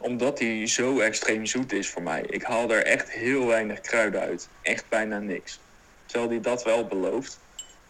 Omdat 0.01 0.39
hij 0.39 0.67
zo 0.67 0.99
extreem 0.99 1.47
zoet 1.47 1.73
is 1.73 1.89
voor 1.91 2.03
mij. 2.03 2.23
Ik 2.27 2.43
haal 2.43 2.71
er 2.71 2.85
echt 2.85 3.11
heel 3.11 3.47
weinig 3.47 3.81
kruiden 3.81 4.21
uit. 4.21 4.49
Echt 4.63 4.85
bijna 4.89 5.19
niks. 5.19 5.61
Terwijl 6.07 6.31
hij 6.31 6.41
dat 6.41 6.65
wel 6.65 6.87
belooft. 6.87 7.39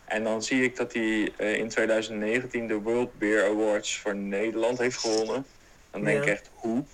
En 0.05 0.25
dan 0.25 0.43
zie 0.43 0.63
ik 0.63 0.77
dat 0.77 0.93
hij 0.93 1.33
eh, 1.37 1.55
in 1.57 1.69
2019 1.69 2.67
de 2.69 2.75
World 2.75 3.19
Beer 3.19 3.45
Awards 3.45 3.99
voor 3.99 4.17
Nederland 4.17 4.79
heeft 4.79 4.97
gewonnen. 4.99 5.47
Dan 5.91 6.05
denk 6.05 6.17
Ja. 6.17 6.23
ik 6.23 6.29
echt, 6.39 6.51
hoe? 6.55 6.85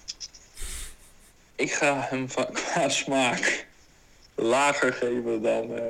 Ik 1.56 1.72
ga 1.72 2.06
hem 2.10 2.26
qua 2.52 2.88
smaak 3.02 3.66
lager 4.34 4.92
geven 4.92 5.42
dan, 5.42 5.74
eh, 5.78 5.82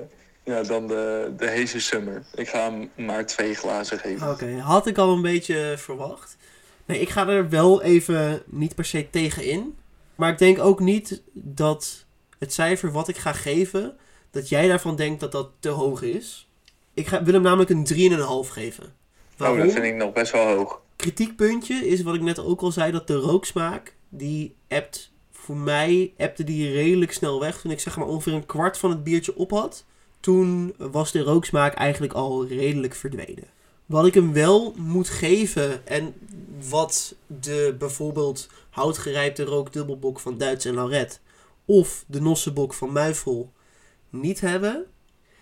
ja, 0.45 0.63
dan 0.63 0.87
de, 0.87 1.33
de 1.37 1.47
Hazy 1.49 1.79
Summer. 1.79 2.23
Ik 2.35 2.49
ga 2.49 2.71
hem 2.71 2.91
maar 3.07 3.27
twee 3.27 3.55
glazen 3.55 3.99
geven. 3.99 4.31
Oké, 4.31 4.59
had 4.59 4.87
ik 4.87 4.99
al 4.99 5.13
een 5.13 5.23
beetje 5.23 5.75
verwacht. 5.79 6.37
Nee, 6.85 7.01
ik 7.01 7.09
ga 7.09 7.29
er 7.29 7.49
wel 7.49 7.83
even 7.83 8.43
niet 8.47 8.75
per 8.75 8.85
se 8.85 9.11
tegen 9.11 9.45
in. 9.45 9.77
Maar 10.15 10.31
ik 10.31 10.39
denk 10.39 10.59
ook 10.59 10.81
niet 10.81 11.23
dat 11.33 12.05
het 12.39 12.53
cijfer 12.53 12.93
wat 12.93 13.09
ik 13.09 13.17
ga 13.17 13.33
geven, 13.33 13.97
dat 14.31 14.49
jij 14.49 14.69
daarvan 14.69 14.97
denkt 14.97 15.21
dat 15.21 15.33
dat 15.33 15.51
te 15.61 15.69
hoog 15.69 16.03
is. 16.03 16.49
Ik 16.95 17.07
ga, 17.07 17.23
wil 17.23 17.35
hem 17.35 17.43
namelijk 17.43 17.71
een 17.71 17.87
3,5 17.87 18.51
geven. 18.53 18.85
Oh, 18.85 18.91
Waarom? 19.37 19.59
dat 19.59 19.73
vind 19.73 19.85
ik 19.85 19.95
nog 19.95 20.13
best 20.13 20.33
wel 20.33 20.57
hoog. 20.57 20.81
kritiekpuntje 20.97 21.75
is 21.89 22.03
wat 22.03 22.15
ik 22.15 22.21
net 22.21 22.39
ook 22.39 22.61
al 22.61 22.73
zei, 22.73 22.93
dat 22.93 23.07
de 23.07 23.15
rooksmaak, 23.15 23.95
die 24.09 24.55
ebt 24.69 25.13
voor 25.45 25.57
mij 25.57 26.13
appte 26.19 26.45
die 26.45 26.73
redelijk 26.73 27.13
snel 27.13 27.41
weg. 27.41 27.61
Toen 27.61 27.71
ik 27.71 27.81
zeg 27.81 27.97
maar 27.97 28.07
ongeveer 28.07 28.33
een 28.33 28.47
kwart 28.47 28.79
van 28.79 28.91
het 28.91 29.05
biertje 29.05 29.37
op 29.37 29.51
had. 29.51 29.85
Toen 30.21 30.75
was 30.79 31.13
de 31.13 31.21
rooksmaak 31.21 31.75
eigenlijk 31.75 32.13
al 32.13 32.47
redelijk 32.47 32.95
verdwenen. 32.95 33.49
Wat 33.87 34.07
ik 34.07 34.15
hem 34.15 34.33
wel 34.33 34.75
moet 34.77 35.09
geven 35.09 35.87
en 35.87 36.15
wat 36.69 37.15
de 37.27 37.75
bijvoorbeeld 37.79 38.49
houtgerijpte 38.71 39.45
rookdubbelbok 39.45 40.21
van 40.21 40.39
Duits 40.39 40.65
en 40.65 40.75
Lauret 40.75 41.21
of 41.65 42.05
de 42.07 42.21
Nossenbok 42.21 42.75
van 42.75 42.93
Muifel 42.93 43.53
niet 44.11 44.41
hebben. 44.41 44.85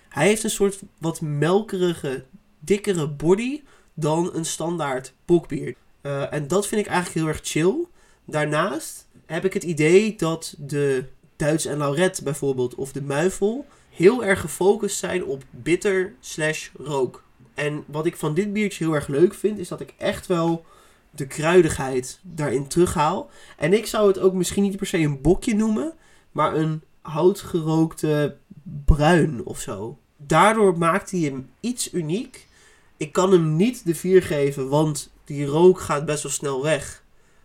Hij 0.08 0.26
heeft 0.26 0.44
een 0.44 0.50
soort 0.50 0.80
wat 0.98 1.20
melkerige, 1.20 2.24
dikkere 2.58 3.08
body 3.08 3.62
dan 3.94 4.34
een 4.34 4.44
standaard 4.44 5.14
bokbier. 5.24 5.74
Uh, 6.02 6.32
en 6.32 6.48
dat 6.48 6.66
vind 6.66 6.80
ik 6.80 6.86
eigenlijk 6.86 7.18
heel 7.18 7.34
erg 7.34 7.40
chill. 7.42 7.86
Daarnaast 8.24 9.06
heb 9.32 9.44
ik 9.44 9.52
het 9.52 9.62
idee 9.62 10.16
dat 10.16 10.54
de 10.58 11.04
Duits 11.36 11.66
en 11.66 11.78
Lauret 11.78 12.20
bijvoorbeeld 12.24 12.74
of 12.74 12.92
de 12.92 13.02
Muifel 13.02 13.66
heel 13.90 14.24
erg 14.24 14.40
gefocust 14.40 14.98
zijn 14.98 15.24
op 15.24 15.44
bitter 15.50 16.14
slash 16.20 16.68
rook. 16.76 17.24
En 17.54 17.84
wat 17.86 18.06
ik 18.06 18.16
van 18.16 18.34
dit 18.34 18.52
biertje 18.52 18.84
heel 18.84 18.94
erg 18.94 19.08
leuk 19.08 19.34
vind, 19.34 19.58
is 19.58 19.68
dat 19.68 19.80
ik 19.80 19.94
echt 19.96 20.26
wel 20.26 20.64
de 21.10 21.26
kruidigheid 21.26 22.20
daarin 22.22 22.66
terughaal. 22.66 23.30
En 23.56 23.72
ik 23.72 23.86
zou 23.86 24.08
het 24.08 24.18
ook 24.18 24.32
misschien 24.32 24.62
niet 24.62 24.76
per 24.76 24.86
se 24.86 24.98
een 24.98 25.20
bokje 25.20 25.54
noemen, 25.54 25.92
maar 26.32 26.54
een 26.54 26.82
houtgerookte 27.00 28.36
bruin 28.84 29.44
of 29.44 29.60
zo. 29.60 29.98
Daardoor 30.16 30.78
maakt 30.78 31.10
hij 31.10 31.20
hem 31.20 31.50
iets 31.60 31.92
uniek. 31.92 32.48
Ik 32.96 33.12
kan 33.12 33.32
hem 33.32 33.56
niet 33.56 33.86
de 33.86 33.94
4 33.94 34.22
geven, 34.22 34.68
want 34.68 35.12
die 35.24 35.46
rook 35.46 35.80
gaat 35.80 36.04
best 36.04 36.22
wel 36.22 36.32
snel 36.32 36.62
weg. 36.62 37.01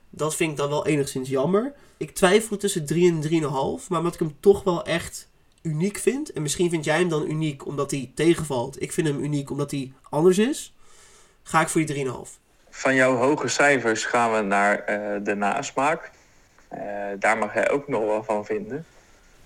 Dat 0.10 0.36
vind 0.36 0.52
ik 0.52 0.58
dan 0.58 0.70
wel 0.70 0.86
enigszins 0.86 1.30
jammer. 1.30 1.74
Ik 1.98 2.12
twijfel 2.12 2.58
tussen 2.58 2.86
3 2.86 3.10
en 3.10 3.22
3,5, 3.24 3.88
maar 3.90 4.00
omdat 4.00 4.14
ik 4.14 4.20
hem 4.20 4.36
toch 4.40 4.64
wel 4.64 4.86
echt 4.86 5.30
uniek 5.62 5.98
vind. 5.98 6.32
En 6.32 6.42
misschien 6.42 6.70
vind 6.70 6.86
jij 6.86 7.00
hem 7.00 7.10
dan 7.10 7.30
uniek 7.30 7.66
omdat 7.66 7.92
hij 7.92 8.12
tegenvalt. 8.16 8.82
Ik 8.82 8.92
vind 8.92 9.08
hem 9.08 9.24
uniek 9.24 9.50
omdat 9.50 9.72
hij 9.72 9.92
anders 10.10 10.38
is. 10.38 10.74
Ga 11.44 11.62
ik 11.62 11.68
voor 11.68 11.86
die 11.86 12.06
3,5. 12.06 12.12
Van 12.70 12.96
jouw 12.96 13.16
hoge 13.16 13.48
cijfers 13.48 14.06
gaan 14.06 14.34
we 14.34 14.42
naar 14.42 14.78
uh, 14.90 15.24
de 15.24 15.36
nasmaak. 15.36 16.12
Uh, 16.74 16.80
daar 17.20 17.38
mag 17.38 17.54
jij 17.54 17.72
ook 17.72 17.88
nog 17.88 18.06
wel 18.06 18.24
van 18.24 18.46
vinden. 18.46 18.86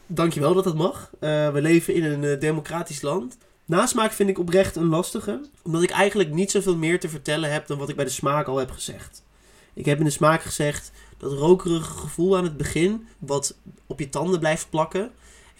Dankjewel 0.06 0.54
dat 0.54 0.64
dat 0.64 0.76
mag. 0.76 1.10
Uh, 1.14 1.52
we 1.52 1.62
leven 1.62 1.94
in 1.94 2.04
een 2.04 2.40
democratisch 2.40 3.02
land. 3.02 3.38
Nasmaak 3.66 4.12
vind 4.12 4.30
ik 4.30 4.40
oprecht 4.40 4.76
een 4.76 4.90
lastige. 4.90 5.42
Omdat 5.62 5.84
ik 5.84 5.92
eigenlijk 5.92 6.30
niet 6.30 6.52
zoveel 6.52 6.78
meer 6.78 7.00
te 7.00 7.10
vertellen 7.10 7.52
heb 7.52 7.68
dan 7.68 7.78
wat 7.78 7.90
ik 7.90 7.96
bij 7.96 8.06
de 8.06 8.12
smaak 8.12 8.48
al 8.48 8.58
heb 8.58 8.72
gezegd. 8.72 9.24
Ik 9.74 9.86
heb 9.86 10.00
in 10.00 10.06
de 10.06 10.12
smaak 10.12 10.42
gezegd 10.42 10.92
dat 11.18 11.34
rokerige 11.34 11.92
gevoel 11.92 12.38
aan 12.38 12.44
het 12.44 12.58
begin, 12.58 13.08
wat 13.20 13.58
op 13.88 14.00
je 14.00 14.10
tanden 14.10 14.40
blijft 14.40 14.70
plakken, 14.70 15.12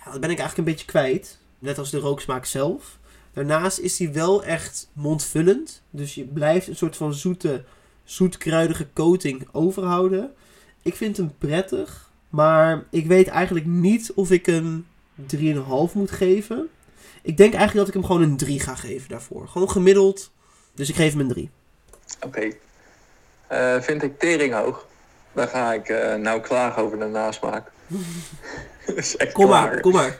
ja, 0.06 0.12
dat 0.12 0.22
ben 0.22 0.30
ik 0.30 0.40
eigenlijk 0.40 0.58
een 0.58 0.74
beetje 0.74 0.86
kwijt. 0.86 1.40
Net 1.60 1.78
als 1.78 1.90
de 1.90 2.00
rooksmaak 2.00 2.46
zelf. 2.46 3.00
Daarnaast 3.34 3.80
is 3.80 4.00
hij 4.00 4.14
wel 4.14 4.44
echt 4.44 4.90
mondvullend. 4.94 5.82
Dus 5.90 6.16
je 6.16 6.24
blijft 6.24 6.68
een 6.68 6.76
soort 6.76 6.98
van 6.98 7.14
zoete, 7.14 7.64
zoetkruidige 8.04 8.88
coating 8.94 9.48
overhouden. 9.52 10.34
Ik 10.82 10.96
vind 10.96 11.18
hem 11.18 11.34
prettig. 11.38 12.10
Maar 12.30 12.86
ik 12.90 13.06
weet 13.06 13.28
eigenlijk 13.28 13.66
niet 13.66 14.12
of 14.14 14.32
ik 14.32 14.46
hem 14.46 14.88
3,5 15.36 15.94
moet 15.94 16.12
geven. 16.12 16.70
Ik 17.22 17.38
denk 17.38 17.54
eigenlijk 17.54 17.74
dat 17.74 17.88
ik 17.88 17.94
hem 17.94 18.06
gewoon 18.06 18.22
een 18.22 18.38
3 18.38 18.60
ga 18.60 18.76
geven 18.76 19.10
daarvoor. 19.10 19.48
Gewoon 19.48 19.70
gemiddeld. 19.72 20.32
Dus 20.74 20.90
ik 20.90 20.96
geef 20.96 21.12
hem 21.12 21.22
een 21.22 21.28
3. 21.28 21.50
Oké. 22.26 22.52
Uh, 23.52 23.82
vind 23.82 24.04
ik 24.04 24.20
tering 24.20 24.54
hoog. 24.54 24.88
Dan 25.34 25.48
ga 25.48 25.74
ik 25.74 25.90
uh, 25.90 26.16
nou 26.16 26.42
klagen 26.42 26.82
over 26.82 27.00
de 27.00 27.06
nasmaak. 27.06 27.72
kom 29.34 29.48
maar, 29.48 29.80
kom 29.80 29.92
maar. 29.92 30.18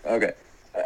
Oké. 0.00 0.34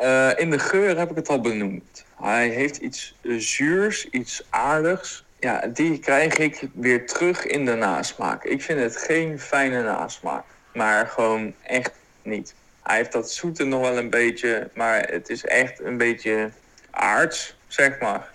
Uh, 0.02 0.30
in 0.36 0.50
de 0.50 0.58
geur 0.58 0.98
heb 0.98 1.10
ik 1.10 1.16
het 1.16 1.28
al 1.28 1.40
benoemd. 1.40 2.04
Hij 2.20 2.48
heeft 2.48 2.76
iets 2.76 3.14
zuurs, 3.22 4.08
iets 4.10 4.46
aardigs. 4.50 5.24
Ja, 5.38 5.66
die 5.66 5.98
krijg 5.98 6.38
ik 6.38 6.68
weer 6.74 7.06
terug 7.06 7.46
in 7.46 7.64
de 7.64 7.74
nasmaak. 7.74 8.44
Ik 8.44 8.62
vind 8.62 8.80
het 8.80 8.96
geen 8.96 9.40
fijne 9.40 9.82
nasmaak. 9.82 10.44
Maar 10.72 11.06
gewoon 11.06 11.54
echt 11.62 11.92
niet. 12.22 12.54
Hij 12.82 12.96
heeft 12.96 13.12
dat 13.12 13.30
zoete 13.30 13.64
nog 13.64 13.80
wel 13.80 13.98
een 13.98 14.10
beetje, 14.10 14.70
maar 14.74 15.08
het 15.08 15.28
is 15.28 15.44
echt 15.44 15.80
een 15.80 15.96
beetje 15.96 16.50
aards, 16.90 17.56
zeg 17.66 17.98
maar. 17.98 18.30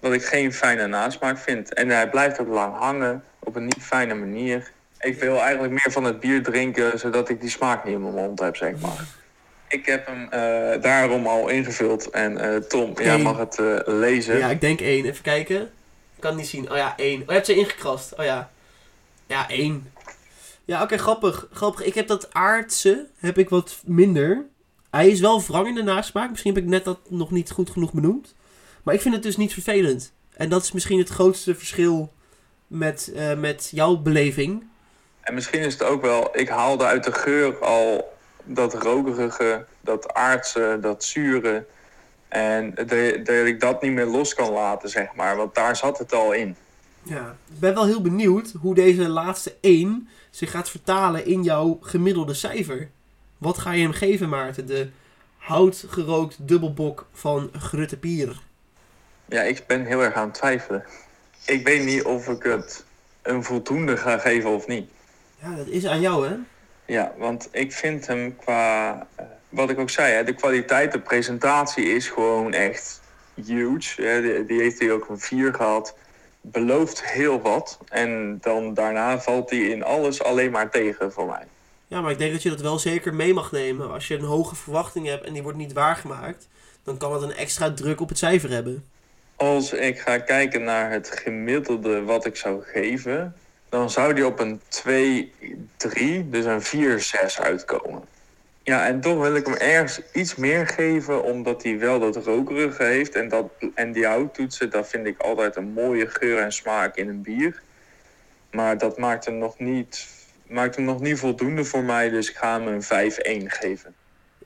Wat 0.00 0.12
ik 0.12 0.24
geen 0.24 0.52
fijne 0.52 0.86
nasmaak 0.86 1.38
vind. 1.38 1.74
En 1.74 1.88
hij 1.88 2.10
blijft 2.10 2.40
ook 2.40 2.48
lang 2.48 2.76
hangen 2.76 3.24
op 3.38 3.56
een 3.56 3.64
niet 3.64 3.82
fijne 3.82 4.14
manier. 4.14 4.70
Ik 5.00 5.20
wil 5.20 5.40
eigenlijk 5.40 5.72
meer 5.72 5.92
van 5.92 6.04
het 6.04 6.20
bier 6.20 6.42
drinken, 6.42 6.98
zodat 6.98 7.28
ik 7.28 7.40
die 7.40 7.50
smaak 7.50 7.84
niet 7.84 7.94
in 7.94 8.02
mijn 8.02 8.14
mond 8.14 8.40
heb, 8.40 8.56
zeg 8.56 8.80
maar. 8.80 9.04
Ik 9.68 9.86
heb 9.86 10.06
hem 10.06 10.22
uh, 10.24 10.82
daarom 10.82 11.26
al 11.26 11.48
ingevuld. 11.48 12.10
En 12.10 12.32
uh, 12.32 12.56
Tom, 12.56 12.92
jij 12.96 13.18
mag 13.18 13.38
het 13.38 13.58
uh, 13.58 13.78
lezen. 13.84 14.38
Ja, 14.38 14.48
ik 14.48 14.60
denk 14.60 14.80
één. 14.80 15.04
Even 15.04 15.22
kijken. 15.22 15.60
Ik 16.14 16.20
kan 16.20 16.30
het 16.30 16.40
niet 16.40 16.48
zien. 16.48 16.70
Oh 16.70 16.76
ja, 16.76 16.96
één. 16.96 17.20
Oh, 17.20 17.26
je 17.26 17.32
hebt 17.32 17.46
ze 17.46 17.54
ingekrast. 17.54 18.18
Oh 18.18 18.24
ja. 18.24 18.50
Ja, 19.26 19.48
één. 19.48 19.92
Ja, 20.64 20.74
oké, 20.74 20.84
okay, 20.84 20.98
grappig. 20.98 21.46
Grappig. 21.52 21.84
Ik 21.84 21.94
heb 21.94 22.06
dat 22.06 22.34
aardse, 22.34 23.06
heb 23.18 23.38
ik 23.38 23.48
wat 23.48 23.80
minder. 23.84 24.44
Hij 24.90 25.08
is 25.08 25.20
wel 25.20 25.42
wrang 25.42 25.66
in 25.66 25.74
de 25.74 25.82
nasmaak. 25.82 26.30
Misschien 26.30 26.54
heb 26.54 26.62
ik 26.62 26.68
net 26.68 26.84
dat 26.84 26.98
nog 27.08 27.30
niet 27.30 27.50
goed 27.50 27.70
genoeg 27.70 27.92
benoemd. 27.92 28.34
Maar 28.82 28.94
ik 28.94 29.00
vind 29.00 29.14
het 29.14 29.22
dus 29.22 29.36
niet 29.36 29.52
vervelend. 29.52 30.12
En 30.32 30.48
dat 30.48 30.62
is 30.62 30.72
misschien 30.72 30.98
het 30.98 31.08
grootste 31.08 31.54
verschil 31.54 32.12
met, 32.66 33.12
uh, 33.14 33.34
met 33.34 33.68
jouw 33.74 33.96
beleving. 33.96 34.64
En 35.20 35.34
misschien 35.34 35.60
is 35.60 35.72
het 35.72 35.82
ook 35.82 36.02
wel, 36.02 36.38
ik 36.38 36.48
haalde 36.48 36.84
uit 36.84 37.04
de 37.04 37.12
geur 37.12 37.58
al 37.58 38.12
dat 38.44 38.74
rokerige, 38.74 39.66
dat 39.80 40.12
aardse, 40.14 40.78
dat 40.80 41.04
zure. 41.04 41.66
En 42.28 42.74
dat 42.74 43.46
ik 43.46 43.60
dat 43.60 43.82
niet 43.82 43.92
meer 43.92 44.06
los 44.06 44.34
kan 44.34 44.52
laten, 44.52 44.88
zeg 44.88 45.14
maar. 45.14 45.36
Want 45.36 45.54
daar 45.54 45.76
zat 45.76 45.98
het 45.98 46.12
al 46.12 46.32
in. 46.32 46.56
Ja, 47.02 47.36
ik 47.48 47.60
ben 47.60 47.74
wel 47.74 47.86
heel 47.86 48.02
benieuwd 48.02 48.52
hoe 48.60 48.74
deze 48.74 49.08
laatste 49.08 49.54
1 49.60 50.08
zich 50.30 50.50
gaat 50.50 50.70
vertalen 50.70 51.26
in 51.26 51.42
jouw 51.42 51.78
gemiddelde 51.80 52.34
cijfer. 52.34 52.90
Wat 53.38 53.58
ga 53.58 53.72
je 53.72 53.82
hem 53.82 53.92
geven, 53.92 54.28
Maarten? 54.28 54.66
De 54.66 54.88
houtgerookt 55.36 56.48
dubbelbok 56.48 57.06
van 57.12 57.50
Grutte 57.52 57.96
Pier. 57.96 58.40
Ja, 59.30 59.42
ik 59.42 59.66
ben 59.66 59.84
heel 59.84 60.02
erg 60.02 60.14
aan 60.14 60.28
het 60.28 60.34
twijfelen. 60.34 60.84
Ik 61.46 61.66
weet 61.66 61.84
niet 61.84 62.04
of 62.04 62.28
ik 62.28 62.42
het 62.42 62.84
een 63.22 63.44
voldoende 63.44 63.96
ga 63.96 64.18
geven 64.18 64.50
of 64.50 64.66
niet. 64.66 64.90
Ja, 65.42 65.54
dat 65.54 65.66
is 65.66 65.86
aan 65.86 66.00
jou, 66.00 66.28
hè? 66.28 66.34
Ja, 66.84 67.12
want 67.16 67.48
ik 67.52 67.72
vind 67.72 68.06
hem 68.06 68.36
qua, 68.36 68.92
uh, 69.20 69.26
wat 69.48 69.70
ik 69.70 69.78
ook 69.78 69.90
zei, 69.90 70.12
hè, 70.12 70.24
de 70.24 70.34
kwaliteit, 70.34 70.92
de 70.92 71.00
presentatie 71.00 71.84
is 71.84 72.08
gewoon 72.08 72.52
echt 72.52 73.00
huge. 73.34 74.02
Hè. 74.02 74.20
Die, 74.22 74.44
die, 74.44 74.60
heeft 74.60 74.78
hij 74.78 74.92
ook 74.92 75.08
een 75.08 75.20
4 75.20 75.54
gehad. 75.54 75.96
Belooft 76.40 77.04
heel 77.04 77.40
wat. 77.40 77.78
En 77.88 78.38
dan 78.40 78.74
daarna 78.74 79.20
valt 79.20 79.50
hij 79.50 79.58
in 79.58 79.82
alles 79.82 80.22
alleen 80.22 80.50
maar 80.50 80.70
tegen 80.70 81.12
voor 81.12 81.26
mij. 81.26 81.46
Ja, 81.86 82.00
maar 82.00 82.10
ik 82.10 82.18
denk 82.18 82.32
dat 82.32 82.42
je 82.42 82.48
dat 82.48 82.60
wel 82.60 82.78
zeker 82.78 83.14
mee 83.14 83.34
mag 83.34 83.52
nemen. 83.52 83.92
Als 83.92 84.08
je 84.08 84.14
een 84.14 84.24
hoge 84.24 84.54
verwachting 84.54 85.06
hebt 85.06 85.24
en 85.24 85.32
die 85.32 85.42
wordt 85.42 85.58
niet 85.58 85.72
waargemaakt, 85.72 86.48
dan 86.84 86.96
kan 86.96 87.12
dat 87.12 87.22
een 87.22 87.34
extra 87.34 87.72
druk 87.72 88.00
op 88.00 88.08
het 88.08 88.18
cijfer 88.18 88.50
hebben. 88.50 88.84
Als 89.40 89.72
ik 89.72 89.98
ga 89.98 90.18
kijken 90.18 90.62
naar 90.62 90.90
het 90.90 91.10
gemiddelde 91.10 92.02
wat 92.02 92.26
ik 92.26 92.36
zou 92.36 92.62
geven, 92.62 93.34
dan 93.68 93.90
zou 93.90 94.14
die 94.14 94.26
op 94.26 94.38
een 94.38 94.60
2-3, 94.60 96.28
dus 96.30 96.44
een 96.44 97.00
4-6 97.32 97.40
uitkomen. 97.42 98.02
Ja, 98.62 98.86
en 98.86 99.00
toch 99.00 99.20
wil 99.20 99.34
ik 99.34 99.46
hem 99.46 99.54
ergens 99.54 100.00
iets 100.12 100.34
meer 100.34 100.66
geven, 100.66 101.22
omdat 101.22 101.62
hij 101.62 101.78
wel 101.78 101.98
dat 101.98 102.16
rokerige 102.16 102.82
heeft. 102.82 103.14
En, 103.14 103.28
dat, 103.28 103.50
en 103.74 103.92
die 103.92 104.06
houttoetsen, 104.06 104.70
dat 104.70 104.88
vind 104.88 105.06
ik 105.06 105.20
altijd 105.20 105.56
een 105.56 105.72
mooie 105.72 106.06
geur 106.06 106.38
en 106.38 106.52
smaak 106.52 106.96
in 106.96 107.08
een 107.08 107.22
bier. 107.22 107.62
Maar 108.50 108.78
dat 108.78 108.98
maakt 108.98 109.24
hem 109.24 109.38
nog 109.38 109.58
niet, 109.58 110.08
maakt 110.46 110.76
hem 110.76 110.84
nog 110.84 111.00
niet 111.00 111.18
voldoende 111.18 111.64
voor 111.64 111.82
mij, 111.82 112.08
dus 112.08 112.30
ik 112.30 112.36
ga 112.36 112.60
hem 112.60 112.66
een 112.66 112.82
5-1 113.44 113.46
geven. 113.46 113.94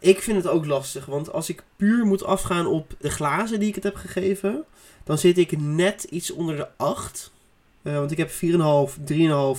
Ik 0.05 0.23
vind 0.23 0.37
het 0.37 0.47
ook 0.47 0.67
lastig, 0.67 1.07
want 1.07 1.33
als 1.33 1.49
ik 1.49 1.63
puur 1.77 2.07
moet 2.07 2.25
afgaan 2.25 2.67
op 2.67 2.95
de 2.99 3.11
glazen 3.11 3.59
die 3.59 3.69
ik 3.69 3.75
het 3.75 3.85
heb 3.85 3.95
gegeven, 3.97 4.65
dan 5.05 5.19
zit 5.19 5.39
ik 5.39 5.59
net 5.59 6.03
iets 6.03 6.31
onder 6.31 6.57
de 6.57 6.77
8. 6.77 7.33
Uh, 7.83 7.95
want 7.95 8.11
ik 8.11 8.17
heb 8.17 8.31
4,5, 8.31 8.37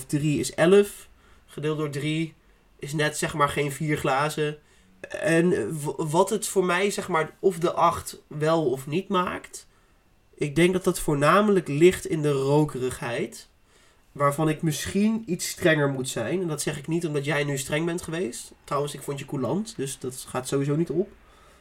3,5, 0.00 0.06
3 0.06 0.38
is 0.38 0.54
11. 0.54 1.08
Gedeeld 1.46 1.78
door 1.78 1.90
3 1.90 2.34
is 2.78 2.92
net 2.92 3.16
zeg 3.16 3.34
maar 3.34 3.48
geen 3.48 3.72
4 3.72 3.96
glazen. 3.96 4.58
En 5.20 5.76
wat 5.96 6.30
het 6.30 6.46
voor 6.46 6.64
mij 6.64 6.90
zeg 6.90 7.08
maar 7.08 7.30
of 7.40 7.58
de 7.58 7.72
8 7.72 8.22
wel 8.26 8.70
of 8.70 8.86
niet 8.86 9.08
maakt. 9.08 9.66
Ik 10.34 10.56
denk 10.56 10.72
dat 10.72 10.84
dat 10.84 11.00
voornamelijk 11.00 11.68
ligt 11.68 12.06
in 12.06 12.22
de 12.22 12.32
rokerigheid. 12.32 13.48
Waarvan 14.16 14.48
ik 14.48 14.62
misschien 14.62 15.22
iets 15.26 15.48
strenger 15.48 15.88
moet 15.88 16.08
zijn. 16.08 16.40
En 16.40 16.48
dat 16.48 16.62
zeg 16.62 16.78
ik 16.78 16.86
niet 16.86 17.06
omdat 17.06 17.24
jij 17.24 17.44
nu 17.44 17.58
streng 17.58 17.86
bent 17.86 18.02
geweest. 18.02 18.52
Trouwens, 18.64 18.94
ik 18.94 19.02
vond 19.02 19.18
je 19.18 19.24
coulant, 19.24 19.76
dus 19.76 19.98
dat 19.98 20.24
gaat 20.28 20.48
sowieso 20.48 20.76
niet 20.76 20.90
op. 20.90 21.08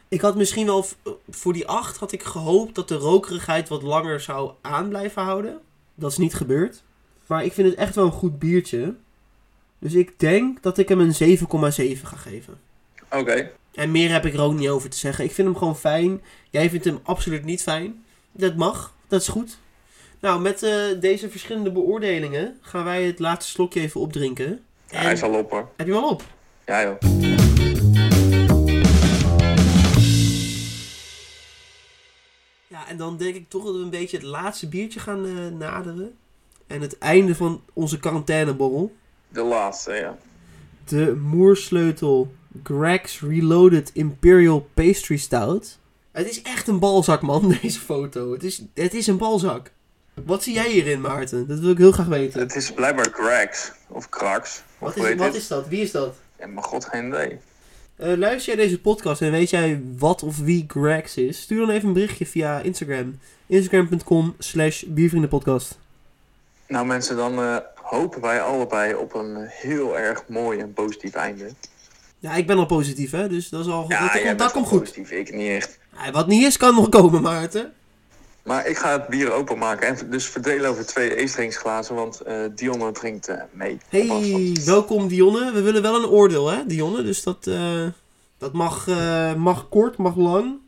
Ik 0.08 0.22
had 0.22 0.36
misschien 0.36 0.66
wel 0.66 0.86
voor 1.30 1.54
die 1.54 1.68
8 1.68 1.98
had 1.98 2.12
ik 2.12 2.24
gehoopt 2.24 2.76
dat 2.76 2.88
de 2.88 2.96
rokerigheid 2.96 3.70
wat 3.70 3.82
langer 3.82 4.20
zou 4.20 4.52
aan 4.62 4.90
blijven 4.90 5.22
houden. 5.22 5.60
Dat 5.96 6.12
is 6.12 6.18
niet 6.18 6.34
gebeurd. 6.34 6.84
Maar 7.28 7.46
ik 7.46 7.54
vind 7.54 7.68
het 7.70 7.78
echt 7.78 7.96
wel 7.96 8.06
een 8.06 8.12
goed 8.12 8.40
biertje. 8.40 8.96
Dus 9.80 9.94
ik 9.94 10.20
denk 10.20 10.64
dat 10.64 10.78
ik 10.78 10.90
hem 10.90 11.00
een 11.00 11.38
7,7 11.40 12.02
ga 12.04 12.18
geven. 12.18 12.60
Oké. 13.12 13.52
En 13.74 13.92
meer 13.92 14.12
heb 14.12 14.26
ik 14.26 14.34
er 14.34 14.42
ook 14.42 14.54
niet 14.54 14.70
over 14.70 14.90
te 14.90 14.98
zeggen. 14.98 15.26
Ik 15.26 15.32
vind 15.32 15.48
hem 15.48 15.58
gewoon 15.58 15.78
fijn. 15.78 16.22
Jij 16.50 16.70
vindt 16.70 16.86
hem 16.86 17.00
absoluut 17.04 17.46
niet 17.46 17.62
fijn. 17.62 18.04
Dat 18.32 18.56
mag. 18.56 18.94
Dat 19.08 19.22
is 19.22 19.28
goed. 19.28 19.58
Nou, 20.26 20.42
met 20.42 20.64
eh, 20.64 21.00
deze 21.00 21.30
verschillende 21.30 21.72
beoordelingen 21.72 22.58
gaan 22.62 22.84
wij 22.84 23.04
het 23.04 23.20
laatste 23.20 23.52
slokje 23.52 23.82
even 23.82 24.02
opdrinken. 24.02 24.66
Ja, 24.90 25.00
hij 25.00 25.12
is 25.12 25.24
al 25.24 25.34
op 25.34 25.52
hoor. 25.52 25.70
Heb 25.76 25.88
je 25.88 25.94
hem 25.94 26.04
al 26.04 26.10
op? 26.10 26.24
Ja 26.66 26.84
joh. 26.84 27.00
Ja, 32.68 32.88
en 32.88 32.98
dan 32.98 33.18
denk 33.18 33.36
ik 33.36 33.50
toch 33.50 33.66
dat 33.66 33.74
we 33.76 33.80
een 33.80 33.90
beetje 33.90 34.18
het 34.18 34.26
laatste 34.26 34.68
biertje 34.68 35.00
gaan 35.00 35.26
eh, 35.26 35.58
naderen. 35.60 36.16
En 36.68 36.82
het 36.82 36.98
einde 36.98 37.36
van 37.36 37.62
onze 37.74 38.00
quarantaineborrel. 38.00 38.96
De 39.30 39.44
laatste, 39.44 39.94
ja. 39.94 40.18
De 40.86 41.16
Moersleutel 41.16 42.34
Greg's 42.64 43.22
Reloaded 43.22 43.92
Imperial 43.94 44.70
Pastry 44.74 45.18
Stout. 45.18 45.80
Het 46.12 46.30
is 46.30 46.42
echt 46.42 46.68
een 46.68 46.80
balzak, 46.80 47.22
man, 47.22 47.50
deze 47.62 47.80
foto. 47.80 48.32
Het 48.32 48.44
is, 48.44 48.62
het 48.74 48.94
is 48.94 49.08
een 49.08 49.18
balzak. 49.18 49.74
Wat 50.24 50.44
zie 50.44 50.54
jij 50.54 50.70
hierin, 50.70 51.02
Maarten? 51.02 51.48
Dat 51.48 51.60
wil 51.60 51.72
ik 51.72 51.78
heel 51.78 51.92
graag 51.92 52.06
weten. 52.06 52.40
Het 52.40 52.56
is 52.56 52.72
blijkbaar 52.74 53.10
Greg's. 53.14 53.72
Of 53.88 54.10
Krax. 54.10 54.62
Of 54.80 54.96
Wat 54.96 55.06
is, 55.06 55.16
wat 55.16 55.36
is 55.36 55.48
dat? 55.48 55.68
Wie 55.68 55.82
is 55.82 55.92
dat? 55.92 56.16
Ja, 56.40 56.48
maar 56.48 56.64
god, 56.64 56.86
geen 56.86 57.08
idee. 57.08 57.38
Eh, 57.96 58.14
luister 58.18 58.56
jij 58.56 58.66
deze 58.66 58.80
podcast 58.80 59.22
en 59.22 59.32
weet 59.32 59.50
jij 59.50 59.82
wat 59.98 60.24
of 60.24 60.38
wie 60.38 60.66
Gregs 60.68 61.18
is? 61.18 61.42
Stuur 61.42 61.60
dan 61.60 61.70
even 61.70 61.88
een 61.88 61.94
berichtje 61.94 62.26
via 62.26 62.60
Instagram. 62.60 63.20
Instagram.com 63.48 64.36
slash 64.40 64.84
biervriendenpodcast. 64.88 65.78
Nou 66.68 66.86
mensen, 66.86 67.16
dan 67.16 67.40
eh, 67.40 67.56
hopen 67.82 68.22
wij 68.22 68.42
allebei 68.42 68.94
op 68.94 69.14
een 69.14 69.36
heel 69.50 69.98
erg 69.98 70.24
mooi 70.28 70.60
en 70.60 70.74
positief 70.74 71.14
einde. 71.14 71.50
Ja, 72.20 72.34
ik 72.34 72.48
ben 72.48 72.58
al 72.58 72.66
positief, 72.66 73.12
hè? 73.12 73.28
Dus 73.28 73.50
dat 73.50 73.66
is 73.66 73.72
al 73.72 73.86
Ja, 73.88 74.14
dat, 74.14 74.38
dat, 74.38 74.52
komt 74.52 74.68
goed. 74.68 74.80
positief, 74.80 75.12
ik 75.12 75.34
niet 75.34 75.50
echt. 75.50 75.80
Ja, 76.04 76.12
wat 76.12 76.28
niet 76.28 76.44
is, 76.46 76.58
kan 76.58 76.76
nog 76.76 76.90
komen, 76.90 77.22
Maarten. 77.22 77.74
Maar 78.46 78.68
ik 78.68 78.78
ga 78.78 78.92
het 78.92 79.08
bier 79.08 79.32
openmaken 79.32 79.88
en 79.88 80.10
dus 80.10 80.26
verdelen 80.26 80.70
over 80.70 80.86
twee 80.86 81.16
eesdrinksglazen, 81.16 81.96
want 81.96 82.22
eh 82.22 82.44
Dionne 82.56 82.92
drinkt 82.92 83.28
eh, 83.28 83.42
mee. 83.52 83.78
Hey, 83.90 84.56
welkom 84.66 85.08
Dionne. 85.08 85.52
We 85.52 85.62
willen 85.62 85.82
wel 85.82 85.96
een 85.96 86.10
oordeel, 86.10 86.48
hè, 86.48 86.66
Dionne? 86.66 87.04
Dus 87.04 87.24
dat, 87.24 87.48
eh, 87.48 87.86
dat 88.38 88.54
mag, 88.54 88.88
mag 89.38 89.70
kort, 89.70 89.98
mag 89.98 90.16
lang. 90.16 90.60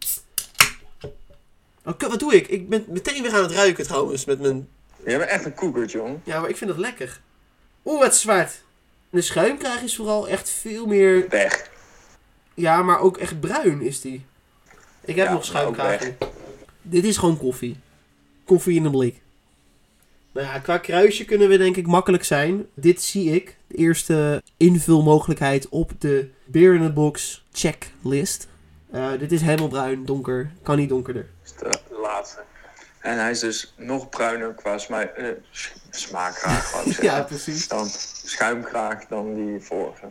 Oké, 1.85 2.07
wat 2.07 2.19
doe 2.19 2.35
ik? 2.35 2.47
Ik 2.47 2.69
ben 2.69 2.85
meteen 2.87 3.21
weer 3.21 3.33
aan 3.33 3.43
het 3.43 3.51
ruiken 3.51 3.83
trouwens 3.85 4.25
met 4.25 4.39
mijn... 4.39 4.67
Jij 5.05 5.17
bent 5.17 5.29
echt 5.29 5.45
een 5.45 5.53
koekert, 5.53 5.91
jong. 5.91 6.19
Ja, 6.23 6.39
maar 6.39 6.49
ik 6.49 6.57
vind 6.57 6.69
dat 6.69 6.79
lekker. 6.79 7.21
Oeh, 7.85 8.07
is 8.07 8.21
zwart. 8.21 8.61
De 9.09 9.21
schuimkraag 9.21 9.81
is 9.81 9.95
vooral 9.95 10.27
echt 10.27 10.49
veel 10.49 10.85
meer... 10.85 11.25
Weg. 11.29 11.69
Ja, 12.53 12.81
maar 12.83 12.99
ook 12.99 13.17
echt 13.17 13.39
bruin 13.39 13.81
is 13.81 14.01
die. 14.01 14.25
Ik 15.01 15.15
heb 15.15 15.27
Ja, 15.27 15.33
nog 15.33 15.45
schuimkraag. 15.45 16.09
Dit 16.89 17.03
is 17.03 17.17
gewoon 17.17 17.37
koffie. 17.37 17.77
Koffie 18.45 18.75
in 18.75 18.85
een 18.85 18.91
blik. 18.91 19.21
Nou 20.31 20.47
ja, 20.47 20.59
qua 20.59 20.77
kruisje 20.77 21.25
kunnen 21.25 21.49
we 21.49 21.57
denk 21.57 21.75
ik 21.75 21.87
makkelijk 21.87 22.23
zijn. 22.23 22.65
Dit 22.73 23.01
zie 23.01 23.31
ik. 23.35 23.57
De 23.67 23.75
eerste 23.75 24.43
invulmogelijkheid 24.57 25.69
op 25.69 25.91
de 25.99 26.29
Beer 26.45 26.73
in 26.75 26.81
the 26.81 26.91
Box 26.93 27.45
checklist. 27.51 28.47
Eh, 28.91 29.11
dit 29.19 29.31
is 29.31 29.41
helemaal 29.41 29.67
bruin, 29.67 30.05
donker. 30.05 30.51
Kan 30.63 30.77
niet 30.77 30.89
donkerder. 30.89 31.29
Dat 31.59 31.73
is 31.75 31.81
de 31.89 31.99
laatste. 32.01 32.43
En 32.99 33.17
hij 33.19 33.31
is 33.31 33.39
dus 33.39 33.73
nog 33.77 34.09
bruiner 34.09 34.53
qua 34.53 34.77
sma 34.77 35.01
eh, 35.07 35.25
s- 35.51 35.73
smaakkraag. 35.89 37.01
Ja, 37.01 37.21
precies. 37.23 37.67
Dan 37.67 37.85
schuimkraag 38.25 39.05
dan 39.07 39.33
die 39.33 39.59
vorige. 39.59 40.05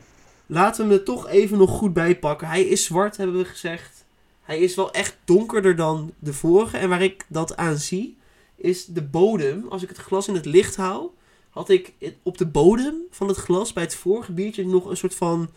Laten 0.47 0.83
we 0.85 0.91
hem 0.91 0.99
er 1.01 1.05
toch 1.05 1.29
even 1.29 1.59
nog 1.59 1.71
goed 1.71 1.93
bij 1.93 2.17
pakken. 2.19 2.49
Hij 2.49 2.63
is 2.63 2.85
zwart, 2.85 3.17
hebben 3.17 3.39
we 3.39 3.45
gezegd. 3.45 3.96
Hij 4.47 4.59
is 4.59 4.75
wel 4.75 4.93
echt 4.93 5.17
donkerder 5.25 5.77
dan 5.77 6.13
de 6.19 6.33
vorige. 6.33 6.77
En 6.77 6.89
waar 6.89 7.03
ik 7.03 7.25
dat 7.29 7.57
aan 7.57 7.77
zie, 7.77 8.17
is 8.57 8.85
de 8.85 9.03
bodem. 9.03 9.67
Als 9.69 9.83
ik 9.83 9.89
het 9.89 9.99
glas 9.99 10.29
in 10.29 10.35
het 10.35 10.45
licht 10.45 10.77
hou, 10.77 11.11
had 11.51 11.69
ik 11.69 11.93
op 12.23 12.39
de 12.39 12.47
bodem 12.47 12.95
van 13.11 13.29
het 13.29 13.37
glas 13.37 13.73
bij 13.73 13.83
het 13.83 13.95
vorige 13.95 14.33
biertje 14.33 14.67
nog 14.67 14.85
een 14.87 14.97
soort 14.97 15.15
van 15.15 15.51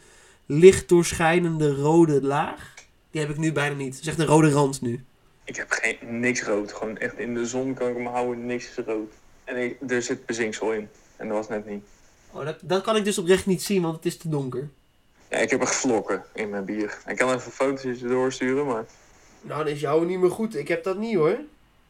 licht 0.46 0.90
doorschijnende 0.90 1.76
rode 1.76 2.22
laag. 2.22 2.74
Die 3.12 3.22
heb 3.22 3.30
ik 3.30 3.38
nu 3.38 3.52
bijna 3.52 3.76
niet. 3.76 3.94
Het 3.94 4.02
is 4.02 4.08
echt 4.08 4.20
een 4.20 4.26
rode 4.26 4.50
rand 4.50 4.82
nu. 4.82 5.04
Ik 5.44 5.56
heb 5.56 5.70
geen, 5.70 6.20
niks 6.20 6.44
rood. 6.44 6.74
Gewoon 6.74 6.98
echt 6.98 7.18
in 7.18 7.34
de 7.34 7.46
zon 7.46 7.74
kan 7.74 7.88
ik 7.88 7.96
hem 7.96 8.06
houden, 8.06 8.46
niks 8.46 8.70
is 8.70 8.86
rood. 8.86 9.12
En 9.44 9.64
ik, 9.64 9.78
er 9.92 10.02
zit 10.02 10.26
bezinksel 10.26 10.74
in. 10.74 10.88
En 11.16 11.28
dat 11.28 11.38
was 11.38 11.48
net 11.48 11.66
niet. 11.66 11.84
Oh, 12.32 12.46
dat, 12.46 12.60
dat 12.62 12.84
kan 12.84 12.96
ik 12.96 13.04
dus 13.04 13.18
oprecht 13.18 13.46
niet 13.46 13.64
zien, 13.64 13.82
want 13.82 13.96
het 13.96 14.06
is 14.06 14.18
te 14.18 14.30
donker. 14.30 14.70
Ja, 15.30 15.38
ik 15.38 15.50
heb 15.50 15.62
er 15.62 15.68
vlokken 15.68 16.24
in 16.34 16.50
mijn 16.50 16.66
bier. 16.66 16.98
Ik 17.08 17.18
kan 17.18 17.34
even 17.34 17.52
foto's 17.52 18.00
doorsturen, 18.00 18.66
maar... 18.66 18.86
Nou, 19.42 19.64
dan 19.64 19.74
is 19.74 19.80
jou 19.80 20.06
niet 20.06 20.20
meer 20.20 20.32
goed. 20.32 20.56
Ik 20.56 20.68
heb 20.68 20.84
dat 20.84 20.98
niet 20.98 21.16
hoor. 21.16 21.38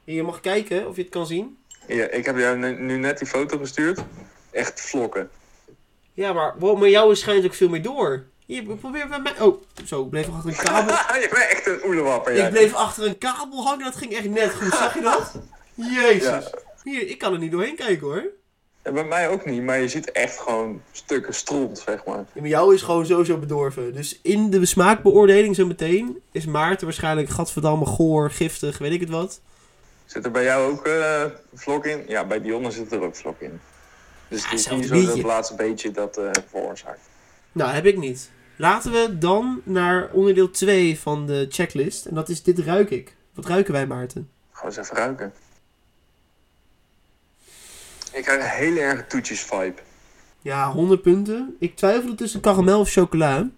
Je 0.04 0.24
mag 0.24 0.40
kijken 0.40 0.88
of 0.88 0.96
je 0.96 1.02
het 1.02 1.12
kan 1.12 1.28
zien. 1.28 1.58
Ja, 1.88 2.10
ik 2.10 2.26
heb 2.26 2.38
jou 2.38 2.58
nu 2.58 2.98
net 2.98 3.18
die 3.18 3.28
foto 3.28 3.58
gestuurd. 3.58 4.00
Echt 4.52 4.82
vlokken. 4.82 5.30
Ja, 6.14 6.34
maar, 6.34 6.56
wow, 6.58 6.80
maar 6.80 6.90
jou 6.90 7.16
schijnt 7.16 7.46
ook 7.46 7.54
veel 7.54 7.70
meer 7.70 7.82
door. 7.82 8.24
Hier, 8.46 8.64
probeer 8.64 9.08
bij 9.08 9.20
mij. 9.20 9.40
Oh, 9.40 9.62
zo, 9.86 10.04
ik 10.04 10.10
bleef 10.10 10.30
achter 10.30 10.50
een 10.50 10.56
kabel. 10.56 10.96
je 11.22 11.30
bent 11.32 11.52
echt 11.52 11.68
een 11.68 11.80
oelewapper, 11.86 12.36
jij. 12.36 12.46
ik 12.46 12.52
bleef 12.52 12.74
achter 12.74 13.08
een 13.08 13.18
kabel 13.18 13.64
hangen, 13.64 13.84
dat 13.84 13.96
ging 13.96 14.14
echt 14.14 14.30
net 14.30 14.54
goed. 14.54 14.74
Zag 14.74 14.94
je 14.94 15.02
dat? 15.02 15.32
Jezus. 16.02 16.24
Ja. 16.24 16.52
Hier, 16.84 17.08
ik 17.08 17.18
kan 17.18 17.34
er 17.34 17.40
niet 17.40 17.52
doorheen 17.52 17.76
kijken 17.76 18.08
hoor. 18.08 18.24
Ja, 18.84 18.92
bij 18.92 19.04
mij 19.04 19.30
ook 19.30 19.46
niet, 19.46 19.64
maar 19.64 19.80
je 19.80 19.88
ziet 19.88 20.12
echt 20.12 20.40
gewoon 20.40 20.82
stukken 20.92 21.34
stront, 21.34 21.80
zeg 21.80 22.06
maar. 22.06 22.26
Ja, 22.34 22.42
maar 22.42 22.50
jou 22.50 22.74
is 22.74 22.82
gewoon 22.82 23.06
sowieso 23.06 23.38
bedorven. 23.38 23.94
Dus 23.94 24.20
in 24.22 24.50
de 24.50 24.66
smaakbeoordeling 24.66 25.56
zo 25.56 25.66
meteen 25.66 26.22
is 26.32 26.46
Maarten 26.46 26.86
waarschijnlijk 26.86 27.30
gadverdamme 27.30 27.86
goor, 27.86 28.32
giftig, 28.32 28.78
weet 28.78 28.92
ik 28.92 29.00
het 29.00 29.10
wat. 29.10 29.42
Zit 30.06 30.26
er 30.26 30.32
bij 30.32 30.44
jou 30.44 30.72
ook 30.72 30.86
eh 30.86 31.24
vlok 31.54 31.86
in? 31.86 32.04
Ja, 32.08 32.26
bij 32.26 32.42
Dionne 32.42 32.72
zit 32.72 32.92
er 32.92 33.02
ook 33.02 33.16
vlok 33.16 33.40
in. 33.40 33.60
Dus 34.28 34.44
het 34.44 34.54
is 34.54 34.64
zelfs 34.64 34.90
niet 34.90 35.08
zo 35.08 35.16
dat 35.16 35.24
laatste 35.24 35.56
beetje 35.56 35.92
dat 35.92 36.18
eh 36.18 36.30
veroorzaakt. 36.50 37.00
Nou, 37.52 37.72
heb 37.72 37.86
ik 37.86 37.98
niet. 37.98 38.30
Laten 38.56 38.92
we 38.92 39.18
dan 39.18 39.62
naar 39.64 40.10
onderdeel 40.12 40.50
2 40.50 41.00
van 41.00 41.26
de 41.26 41.46
checklist. 41.50 42.06
En 42.06 42.16
dat 42.16 42.30
is 42.30 42.44
dit 42.44 42.60
ruik 42.60 42.90
ik. 42.90 43.16
Wat 43.34 43.46
ruiken 43.46 43.74
wij, 43.74 43.88
Maarten? 43.88 44.30
Ga 44.52 44.66
eens 44.66 44.78
even 44.78 44.96
ruiken. 44.96 45.34
Ik 48.20 48.26
krijg 48.26 48.44
een 48.44 48.50
hele 48.50 48.80
erg 48.80 49.08
toetjes 49.08 49.42
vibe. 49.42 49.82
Ja, 50.42 50.72
100 50.72 51.02
punten. 51.02 51.56
Ik 51.60 51.76
twijfelde 51.76 52.16
tussen 52.16 52.40
karamel 52.40 52.80
of 52.80 52.92
chocola. 52.92 53.50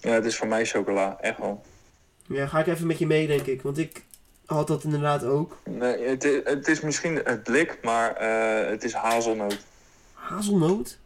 Ja, 0.00 0.10
het 0.10 0.24
is 0.24 0.36
voor 0.36 0.46
mij 0.46 0.64
chocola, 0.66 1.16
echt 1.20 1.38
wel. 1.38 1.62
Ja, 2.26 2.46
ga 2.46 2.58
ik 2.58 2.66
even 2.66 2.86
met 2.86 2.98
je 2.98 3.06
mee, 3.06 3.26
denk 3.26 3.46
ik. 3.46 3.62
Want 3.62 3.78
ik 3.78 4.04
had 4.46 4.66
dat 4.66 4.84
inderdaad 4.84 5.24
ook. 5.24 5.56
Nee, 5.64 6.08
het, 6.08 6.24
is, 6.24 6.40
het 6.44 6.68
is 6.68 6.80
misschien 6.80 7.20
het 7.24 7.42
blik, 7.42 7.78
maar 7.82 8.16
eh, 8.16 8.70
het 8.70 8.84
is 8.84 8.92
hazelnoot. 8.92 9.58
Hazelnoot? 10.12 10.98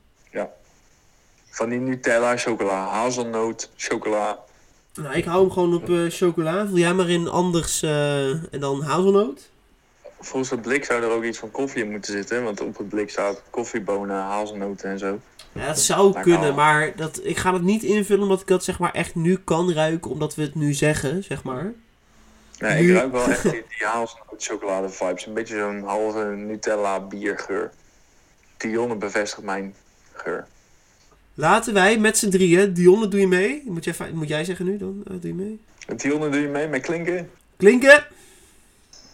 Van 1.54 1.68
die 1.68 1.80
Nutella 1.80 2.36
chocola, 2.36 2.86
hazelnoot 2.86 3.70
chocola. 3.76 4.38
Nou, 4.94 5.14
ik 5.14 5.24
hou 5.24 5.40
hem 5.40 5.50
gewoon 5.50 5.74
op 5.74 5.90
eh, 5.90 6.04
chocola. 6.08 6.66
Vul 6.66 6.76
jij 6.76 6.94
maar 6.94 7.08
in 7.08 7.28
anders 7.28 7.82
eh, 7.82 8.28
en 8.28 8.60
dan 8.60 8.82
hazelnoot? 8.82 9.50
Volgens 10.24 10.50
het 10.50 10.62
blik 10.62 10.84
zou 10.84 11.02
er 11.02 11.10
ook 11.10 11.24
iets 11.24 11.38
van 11.38 11.50
koffie 11.50 11.84
in 11.84 11.90
moeten 11.90 12.12
zitten, 12.12 12.44
want 12.44 12.60
op 12.60 12.78
het 12.78 12.88
blik 12.88 13.10
staat 13.10 13.42
koffiebonen, 13.50 14.16
hazelnoten 14.16 14.90
en 14.90 14.98
zo. 14.98 15.20
Ja, 15.52 15.66
dat 15.66 15.80
zou 15.80 16.20
kunnen, 16.20 16.54
maar 16.54 16.96
dat, 16.96 17.20
ik 17.22 17.36
ga 17.36 17.52
het 17.52 17.62
niet 17.62 17.82
invullen 17.82 18.22
omdat 18.22 18.40
ik 18.40 18.46
dat 18.46 18.64
zeg 18.64 18.78
maar 18.78 18.92
echt 18.92 19.14
nu 19.14 19.36
kan 19.36 19.72
ruiken. 19.72 20.10
Omdat 20.10 20.34
we 20.34 20.42
het 20.42 20.54
nu 20.54 20.72
zeggen, 20.72 21.24
zeg 21.24 21.42
maar. 21.42 21.72
Nee, 22.58 22.86
ik 22.86 22.94
ruik 22.94 23.12
wel 23.12 23.28
echt 23.28 23.42
die, 23.42 23.64
die 23.68 23.86
chocolade 24.38 24.88
vibes. 24.88 25.26
Een 25.26 25.34
beetje 25.34 25.58
zo'n 25.58 25.82
halve 25.82 26.24
Nutella 26.24 27.00
biergeur. 27.00 27.70
Dionne 28.56 28.96
bevestigt 28.96 29.42
mijn 29.42 29.74
geur. 30.12 30.46
Laten 31.34 31.74
wij 31.74 31.98
met 31.98 32.18
z'n 32.18 32.30
drieën, 32.30 32.72
Dionne 32.72 33.08
doe 33.08 33.20
je 33.20 33.26
mee? 33.26 33.62
Moet 33.66 33.84
jij, 33.84 33.94
moet 34.12 34.28
jij 34.28 34.44
zeggen 34.44 34.64
nu 34.64 34.76
dan? 34.76 35.02
Eh, 35.06 35.12
doe 35.20 35.28
je 35.28 35.34
mee? 35.34 35.60
Dionne, 35.96 36.28
doe 36.28 36.40
je 36.40 36.48
mee 36.48 36.68
met 36.68 36.82
klinken? 36.82 37.30
Klinken 37.56 38.06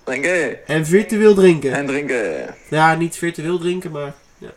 Drinken 0.05 0.67
en 0.67 0.87
virtueel 0.87 1.35
drinken. 1.35 1.73
en 1.73 1.87
drinken. 1.87 2.55
Ja, 2.71 2.95
niet 2.95 3.17
virtueel 3.17 3.59
drinken, 3.59 3.91
maar... 3.91 4.15
Ja. 4.39 4.51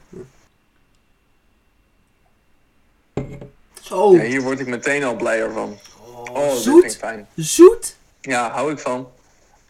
Zo, 3.82 4.14
Ja, 4.16 4.22
hier 4.24 4.42
word 4.42 4.60
ik 4.60 4.68
meteen 4.68 5.04
al 5.04 5.16
blijer 5.16 5.52
van. 5.52 5.78
Oh, 6.32 6.54
zoet, 6.54 6.96
fijn. 6.98 7.28
zoet. 7.36 7.96
Ja, 8.22 8.52
hou 8.52 8.72
ik 8.72 8.80
van. 8.80 9.08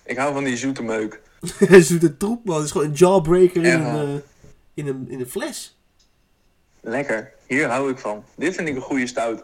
Ik 0.06 0.18
hou 0.18 0.34
van 0.34 0.44
die 0.44 0.58
zoete 0.58 0.84
meuk. 0.84 1.22
Zoete 1.80 2.18
troep, 2.18 2.46
man. 2.46 2.56
Het 2.56 2.66
is 2.66 2.72
gewoon 2.72 2.88
een 2.88 2.94
jawbreaker 2.94 3.64
in, 3.64 3.80
Ja. 3.80 3.94
een, 3.94 4.08
eh, 4.16 4.22
in, 4.74 4.88
een, 4.88 5.06
in 5.10 5.20
een 5.20 5.30
fles. 5.30 5.78
Lekker. 6.82 7.32
Hier 7.48 7.68
hou 7.70 7.92
ik 7.92 7.98
van. 7.98 8.24
Dit 8.36 8.56
vind 8.56 8.68
ik 8.68 8.76
een 8.76 8.82
goede 8.82 9.08
stout. 9.08 9.44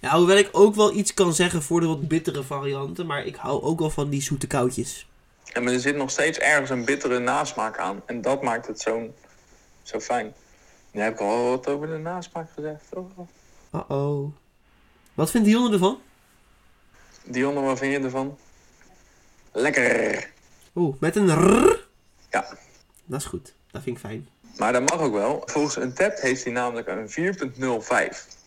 Ja, 0.00 0.16
hoewel 0.16 0.36
ik 0.36 0.48
ook 0.52 0.74
wel 0.74 0.94
iets 0.96 1.14
kan 1.14 1.34
zeggen 1.34 1.62
voor 1.62 1.80
de 1.80 1.86
wat 1.86 2.08
bittere 2.08 2.42
varianten. 2.42 3.06
Maar 3.06 3.24
ik 3.26 3.34
hou 3.36 3.62
ook 3.62 3.78
wel 3.78 3.90
van 3.90 4.08
die 4.10 4.22
zoete 4.22 4.46
koutjes. 4.46 5.08
En 5.52 5.64
maar 5.64 5.72
er 5.72 5.80
zit 5.80 5.96
nog 5.96 6.10
steeds 6.10 6.38
ergens 6.38 6.70
een 6.70 6.84
bittere 6.84 7.18
nasmaak 7.18 7.78
aan. 7.78 8.02
En 8.06 8.20
dat 8.20 8.42
maakt 8.42 8.66
het 8.66 8.80
zo, 8.80 9.14
zo 9.82 10.00
fijn. 10.00 10.34
Nu 10.90 11.00
heb 11.00 11.12
ik 11.12 11.20
al 11.20 11.48
wat 11.48 11.68
over 11.68 11.86
de 11.86 11.98
nasmaak 11.98 12.50
gezegd, 12.54 12.84
toch? 12.90 13.06
Uh-oh. 13.74 14.32
Wat 15.14 15.30
vindt 15.30 15.46
Dionne 15.46 15.72
ervan? 15.72 16.00
Dionne, 17.24 17.60
wat 17.60 17.78
vind 17.78 17.92
je 17.92 18.00
ervan? 18.00 18.38
Lekker! 19.52 20.30
Oeh, 20.74 20.96
met 21.00 21.16
een 21.16 21.34
rrr. 21.34 21.86
Ja. 22.30 22.56
Dat 23.04 23.20
is 23.20 23.26
goed. 23.26 23.54
Dat 23.70 23.82
vind 23.82 23.96
ik 23.96 24.02
fijn. 24.02 24.28
Maar 24.56 24.72
dat 24.72 24.90
mag 24.90 25.00
ook 25.00 25.12
wel. 25.12 25.42
Volgens 25.46 25.76
een 25.76 25.94
tap 25.94 26.16
heeft 26.20 26.44
hij 26.44 26.52
namelijk 26.52 26.88
een 26.88 27.34
4.05. 28.14 28.38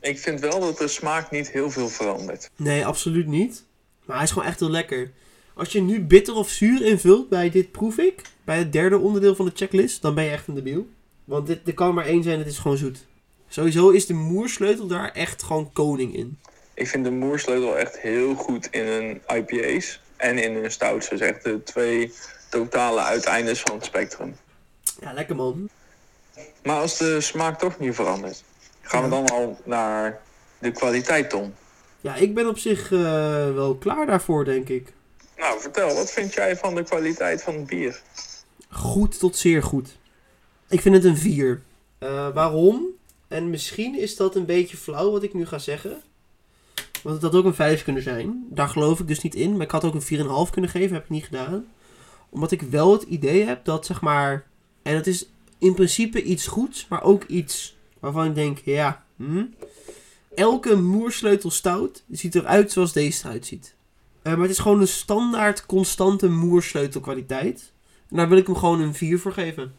Ik 0.00 0.18
vind 0.18 0.40
wel 0.40 0.60
dat 0.60 0.78
de 0.78 0.88
smaak 0.88 1.30
niet 1.30 1.50
heel 1.50 1.70
veel 1.70 1.88
verandert. 1.88 2.50
Nee, 2.56 2.86
absoluut 2.86 3.26
niet. 3.26 3.64
Maar 4.04 4.16
hij 4.16 4.24
is 4.24 4.30
gewoon 4.30 4.48
echt 4.48 4.60
heel 4.60 4.70
lekker. 4.70 5.12
Als 5.56 5.72
je 5.72 5.80
nu 5.80 6.00
bitter 6.00 6.34
of 6.34 6.48
zuur 6.48 6.82
invult 6.82 7.28
bij 7.28 7.50
dit 7.50 7.70
proef 7.70 7.98
ik, 7.98 8.22
bij 8.44 8.58
het 8.58 8.72
derde 8.72 8.98
onderdeel 8.98 9.34
van 9.34 9.46
de 9.46 9.52
checklist, 9.54 10.02
dan 10.02 10.14
ben 10.14 10.24
je 10.24 10.30
echt 10.30 10.48
een 10.48 10.54
debiel. 10.54 10.88
Want 11.24 11.46
dit, 11.46 11.60
er 11.66 11.74
kan 11.74 11.94
maar 11.94 12.04
één 12.04 12.22
zijn, 12.22 12.38
het 12.38 12.46
is 12.46 12.58
gewoon 12.58 12.76
zoet. 12.76 13.06
Sowieso 13.48 13.90
is 13.90 14.06
de 14.06 14.14
moersleutel 14.14 14.86
daar 14.86 15.12
echt 15.12 15.42
gewoon 15.42 15.72
koning 15.72 16.16
in. 16.16 16.38
Ik 16.74 16.88
vind 16.88 17.04
de 17.04 17.10
moersleutel 17.10 17.78
echt 17.78 17.98
heel 17.98 18.34
goed 18.34 18.68
in 18.70 18.86
een 18.86 19.20
IPA's 19.36 20.00
en 20.16 20.38
in 20.38 20.64
een 20.64 20.70
stout. 20.70 21.04
Ze 21.04 21.16
zegt 21.16 21.44
de 21.44 21.62
twee 21.62 22.12
totale 22.50 23.00
uiteindes 23.00 23.60
van 23.60 23.76
het 23.76 23.84
spectrum. 23.84 24.36
Ja, 25.00 25.12
lekker 25.12 25.36
man. 25.36 25.68
Maar 26.62 26.80
als 26.80 26.98
de 26.98 27.20
smaak 27.20 27.58
toch 27.58 27.78
niet 27.78 27.94
verandert, 27.94 28.44
gaan 28.80 29.02
we 29.02 29.08
dan 29.08 29.28
al 29.28 29.60
naar 29.64 30.20
de 30.58 30.70
kwaliteit, 30.70 31.30
Tom. 31.30 31.54
Ja, 32.00 32.14
ik 32.14 32.34
ben 32.34 32.48
op 32.48 32.58
zich 32.58 32.92
eh, 32.92 32.98
wel 33.54 33.76
klaar 33.76 34.06
daarvoor, 34.06 34.44
denk 34.44 34.68
ik. 34.68 34.94
Nou, 35.36 35.60
vertel, 35.60 35.94
wat 35.94 36.12
vind 36.12 36.34
jij 36.34 36.56
van 36.56 36.74
de 36.74 36.82
kwaliteit 36.82 37.42
van 37.42 37.54
het 37.54 37.66
bier? 37.66 38.02
Goed 38.68 39.18
tot 39.18 39.36
zeer 39.36 39.62
goed. 39.62 39.96
Ik 40.68 40.80
vind 40.80 40.94
het 40.94 41.04
een 41.04 41.16
4. 41.16 41.62
Eh, 41.98 42.28
waarom? 42.34 42.86
En 43.28 43.50
misschien 43.50 43.98
is 43.98 44.16
dat 44.16 44.34
een 44.34 44.46
beetje 44.46 44.76
flauw 44.76 45.10
wat 45.10 45.22
ik 45.22 45.34
nu 45.34 45.46
ga 45.46 45.58
zeggen. 45.58 46.02
Want 47.02 47.14
het 47.14 47.24
had 47.24 47.34
ook 47.34 47.44
een 47.44 47.54
5 47.54 47.84
kunnen 47.84 48.02
zijn. 48.02 48.46
Daar 48.50 48.68
geloof 48.68 49.00
ik 49.00 49.08
dus 49.08 49.22
niet 49.22 49.34
in. 49.34 49.52
Maar 49.52 49.66
ik 49.66 49.70
had 49.70 49.84
ook 49.84 49.94
een 49.94 50.46
4,5 50.46 50.50
kunnen 50.50 50.70
geven. 50.70 50.94
Heb 50.94 51.04
ik 51.04 51.10
niet 51.10 51.24
gedaan. 51.24 51.66
Omdat 52.28 52.50
ik 52.50 52.62
wel 52.62 52.92
het 52.92 53.02
idee 53.02 53.44
heb 53.44 53.64
dat 53.64 53.86
zeg 53.86 54.00
maar. 54.00 54.46
En 54.82 54.94
het 54.94 55.06
is 55.06 55.28
in 55.58 55.74
principe 55.74 56.22
iets 56.22 56.46
goeds. 56.46 56.86
Maar 56.88 57.02
ook 57.02 57.24
iets 57.24 57.76
waarvan 57.98 58.26
ik 58.26 58.34
denk. 58.34 58.58
Ja. 58.64 59.04
Hm, 59.16 59.44
elke 60.34 60.76
moersleutel 60.76 61.50
stout 61.50 62.02
ziet 62.10 62.34
eruit 62.34 62.72
zoals 62.72 62.92
deze 62.92 63.26
eruit 63.26 63.46
ziet. 63.46 63.75
Eh, 64.26 64.32
maar 64.32 64.42
het 64.42 64.50
is 64.50 64.58
gewoon 64.58 64.80
een 64.80 64.88
standaard 64.88 65.66
constante 65.66 66.28
moersleutelkwaliteit. 66.28 67.72
En 68.10 68.16
daar 68.16 68.28
wil 68.28 68.38
ik 68.38 68.46
hem 68.46 68.56
gewoon 68.56 68.80
een 68.80 68.94
4 68.94 69.18
voor 69.18 69.32
geven. 69.32 69.76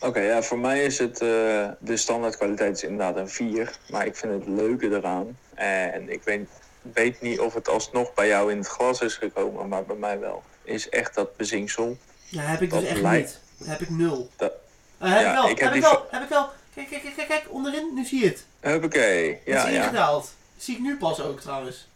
Oké, 0.00 0.20
ja, 0.20 0.42
voor 0.42 0.58
mij 0.58 0.84
is 0.84 0.98
het, 0.98 1.20
eh, 1.20 1.68
de 1.78 1.96
standaardkwaliteit 1.96 2.76
is 2.76 2.82
inderdaad 2.82 3.16
een 3.16 3.28
4. 3.28 3.76
Maar 3.90 4.06
ik 4.06 4.16
vind 4.16 4.32
het 4.32 4.48
leuke 4.48 4.86
eraan. 4.96 5.38
En 5.54 6.08
ik 6.12 6.22
weet, 6.22 6.48
weet 6.92 7.20
niet 7.20 7.40
of 7.40 7.54
het 7.54 7.68
alsnog 7.68 8.14
bij 8.14 8.26
jou 8.28 8.50
in 8.50 8.58
het 8.58 8.66
glas 8.66 9.00
is 9.00 9.14
gekomen, 9.14 9.68
maar 9.68 9.84
bij 9.84 9.96
mij 9.96 10.18
wel. 10.18 10.42
Is 10.62 10.88
echt 10.88 11.14
dat 11.14 11.36
bezinksel. 11.36 11.96
Ja, 12.28 12.42
heb 12.42 12.62
ik 12.62 12.70
dus 12.70 12.80
Dat 12.80 12.88
echt 12.88 13.00
lijkt- 13.00 13.40
niet. 13.58 13.68
heb 13.68 13.80
ik 13.80 13.90
nul. 13.90 14.30
Dat- 14.36 14.52
Eh, 14.98 15.12
heb 15.12 15.20
Ja, 15.20 15.28
ik 15.28 15.34
wel, 15.34 15.48
ik 15.48 15.58
heb, 15.58 15.66
heb 15.68 15.74
ik 15.76 15.82
wel, 15.82 16.06
heb 16.10 16.22
ik 16.22 16.28
wel. 16.28 16.48
Kijk, 16.74 16.88
kijk, 16.88 17.02
kijk, 17.16 17.28
kijk, 17.28 17.44
onderin, 17.48 17.90
nu 17.94 18.04
zie 18.04 18.20
je 18.22 18.26
het. 18.28 18.44
Huppakee, 18.60 19.38
ja, 19.44 19.64
is 19.66 19.74
ja. 19.74 19.82
ingedaald. 19.82 20.34
Zie 20.56 20.74
ik 20.76 20.80
nu 20.80 20.96
pas 20.96 21.20
ook 21.22 21.40
trouwens. 21.40 21.88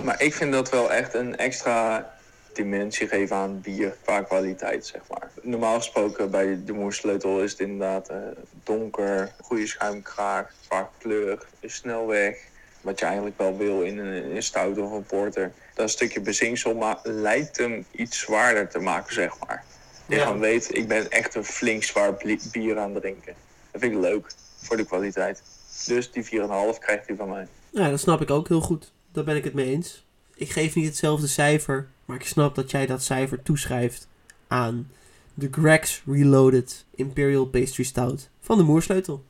Maar 0.00 0.22
ik 0.22 0.34
vind 0.34 0.52
dat 0.52 0.70
wel 0.70 0.92
echt 0.92 1.14
een 1.14 1.36
extra 1.36 2.10
dimensie 2.52 3.08
geven 3.08 3.36
aan 3.36 3.60
bier 3.60 3.96
qua 4.04 4.22
kwaliteit, 4.22 4.86
zeg 4.86 5.00
maar. 5.08 5.30
Normaal 5.42 5.76
gesproken 5.76 6.30
bij 6.30 6.60
de 6.64 6.72
moersleutel 6.72 7.40
is 7.42 7.50
het 7.50 7.60
inderdaad 7.60 8.08
eh, 8.08 8.16
donker, 8.64 9.32
goede 9.42 9.66
schuimkraag, 9.66 10.52
vaak 10.68 10.88
kleur, 10.98 11.46
is 11.60 11.74
snel 11.74 12.06
weg. 12.06 12.36
Wat 12.80 12.98
je 12.98 13.04
eigenlijk 13.04 13.38
wel 13.38 13.56
wil 13.56 13.82
in 13.82 13.98
een, 13.98 14.24
in 14.24 14.36
een 14.36 14.42
stout 14.42 14.78
of 14.78 14.90
een 14.90 15.04
porter. 15.04 15.52
Dat 15.74 15.90
stukje 15.90 16.20
bezinksel 16.20 16.74
maar 16.74 16.98
lijkt 17.02 17.56
hem 17.56 17.84
iets 17.90 18.18
zwaarder 18.18 18.68
te 18.68 18.78
maken, 18.78 19.14
zeg 19.14 19.34
maar. 19.46 19.64
Je 20.06 20.16
Ja. 20.16 20.22
gewoon 20.24 20.40
weet, 20.40 20.76
ik 20.76 20.88
ben 20.88 21.10
echt 21.10 21.34
een 21.34 21.44
flink 21.44 21.82
zwaar 21.82 22.14
bier 22.52 22.78
aan 22.78 22.92
het 22.92 23.02
drinken. 23.02 23.34
Dat 23.70 23.80
vind 23.80 23.94
ik 23.94 24.00
leuk, 24.00 24.26
voor 24.56 24.76
de 24.76 24.84
kwaliteit. 24.86 25.42
Dus 25.86 26.10
die 26.10 26.24
4,5 26.24 26.78
krijgt 26.78 27.06
hij 27.06 27.16
van 27.16 27.28
mij. 27.28 27.46
Ja, 27.70 27.90
dat 27.90 28.00
snap 28.00 28.20
ik 28.20 28.30
ook 28.30 28.48
heel 28.48 28.60
goed. 28.60 28.92
Daar 29.12 29.24
ben 29.24 29.36
ik 29.36 29.44
het 29.44 29.54
mee 29.54 29.66
eens. 29.66 30.04
Ik 30.34 30.50
geef 30.50 30.74
niet 30.74 30.86
hetzelfde 30.86 31.26
cijfer, 31.26 31.88
maar 32.04 32.16
ik 32.16 32.26
snap 32.26 32.54
dat 32.54 32.70
jij 32.70 32.86
dat 32.86 33.02
cijfer 33.02 33.42
toeschrijft 33.42 34.08
aan 34.46 34.90
de 35.34 35.48
Greg's 35.50 36.02
Reloaded 36.06 36.84
Imperial 36.94 37.46
Pastry 37.46 37.84
Stout 37.84 38.28
van 38.40 38.58
de 38.58 38.64
Moersleutel. 38.64 39.24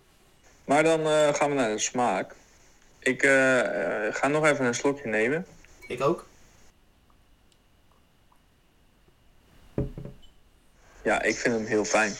Maar 0.64 0.82
dan 0.82 1.00
eh, 1.00 1.34
gaan 1.34 1.48
we 1.48 1.54
naar 1.54 1.70
de 1.70 1.78
smaak. 1.78 2.34
Ik 2.98 3.22
eh, 3.22 4.06
eh, 4.06 4.14
ga 4.14 4.28
nog 4.28 4.46
even 4.46 4.64
een 4.64 4.74
slokje 4.74 5.08
nemen. 5.08 5.46
Ik 5.86 6.00
ook. 6.00 6.26
Ja, 11.02 11.22
ik 11.22 11.36
vind 11.36 11.54
hem 11.54 11.66
heel 11.66 11.84
fijn. 11.84 12.12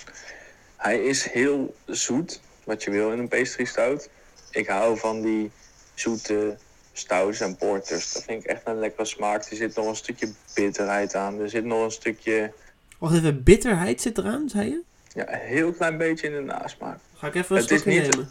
Hij 0.76 1.04
is 1.04 1.30
heel 1.30 1.74
zoet, 1.86 2.40
wat 2.64 2.82
je 2.82 2.90
wil 2.90 3.12
in 3.12 3.18
een 3.18 3.28
pastry 3.28 3.64
stout. 3.64 4.08
Ik 4.50 4.66
hou 4.66 4.98
van 4.98 5.20
die 5.20 5.50
zoete 5.94 6.56
stouts 6.92 7.40
en 7.40 7.56
porters. 7.56 8.12
Dat 8.12 8.22
vind 8.22 8.44
ik 8.44 8.50
echt 8.50 8.60
een 8.64 8.78
lekkere 8.78 9.04
smaak. 9.06 9.44
Er 9.44 9.56
zit 9.56 9.76
nog 9.76 9.86
een 9.86 9.96
stukje 9.96 10.28
bitterheid 10.54 11.14
aan. 11.14 11.40
Er 11.40 11.50
zit 11.50 11.64
nog 11.64 11.84
een 11.84 11.90
stukje, 11.90 12.52
Wacht 12.98 13.14
even, 13.14 13.42
bitterheid 13.42 14.00
zit 14.00 14.18
eraan, 14.18 14.48
zei 14.48 14.68
je? 14.70 14.80
ja, 15.14 15.32
een 15.32 15.38
heel 15.48 15.72
klein 15.72 15.96
beetje 15.96 16.26
in 16.26 16.32
de 16.32 16.40
nasmaak. 16.40 16.98
Ga 17.16 17.26
ik 17.26 17.34
even 17.34 17.56
een 17.56 17.62
Het 17.62 17.70
is 17.70 17.80
slokje 17.80 18.00
niet- 18.00 18.10
nemen. 18.10 18.30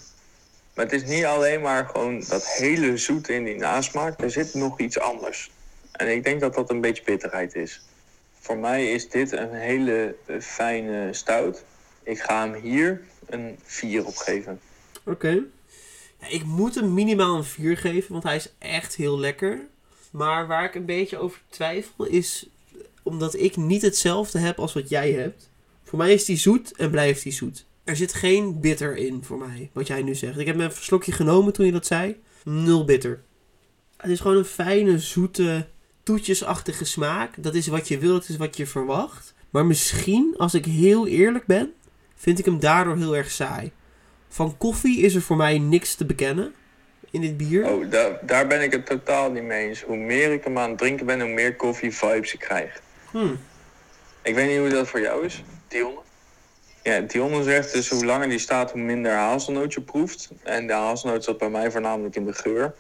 Maar 0.74 0.86
het 0.86 0.94
is 0.94 1.04
niet 1.06 1.26
alleen 1.26 1.62
maar 1.62 1.86
gewoon 1.86 2.24
dat 2.28 2.48
hele 2.48 2.98
zoete 2.98 3.34
in 3.34 3.44
die 3.44 3.56
nasmaak. 3.56 4.22
Er 4.22 4.32
zit 4.32 4.54
nog 4.54 4.80
iets 4.80 5.00
anders. 5.00 5.52
En 5.92 6.08
ik 6.12 6.24
denk 6.24 6.40
dat 6.42 6.54
dat 6.54 6.70
een 6.70 6.82
beetje 6.82 7.04
bitterheid 7.04 7.56
is. 7.56 7.82
Voor 8.40 8.58
mij 8.58 8.92
is 8.92 9.10
dit 9.10 9.32
een 9.32 9.54
hele 9.54 10.16
eh, 10.26 10.40
fijne 10.40 11.14
stout. 11.14 11.64
Ik 12.04 12.20
ga 12.22 12.42
hem 12.50 12.62
hier 12.62 13.02
een 13.26 13.60
4 13.64 14.06
op 14.06 14.16
geven. 14.16 14.60
Oké. 15.06 15.40
Ik 16.30 16.44
moet 16.44 16.76
hem 16.76 16.94
minimaal 16.94 17.38
een 17.38 17.44
4 17.44 17.78
geven, 17.78 18.12
want 18.12 18.24
hij 18.24 18.36
is 18.36 18.54
echt 18.58 18.96
heel 18.96 19.20
lekker. 19.20 19.68
Maar 20.12 20.48
waar 20.48 20.66
ik 20.66 20.76
een 20.76 20.86
beetje 20.86 21.18
over 21.18 21.42
twijfel 21.50 22.06
is 22.06 22.50
omdat 23.04 23.36
ik 23.36 23.58
niet 23.58 23.82
hetzelfde 23.82 24.40
heb 24.40 24.60
als 24.60 24.74
wat 24.74 24.90
jij 24.90 25.12
hebt. 25.12 25.50
Voor 25.84 25.98
mij 25.98 26.14
is 26.14 26.26
die 26.26 26.38
zoet 26.38 26.76
en 26.76 26.92
blijft 26.92 27.24
die 27.24 27.32
zoet. 27.32 27.66
Er 27.84 27.96
zit 27.96 28.14
geen 28.14 28.60
bitter 28.60 28.98
in 28.98 29.24
voor 29.24 29.38
mij, 29.38 29.70
wat 29.74 29.88
jij 29.88 30.02
nu 30.02 30.16
zegt. 30.16 30.38
Ik 30.38 30.46
heb 30.46 30.60
een 30.60 30.72
slokje 30.72 31.12
genomen 31.12 31.54
toen 31.54 31.66
je 31.66 31.72
dat 31.72 31.86
zei. 31.86 32.22
Nul 32.44 32.86
bitter. 32.86 33.24
Het 33.98 34.12
is 34.12 34.20
gewoon 34.20 34.38
een 34.38 34.46
fijne, 34.46 35.00
zoete, 35.00 35.68
toetjesachtige 36.04 36.86
smaak. 36.86 37.44
Dat 37.44 37.56
is 37.56 37.68
wat 37.68 37.88
je 37.88 37.98
wil, 37.98 38.14
dat 38.14 38.30
is 38.30 38.38
wat 38.38 38.58
je 38.58 38.66
verwacht. 38.66 39.34
Maar 39.50 39.66
misschien, 39.66 40.34
als 40.38 40.54
ik 40.54 40.66
heel 40.66 41.08
eerlijk 41.08 41.46
ben, 41.46 41.74
vind 42.16 42.40
ik 42.40 42.46
hem 42.46 42.60
daardoor 42.60 42.98
heel 42.98 43.16
erg 43.16 43.32
saai. 43.32 43.72
Van 44.34 44.58
koffie 44.58 45.02
is 45.02 45.16
er 45.16 45.22
voor 45.22 45.36
mij 45.36 45.58
niks 45.58 45.96
te 45.96 46.06
bekennen 46.06 46.54
in 47.10 47.22
dit 47.22 47.38
bier. 47.38 47.72
Oh, 47.72 47.92
daar, 47.92 48.20
daar 48.22 48.48
ben 48.48 48.62
ik 48.62 48.72
het 48.72 48.86
totaal 48.86 49.32
niet 49.32 49.44
mee 49.44 49.68
eens. 49.68 49.82
Hoe 49.82 49.98
meer 49.98 50.32
ik 50.32 50.44
hem 50.44 50.58
aan 50.58 50.70
het 50.70 50.78
drinken 50.78 51.06
ben, 51.06 51.22
hoe 51.22 51.30
meer 51.30 51.56
koffie 51.56 51.96
vibes 51.96 52.34
ik 52.34 52.40
krijg. 52.40 52.82
Hmm. 53.12 53.40
Ik 54.22 54.36
weet 54.36 54.50
niet 54.50 54.58
hoe 54.58 54.70
dat 54.70 54.88
voor 54.88 55.02
jou 55.02 55.26
is, 55.26 55.44
Dionne. 55.68 56.00
Ja, 56.84 57.00
Dionne 57.00 57.44
zegt 57.44 57.74
dus 57.74 57.90
hoe 57.90 58.06
langer 58.06 58.30
die 58.30 58.40
staat, 58.40 58.72
hoe 58.72 58.82
minder 58.82 59.12
hazelnoot 59.12 59.74
je 59.74 59.82
proeft. 59.82 60.30
En 60.44 60.68
de 60.68 60.74
hazelnoot 60.74 61.24
zat 61.24 61.38
bij 61.38 61.50
mij 61.50 61.72
voornamelijk 61.72 62.16
in 62.16 62.26
de 62.26 62.34
geur. 62.34 62.74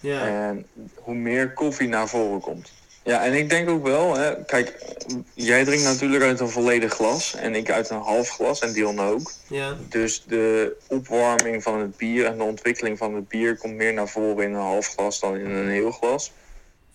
Ja. 0.00 0.26
En 0.26 0.66
hoe 0.94 1.14
meer 1.14 1.52
koffie 1.52 1.88
naar 1.88 2.08
voren 2.08 2.40
komt. 2.40 2.72
Ja, 3.04 3.24
en 3.24 3.32
ik 3.34 3.48
denk 3.48 3.68
ook 3.68 3.82
wel, 3.82 4.16
hè, 4.16 4.44
kijk, 4.44 4.94
jij 5.34 5.64
drinkt 5.64 5.84
natuurlijk 5.84 6.22
uit 6.22 6.40
een 6.40 6.48
volledig 6.48 6.92
glas 6.92 7.34
en 7.34 7.54
ik 7.54 7.70
uit 7.70 7.90
een 7.90 8.00
half 8.00 8.28
glas 8.28 8.60
en 8.60 8.72
Dion 8.72 9.00
ook. 9.00 9.32
ja. 9.48 9.76
Dus 9.88 10.24
de 10.26 10.76
opwarming 10.88 11.62
van 11.62 11.78
het 11.78 11.96
bier 11.96 12.26
en 12.26 12.36
de 12.36 12.42
ontwikkeling 12.42 12.98
van 12.98 13.14
het 13.14 13.28
bier 13.28 13.56
komt 13.56 13.74
meer 13.74 13.92
naar 13.92 14.08
voren 14.08 14.44
in 14.44 14.54
een 14.54 14.60
half 14.60 14.86
glas 14.86 15.20
dan 15.20 15.36
in 15.36 15.50
een 15.50 15.68
heel 15.68 15.90
glas. 15.90 16.32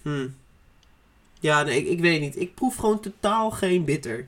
Hmm. 0.02 0.36
Ja, 1.40 1.64
nee, 1.64 1.78
ik, 1.78 1.88
ik 1.88 2.00
weet 2.00 2.22
niet. 2.22 2.40
Ik 2.40 2.56
proef 2.56 2.76
gewoon 2.76 3.00
totaal 3.00 3.52
geen 3.52 3.84
bitter. 3.84 4.28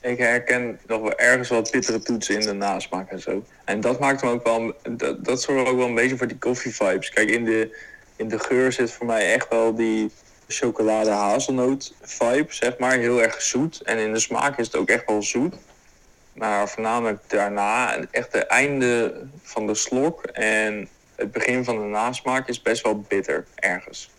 Ik 0.00 0.18
herken 0.18 0.78
nog 0.86 1.00
wel 1.00 1.18
ergens 1.18 1.48
wat 1.48 1.70
bittere 1.70 2.02
toetsen 2.02 2.34
in 2.34 2.40
de 2.40 2.52
nasmaak 2.52 3.10
en 3.10 3.20
zo. 3.20 3.44
En 3.64 3.80
dat 3.80 4.00
maakt 4.00 4.20
hem 4.20 4.30
ook 4.30 4.44
wel, 4.44 4.74
dat, 4.90 5.24
dat 5.24 5.42
zorgt 5.42 5.68
ook 5.68 5.76
wel 5.76 5.86
een 5.86 5.94
beetje 5.94 6.16
voor 6.16 6.26
die 6.26 6.38
koffie 6.38 6.74
vibes. 6.74 7.10
Kijk, 7.10 7.30
in 7.30 7.44
de, 7.44 7.76
in 8.16 8.28
de 8.28 8.38
geur 8.38 8.72
zit 8.72 8.90
voor 8.90 9.06
mij 9.06 9.32
echt 9.32 9.48
wel 9.48 9.74
die 9.74 10.10
chocolade 10.48 11.10
hazelnoot 11.10 11.94
vibe, 12.00 12.52
zeg 12.52 12.78
maar. 12.78 12.92
Heel 12.92 13.22
erg 13.22 13.42
zoet. 13.42 13.82
En 13.82 13.98
in 13.98 14.12
de 14.12 14.18
smaak 14.18 14.58
is 14.58 14.66
het 14.66 14.76
ook 14.76 14.88
echt 14.88 15.06
wel 15.06 15.22
zoet. 15.22 15.54
Maar 16.32 16.68
voornamelijk 16.68 17.22
daarna, 17.26 17.96
echt 18.10 18.32
het 18.32 18.46
einde 18.46 19.22
van 19.42 19.66
de 19.66 19.74
slok 19.74 20.24
en 20.24 20.88
het 21.14 21.32
begin 21.32 21.64
van 21.64 21.78
de 21.78 21.84
nasmaak 21.84 22.48
is 22.48 22.62
best 22.62 22.82
wel 22.82 23.00
bitter 23.00 23.46
ergens. 23.54 24.10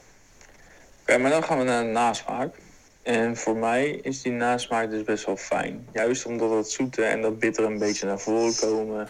Oké, 1.02 1.18
maar 1.18 1.32
dan 1.32 1.44
gaan 1.44 1.58
we 1.58 1.64
naar 1.64 1.84
de 1.84 1.90
nasmaak. 1.90 2.56
En 3.04 3.38
voor 3.38 3.56
mij 3.56 3.90
is 3.90 4.22
die 4.22 4.32
nasmaak 4.32 4.90
dus 4.90 5.04
best 5.04 5.26
wel 5.26 5.38
fijn. 5.38 5.88
Juist 5.94 6.26
omdat 6.26 6.50
dat 6.50 6.72
zoete 6.72 7.04
en 7.04 7.22
dat 7.22 7.40
bittere 7.40 7.68
een 7.68 7.78
beetje 7.78 8.06
naar 8.06 8.20
voren 8.20 8.56
komen. 8.56 9.10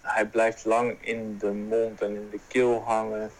hij 0.00 0.26
blijft 0.26 0.64
lang 0.64 0.96
in 1.00 1.36
de 1.38 1.50
mond 1.50 2.00
en 2.00 2.14
in 2.14 2.28
de 2.30 2.40
keel 2.48 2.82
hangen. 2.86 3.30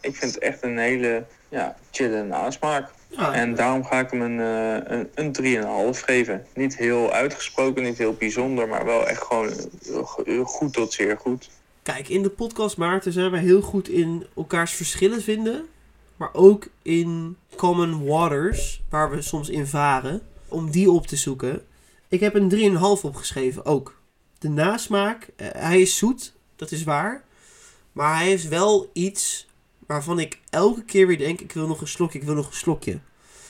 Ik 0.00 0.16
vind 0.16 0.34
het 0.34 0.42
echt 0.42 0.62
een 0.62 0.78
hele 0.78 1.24
ja, 1.48 1.76
chille 1.90 2.22
nasmaak. 2.22 2.90
Ja, 3.08 3.32
En 3.32 3.54
daarom 3.54 3.84
ga 3.84 3.98
ik 3.98 4.10
hem 4.10 4.22
een, 4.22 4.40
eh, 4.40 4.98
een, 4.98 5.10
een 5.14 5.32
3,5 5.94 6.00
geven. 6.00 6.46
Niet 6.54 6.76
heel 6.76 7.12
uitgesproken, 7.12 7.82
niet 7.82 7.98
heel 7.98 8.14
bijzonder, 8.14 8.68
maar 8.68 8.84
wel 8.84 9.08
echt 9.08 9.22
gewoon 9.22 9.48
eh, 10.24 10.44
goed 10.44 10.72
tot 10.72 10.92
zeer 10.92 11.16
goed. 11.18 11.50
Kijk, 11.82 12.08
in 12.08 12.22
de 12.22 12.30
podcast 12.30 12.76
Maarten 12.76 13.12
zijn 13.12 13.30
wij 13.30 13.40
heel 13.40 13.60
goed 13.60 13.88
in 13.88 14.26
elkaars 14.36 14.72
verschillen 14.72 15.22
vinden. 15.22 15.66
Maar 16.16 16.30
ook 16.32 16.66
in 16.82 17.36
common 17.56 18.04
waters, 18.06 18.82
waar 18.88 19.10
we 19.10 19.22
soms 19.22 19.48
in 19.48 19.66
varen. 19.66 20.20
Om 20.48 20.70
die 20.70 20.90
op 20.90 21.06
te 21.06 21.16
zoeken. 21.16 21.66
Ik 22.08 22.20
heb 22.20 22.34
een 22.34 22.48
3,5 22.48 23.04
opgeschreven 23.04 23.64
ook. 23.64 24.00
De 24.38 24.48
nasmaak, 24.48 25.28
eh, 25.36 25.48
hij 25.52 25.80
is 25.80 25.96
zoet, 25.96 26.32
dat 26.56 26.70
is 26.70 26.84
waar. 26.84 27.24
Maar 27.92 28.16
hij 28.16 28.26
heeft 28.26 28.48
wel 28.48 28.90
iets 28.92 29.46
waarvan 29.90 30.18
ik 30.18 30.40
elke 30.50 30.84
keer 30.84 31.06
weer 31.06 31.18
denk: 31.18 31.40
ik 31.40 31.52
wil 31.52 31.66
nog 31.66 31.80
een 31.80 31.88
slokje, 31.88 32.18
ik 32.18 32.24
wil 32.24 32.34
nog 32.34 32.46
een 32.46 32.52
slokje. 32.52 33.00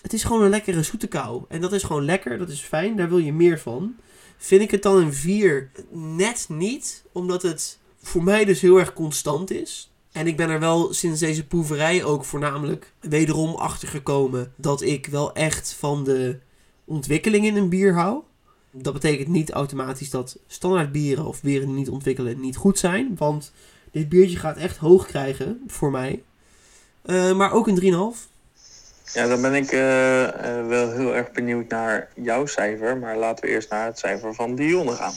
Het 0.02 0.12
is 0.12 0.24
gewoon 0.24 0.42
een 0.42 0.50
lekkere 0.50 0.82
zoete 0.82 1.06
kou. 1.06 1.44
En 1.48 1.60
dat 1.60 1.72
is 1.72 1.82
gewoon 1.82 2.04
lekker, 2.04 2.38
dat 2.38 2.48
is 2.48 2.60
fijn, 2.60 2.96
daar 2.96 3.08
wil 3.08 3.18
je 3.18 3.32
meer 3.32 3.58
van. 3.58 3.94
Vind 4.36 4.62
ik 4.62 4.70
het 4.70 4.82
dan 4.82 4.96
een 4.96 5.14
4? 5.14 5.70
Net 5.90 6.46
niet, 6.48 7.04
omdat 7.12 7.42
het 7.42 7.78
voor 8.02 8.22
mij 8.22 8.44
dus 8.44 8.60
heel 8.60 8.78
erg 8.78 8.92
constant 8.92 9.50
is. 9.50 9.92
En 10.12 10.26
ik 10.26 10.36
ben 10.36 10.50
er 10.50 10.60
wel 10.60 10.92
sinds 10.92 11.20
deze 11.20 11.46
proeverij 11.46 12.04
ook 12.04 12.24
voornamelijk 12.24 12.92
wederom 13.00 13.54
achter 13.54 13.88
gekomen 13.88 14.52
dat 14.56 14.82
ik 14.82 15.06
wel 15.06 15.32
echt 15.32 15.72
van 15.72 16.04
de 16.04 16.38
ontwikkeling 16.84 17.46
in 17.46 17.56
een 17.56 17.68
bier 17.68 17.94
hou. 17.94 18.22
Dat 18.72 18.92
betekent 18.92 19.28
niet 19.28 19.50
automatisch 19.50 20.10
dat 20.10 20.38
standaard 20.46 20.92
bieren 20.92 21.26
of 21.26 21.42
bieren 21.42 21.66
die 21.66 21.76
niet 21.76 21.90
ontwikkelen 21.90 22.40
niet 22.40 22.56
goed 22.56 22.78
zijn. 22.78 23.16
Want 23.16 23.52
dit 23.90 24.08
biertje 24.08 24.36
gaat 24.36 24.56
echt 24.56 24.76
hoog 24.76 25.06
krijgen 25.06 25.62
voor 25.66 25.90
mij. 25.90 26.22
Eh, 27.02 27.32
maar 27.32 27.52
ook 27.52 27.66
een 27.66 27.74
3,5. 27.74 28.28
Ja, 29.12 29.26
dan 29.26 29.40
ben 29.40 29.54
ik 29.54 29.72
eh, 29.72 30.58
eh, 30.58 30.66
wel 30.66 30.90
heel 30.90 31.14
erg 31.14 31.32
benieuwd 31.32 31.68
naar 31.68 32.08
jouw 32.14 32.46
cijfer. 32.46 32.96
Maar 32.96 33.16
laten 33.16 33.44
we 33.44 33.50
eerst 33.50 33.70
naar 33.70 33.86
het 33.86 33.98
cijfer 33.98 34.34
van 34.34 34.54
Dionne 34.54 34.92
gaan. 34.92 35.14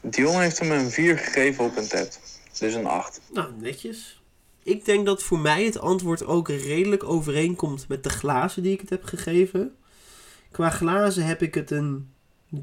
Dion 0.00 0.40
heeft 0.40 0.58
hem 0.58 0.70
een 0.70 0.90
4 0.90 1.18
gegeven 1.18 1.64
op 1.64 1.76
een 1.76 1.88
TED. 1.88 2.20
Dus 2.58 2.74
een 2.74 2.86
8. 2.86 3.20
Nou, 3.32 3.48
netjes. 3.60 4.22
Ik 4.62 4.84
denk 4.84 5.06
dat 5.06 5.22
voor 5.22 5.38
mij 5.38 5.64
het 5.64 5.78
antwoord 5.78 6.24
ook 6.24 6.48
redelijk 6.48 7.04
overeenkomt 7.04 7.88
met 7.88 8.02
de 8.02 8.10
glazen 8.10 8.62
die 8.62 8.72
ik 8.72 8.80
het 8.80 8.90
heb 8.90 9.04
gegeven. 9.04 9.76
Qua 10.50 10.70
glazen 10.70 11.24
heb 11.26 11.42
ik 11.42 11.54
het 11.54 11.70
een 11.70 12.08
3,75 12.50 12.60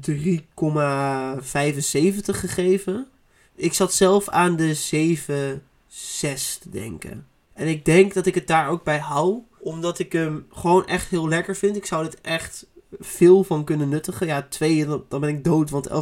gegeven. 2.24 3.08
Ik 3.54 3.72
zat 3.72 3.92
zelf 3.92 4.28
aan 4.28 4.56
de 4.56 4.74
7,6 4.74 6.58
te 6.60 6.70
denken. 6.70 7.26
En 7.62 7.68
ik 7.68 7.84
denk 7.84 8.14
dat 8.14 8.26
ik 8.26 8.34
het 8.34 8.46
daar 8.46 8.68
ook 8.68 8.84
bij 8.84 8.98
hou. 8.98 9.42
Omdat 9.58 9.98
ik 9.98 10.12
hem 10.12 10.46
gewoon 10.50 10.86
echt 10.86 11.08
heel 11.08 11.28
lekker 11.28 11.56
vind. 11.56 11.76
Ik 11.76 11.86
zou 11.86 12.04
dit 12.04 12.20
echt 12.20 12.66
veel 13.00 13.44
van 13.44 13.64
kunnen 13.64 13.88
nuttigen. 13.88 14.26
Ja, 14.26 14.46
2, 14.48 14.86
dan 14.86 15.04
dan 15.08 15.20
ben 15.20 15.28
ik 15.30 15.44
dood, 15.44 15.70
want 15.70 15.88
11%. 15.88 15.92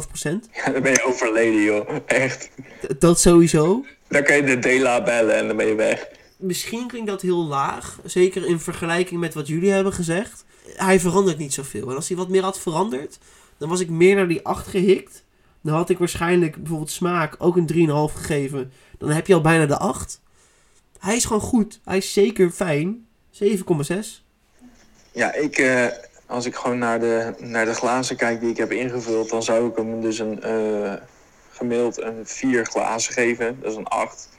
Ja, 0.51 0.71
dan 0.71 0.81
ben 0.81 0.91
je 0.91 1.03
overleden, 1.03 1.61
joh. 1.61 1.89
Echt. 2.05 2.49
Dat 2.99 3.19
sowieso. 3.19 3.85
Dan 4.07 4.23
kan 4.23 4.35
je 4.35 4.43
de 4.43 4.59
Dela 4.59 5.03
bellen 5.03 5.35
en 5.35 5.47
dan 5.47 5.57
ben 5.57 5.67
je 5.67 5.75
weg. 5.75 6.07
Misschien 6.37 6.87
klinkt 6.87 7.09
dat 7.09 7.21
heel 7.21 7.45
laag. 7.45 7.99
Zeker 8.05 8.45
in 8.45 8.59
vergelijking 8.59 9.19
met 9.19 9.33
wat 9.33 9.47
jullie 9.47 9.71
hebben 9.71 9.93
gezegd. 9.93 10.45
Hij 10.75 10.99
verandert 10.99 11.37
niet 11.37 11.53
zoveel. 11.53 11.89
En 11.89 11.95
als 11.95 12.07
hij 12.07 12.17
wat 12.17 12.29
meer 12.29 12.43
had 12.43 12.59
veranderd, 12.59 13.17
dan 13.57 13.69
was 13.69 13.79
ik 13.79 13.89
meer 13.89 14.15
naar 14.15 14.27
die 14.27 14.45
8 14.45 14.67
gehikt. 14.67 15.23
Dan 15.61 15.75
had 15.75 15.89
ik 15.89 15.97
waarschijnlijk 15.97 16.55
bijvoorbeeld 16.55 16.91
smaak 16.91 17.35
ook 17.37 17.57
een 17.57 18.09
3,5 18.11 18.15
gegeven. 18.15 18.71
Dan 18.97 19.09
heb 19.09 19.27
je 19.27 19.33
al 19.33 19.41
bijna 19.41 19.65
de 19.65 19.77
8. 19.77 20.21
Hij 21.01 21.15
is 21.15 21.25
gewoon 21.25 21.41
goed. 21.41 21.79
Hij 21.85 21.97
is 21.97 22.13
zeker 22.13 22.51
fijn. 22.51 23.07
7,6. 23.29 24.25
Ja, 25.11 25.33
ik, 25.33 25.57
eh, 25.57 25.85
als 26.25 26.45
ik 26.45 26.55
gewoon 26.55 26.77
naar 26.77 26.99
de, 26.99 27.33
naar 27.39 27.65
de 27.65 27.73
glazen 27.73 28.15
kijk 28.15 28.39
die 28.39 28.49
ik 28.49 28.57
heb 28.57 28.71
ingevuld, 28.71 29.29
dan 29.29 29.43
zou 29.43 29.69
ik 29.69 29.75
hem 29.75 30.01
dus 30.01 30.19
een 30.19 30.43
eh, 30.43 30.93
gemiddeld 31.51 32.01
een 32.01 32.25
4 32.25 32.65
glazen 32.65 33.13
geven. 33.13 33.57
Dat 33.61 33.71
is 33.71 33.77
een 33.77 33.87
8. 33.87 34.29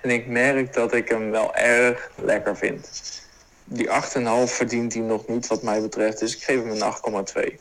En 0.00 0.10
ik 0.10 0.26
merk 0.26 0.74
dat 0.74 0.92
ik 0.92 1.08
hem 1.08 1.30
wel 1.30 1.54
erg 1.54 2.10
lekker 2.14 2.56
vind. 2.56 2.88
Die 3.64 3.88
8,5 3.88 4.52
verdient 4.52 4.94
hij 4.94 5.02
nog 5.02 5.26
niet 5.26 5.46
wat 5.46 5.62
mij 5.62 5.80
betreft, 5.80 6.18
dus 6.18 6.36
ik 6.36 6.42
geef 6.42 6.62
hem 6.62 6.70
een 6.70 6.80
8,2. 6.80 7.58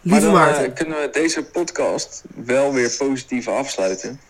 Maar 0.00 0.20
Lieve 0.20 0.26
dan 0.30 0.48
eh, 0.48 0.74
kunnen 0.74 1.00
we 1.00 1.08
deze 1.12 1.44
podcast 1.44 2.22
wel 2.34 2.72
weer 2.72 2.94
positief 2.98 3.48
afsluiten. 3.48 4.20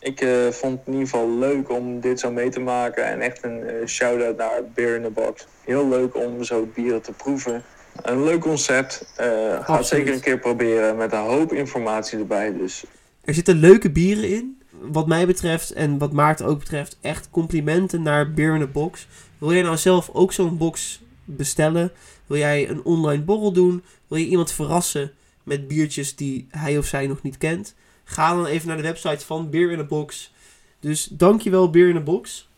Ik 0.00 0.20
eh, 0.20 0.48
vond 0.50 0.78
het 0.78 0.86
in 0.86 0.92
ieder 0.92 1.08
geval 1.08 1.38
leuk 1.38 1.70
om 1.70 2.00
dit 2.00 2.20
zo 2.20 2.30
mee 2.30 2.48
te 2.48 2.60
maken. 2.60 3.04
En 3.04 3.20
echt 3.20 3.44
een 3.44 3.62
eh, 3.62 3.86
shout-out 3.86 4.36
naar 4.36 4.62
Beer 4.74 4.96
in 4.96 5.02
the 5.02 5.10
Box. 5.10 5.46
Heel 5.64 5.88
leuk 5.88 6.16
om 6.16 6.44
zo 6.44 6.68
bieren 6.74 7.02
te 7.02 7.12
proeven. 7.12 7.62
Een 8.02 8.24
leuk 8.24 8.40
concept. 8.40 9.12
Eh 9.16 9.64
ga 9.64 9.76
het 9.76 9.86
zeker 9.86 10.14
een 10.14 10.20
keer 10.20 10.38
proberen 10.38 10.96
met 10.96 11.12
een 11.12 11.18
hoop 11.18 11.52
informatie 11.52 12.18
erbij. 12.18 12.56
Dus 12.56 12.84
Er 13.24 13.34
zitten 13.34 13.56
leuke 13.56 13.90
bieren 13.90 14.28
in. 14.28 14.62
Wat 14.70 15.06
mij 15.06 15.26
betreft 15.26 15.72
en 15.72 15.98
wat 15.98 16.12
Maarten 16.12 16.46
ook 16.46 16.58
betreft, 16.58 16.98
echt 17.00 17.30
complimenten 17.30 18.02
naar 18.02 18.32
Beer 18.32 18.54
in 18.54 18.60
the 18.60 18.66
Box. 18.66 19.06
Wil 19.38 19.52
jij 19.52 19.62
nou 19.62 19.76
zelf 19.76 20.10
ook 20.12 20.32
zo'n 20.32 20.56
box 20.56 21.02
bestellen? 21.24 21.92
Wil 22.26 22.38
jij 22.38 22.68
een 22.68 22.84
online 22.84 23.22
borrel 23.22 23.52
doen? 23.52 23.84
Wil 24.08 24.18
je 24.18 24.26
iemand 24.26 24.52
verrassen 24.52 25.12
met 25.42 25.68
biertjes 25.68 26.16
die 26.16 26.46
hij 26.50 26.78
of 26.78 26.86
zij 26.86 27.06
nog 27.06 27.22
niet 27.22 27.38
kent? 27.38 27.74
Ga 28.10 28.34
dan 28.34 28.46
even 28.46 28.68
naar 28.68 28.76
de 28.76 28.82
website 28.82 29.26
van 29.26 29.50
Beer 29.50 29.70
in 29.70 29.78
the 29.78 29.84
Box. 29.84 30.32
Dus 30.80 31.04
dankjewel 31.10 31.70
Beer 31.70 31.88
in 31.88 31.94
the 31.94 32.00
Box. 32.00 32.48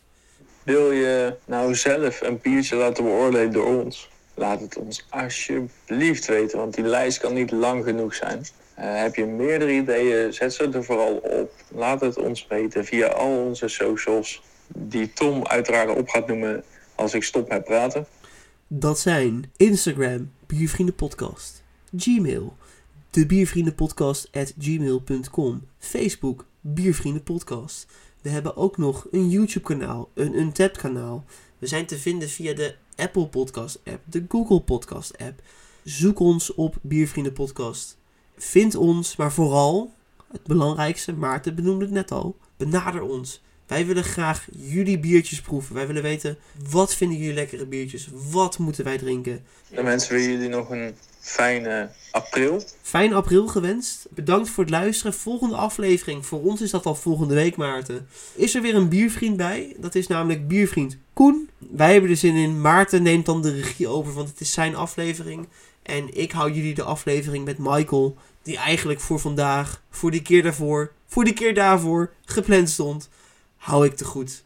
wil 0.63 0.91
je 0.91 1.37
nou 1.45 1.75
zelf 1.75 2.21
een 2.21 2.39
biertje 2.43 2.77
laten 2.77 3.05
beoordelen 3.05 3.53
door 3.53 3.85
ons? 3.85 4.09
Laat 4.35 4.61
het 4.61 4.77
ons 4.77 5.07
alsjeblieft 5.09 6.27
weten, 6.27 6.59
want 6.59 6.75
die 6.75 6.85
lijst 6.85 7.19
kan 7.19 7.35
niet 7.35 7.51
lang 7.51 7.85
genoeg 7.85 8.15
zijn. 8.15 8.45
Eh, 8.75 9.01
heb 9.01 9.15
je 9.15 9.25
meerdere 9.27 9.73
ideeën, 9.73 10.33
zet 10.33 10.55
ze 10.55 10.69
er 10.73 10.85
vooral 10.85 11.15
op. 11.17 11.53
Laat 11.69 12.01
het 12.01 12.17
ons 12.17 12.47
weten 12.49 12.85
via 12.85 13.07
al 13.07 13.45
onze 13.45 13.69
socials, 13.69 14.43
die 14.67 15.13
Tom 15.13 15.47
uiteraard 15.47 15.97
op 15.97 16.09
gaat 16.09 16.27
noemen 16.27 16.65
als 16.95 17.15
ik 17.15 17.23
stop 17.23 17.49
met 17.49 17.65
praten. 17.65 18.07
Dat 18.67 18.99
zijn 18.99 19.53
Instagram, 19.57 20.33
Biervriendenpodcast. 20.47 21.63
Gmail, 21.97 22.57
de 23.11 23.27
Biervriendenpodcast 23.27 24.29
at 24.33 24.55
gmail.com. 24.59 25.67
Facebook, 25.79 26.47
Biervriendenpodcast. 26.61 27.87
We 28.23 28.29
hebben 28.29 28.57
ook 28.57 28.77
nog 28.77 29.07
een 29.11 29.29
YouTube 29.29 29.67
kanaal, 29.67 30.11
een 30.15 30.39
Untapped 30.39 30.77
kanaal. 30.79 31.25
We 31.59 31.67
zijn 31.67 31.87
te 31.87 31.99
vinden 31.99 32.29
via 32.29 32.55
de 32.55 32.75
Apple 32.97 33.27
Podcast 33.27 33.81
app, 33.85 34.01
de 34.05 34.25
Google 34.29 34.61
Podcast 34.61 35.19
app. 35.19 35.43
Zoek 35.85 36.19
ons 36.19 36.55
op 36.55 36.77
Biervriendenpodcast. 36.83 37.97
Vind 38.37 38.75
ons, 38.75 39.17
maar 39.17 39.33
vooral, 39.33 39.93
het 40.33 40.43
belangrijkste, 40.43 41.13
Maarten 41.13 41.55
benoemde 41.55 41.85
het 41.85 41.95
net 41.95 42.11
al, 42.11 42.37
benader 42.57 43.03
ons. 43.03 43.43
Wij 43.67 43.87
willen 43.87 44.05
graag 44.05 44.49
jullie 44.53 44.99
biertjes 44.99 45.41
proeven. 45.41 45.75
Wij 45.75 45.87
willen 45.87 46.03
weten, 46.03 46.39
wat 46.71 46.95
vinden 46.95 47.19
jullie 47.19 47.35
lekkere 47.35 47.67
biertjes? 47.67 48.09
Wat 48.31 48.59
moeten 48.59 48.85
wij 48.85 48.99
drinken? 48.99 49.45
Dan 49.69 49.85
wensen 49.85 50.15
we 50.15 50.23
jullie 50.23 50.49
nog 50.49 50.71
een 50.71 50.95
fijne 51.21 51.91
april. 52.11 52.63
Fijn 52.83 53.13
april 53.13 53.47
gewenst. 53.47 54.07
Bedankt 54.11 54.49
voor 54.49 54.65
het 54.65 54.73
luisteren. 54.73 55.15
Volgende 55.15 55.57
aflevering, 55.57 56.27
voor 56.27 56.43
ons 56.43 56.61
is 56.61 56.71
dat 56.71 56.87
al 56.87 56.95
volgende 56.95 57.35
week 57.35 57.57
Maarten. 57.57 58.09
Is 58.35 58.55
er 58.55 58.63
weer 58.63 58.75
een 58.75 58.89
biervriend 58.89 59.37
bij? 59.37 59.77
Dat 59.79 59.95
is 59.95 60.07
namelijk 60.07 60.49
biervriend 60.49 60.97
Koen. 61.13 61.49
Wij 61.59 61.93
hebben 61.93 62.11
er 62.11 62.17
zin 62.17 62.35
in. 62.35 62.61
Maarten 62.61 63.03
neemt 63.03 63.27
dan 63.27 63.43
de 63.43 63.55
regie 63.55 63.89
over, 63.89 64.13
want 64.13 64.29
het 64.29 64.41
is 64.41 64.53
zijn 64.53 64.77
aflevering. 64.77 65.49
En 65.83 66.17
ik 66.17 66.33
hou 66.33 66.53
jullie 66.53 66.75
de 66.75 66.83
aflevering 66.83 67.45
met 67.45 67.59
Michael, 67.59 68.17
die 68.43 68.57
eigenlijk 68.57 69.01
voor 69.01 69.21
vandaag, 69.21 69.83
voor 69.91 70.11
die 70.11 70.23
keer 70.23 70.43
daarvoor, 70.43 70.93
voor 71.07 71.25
die 71.25 71.35
keer 71.35 71.55
daarvoor 71.55 72.13
gepland 72.25 72.71
stond. 72.71 73.09
Hou 73.57 73.87
ik 73.87 73.97
te 73.97 74.05
goed. 74.05 74.43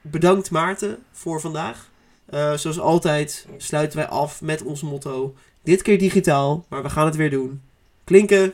Bedankt 0.00 0.50
Maarten 0.50 0.98
voor 1.12 1.40
vandaag. 1.40 1.90
Eh, 2.26 2.54
zoals 2.54 2.80
altijd 2.80 3.46
sluiten 3.56 3.98
wij 3.98 4.08
af 4.08 4.40
met 4.40 4.62
ons 4.62 4.82
motto. 4.82 5.34
Dit 5.70 5.82
keer 5.82 5.98
digitaal, 5.98 6.64
maar 6.68 6.82
we 6.82 6.90
gaan 6.90 7.06
het 7.06 7.16
weer 7.16 7.30
doen. 7.30 7.60
Klinken 8.04 8.52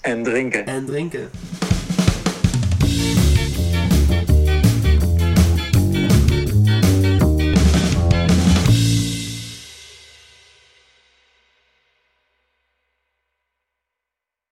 En 0.00 0.22
drinken. 0.22 0.66
en 0.66 0.84
drinken. 0.84 1.30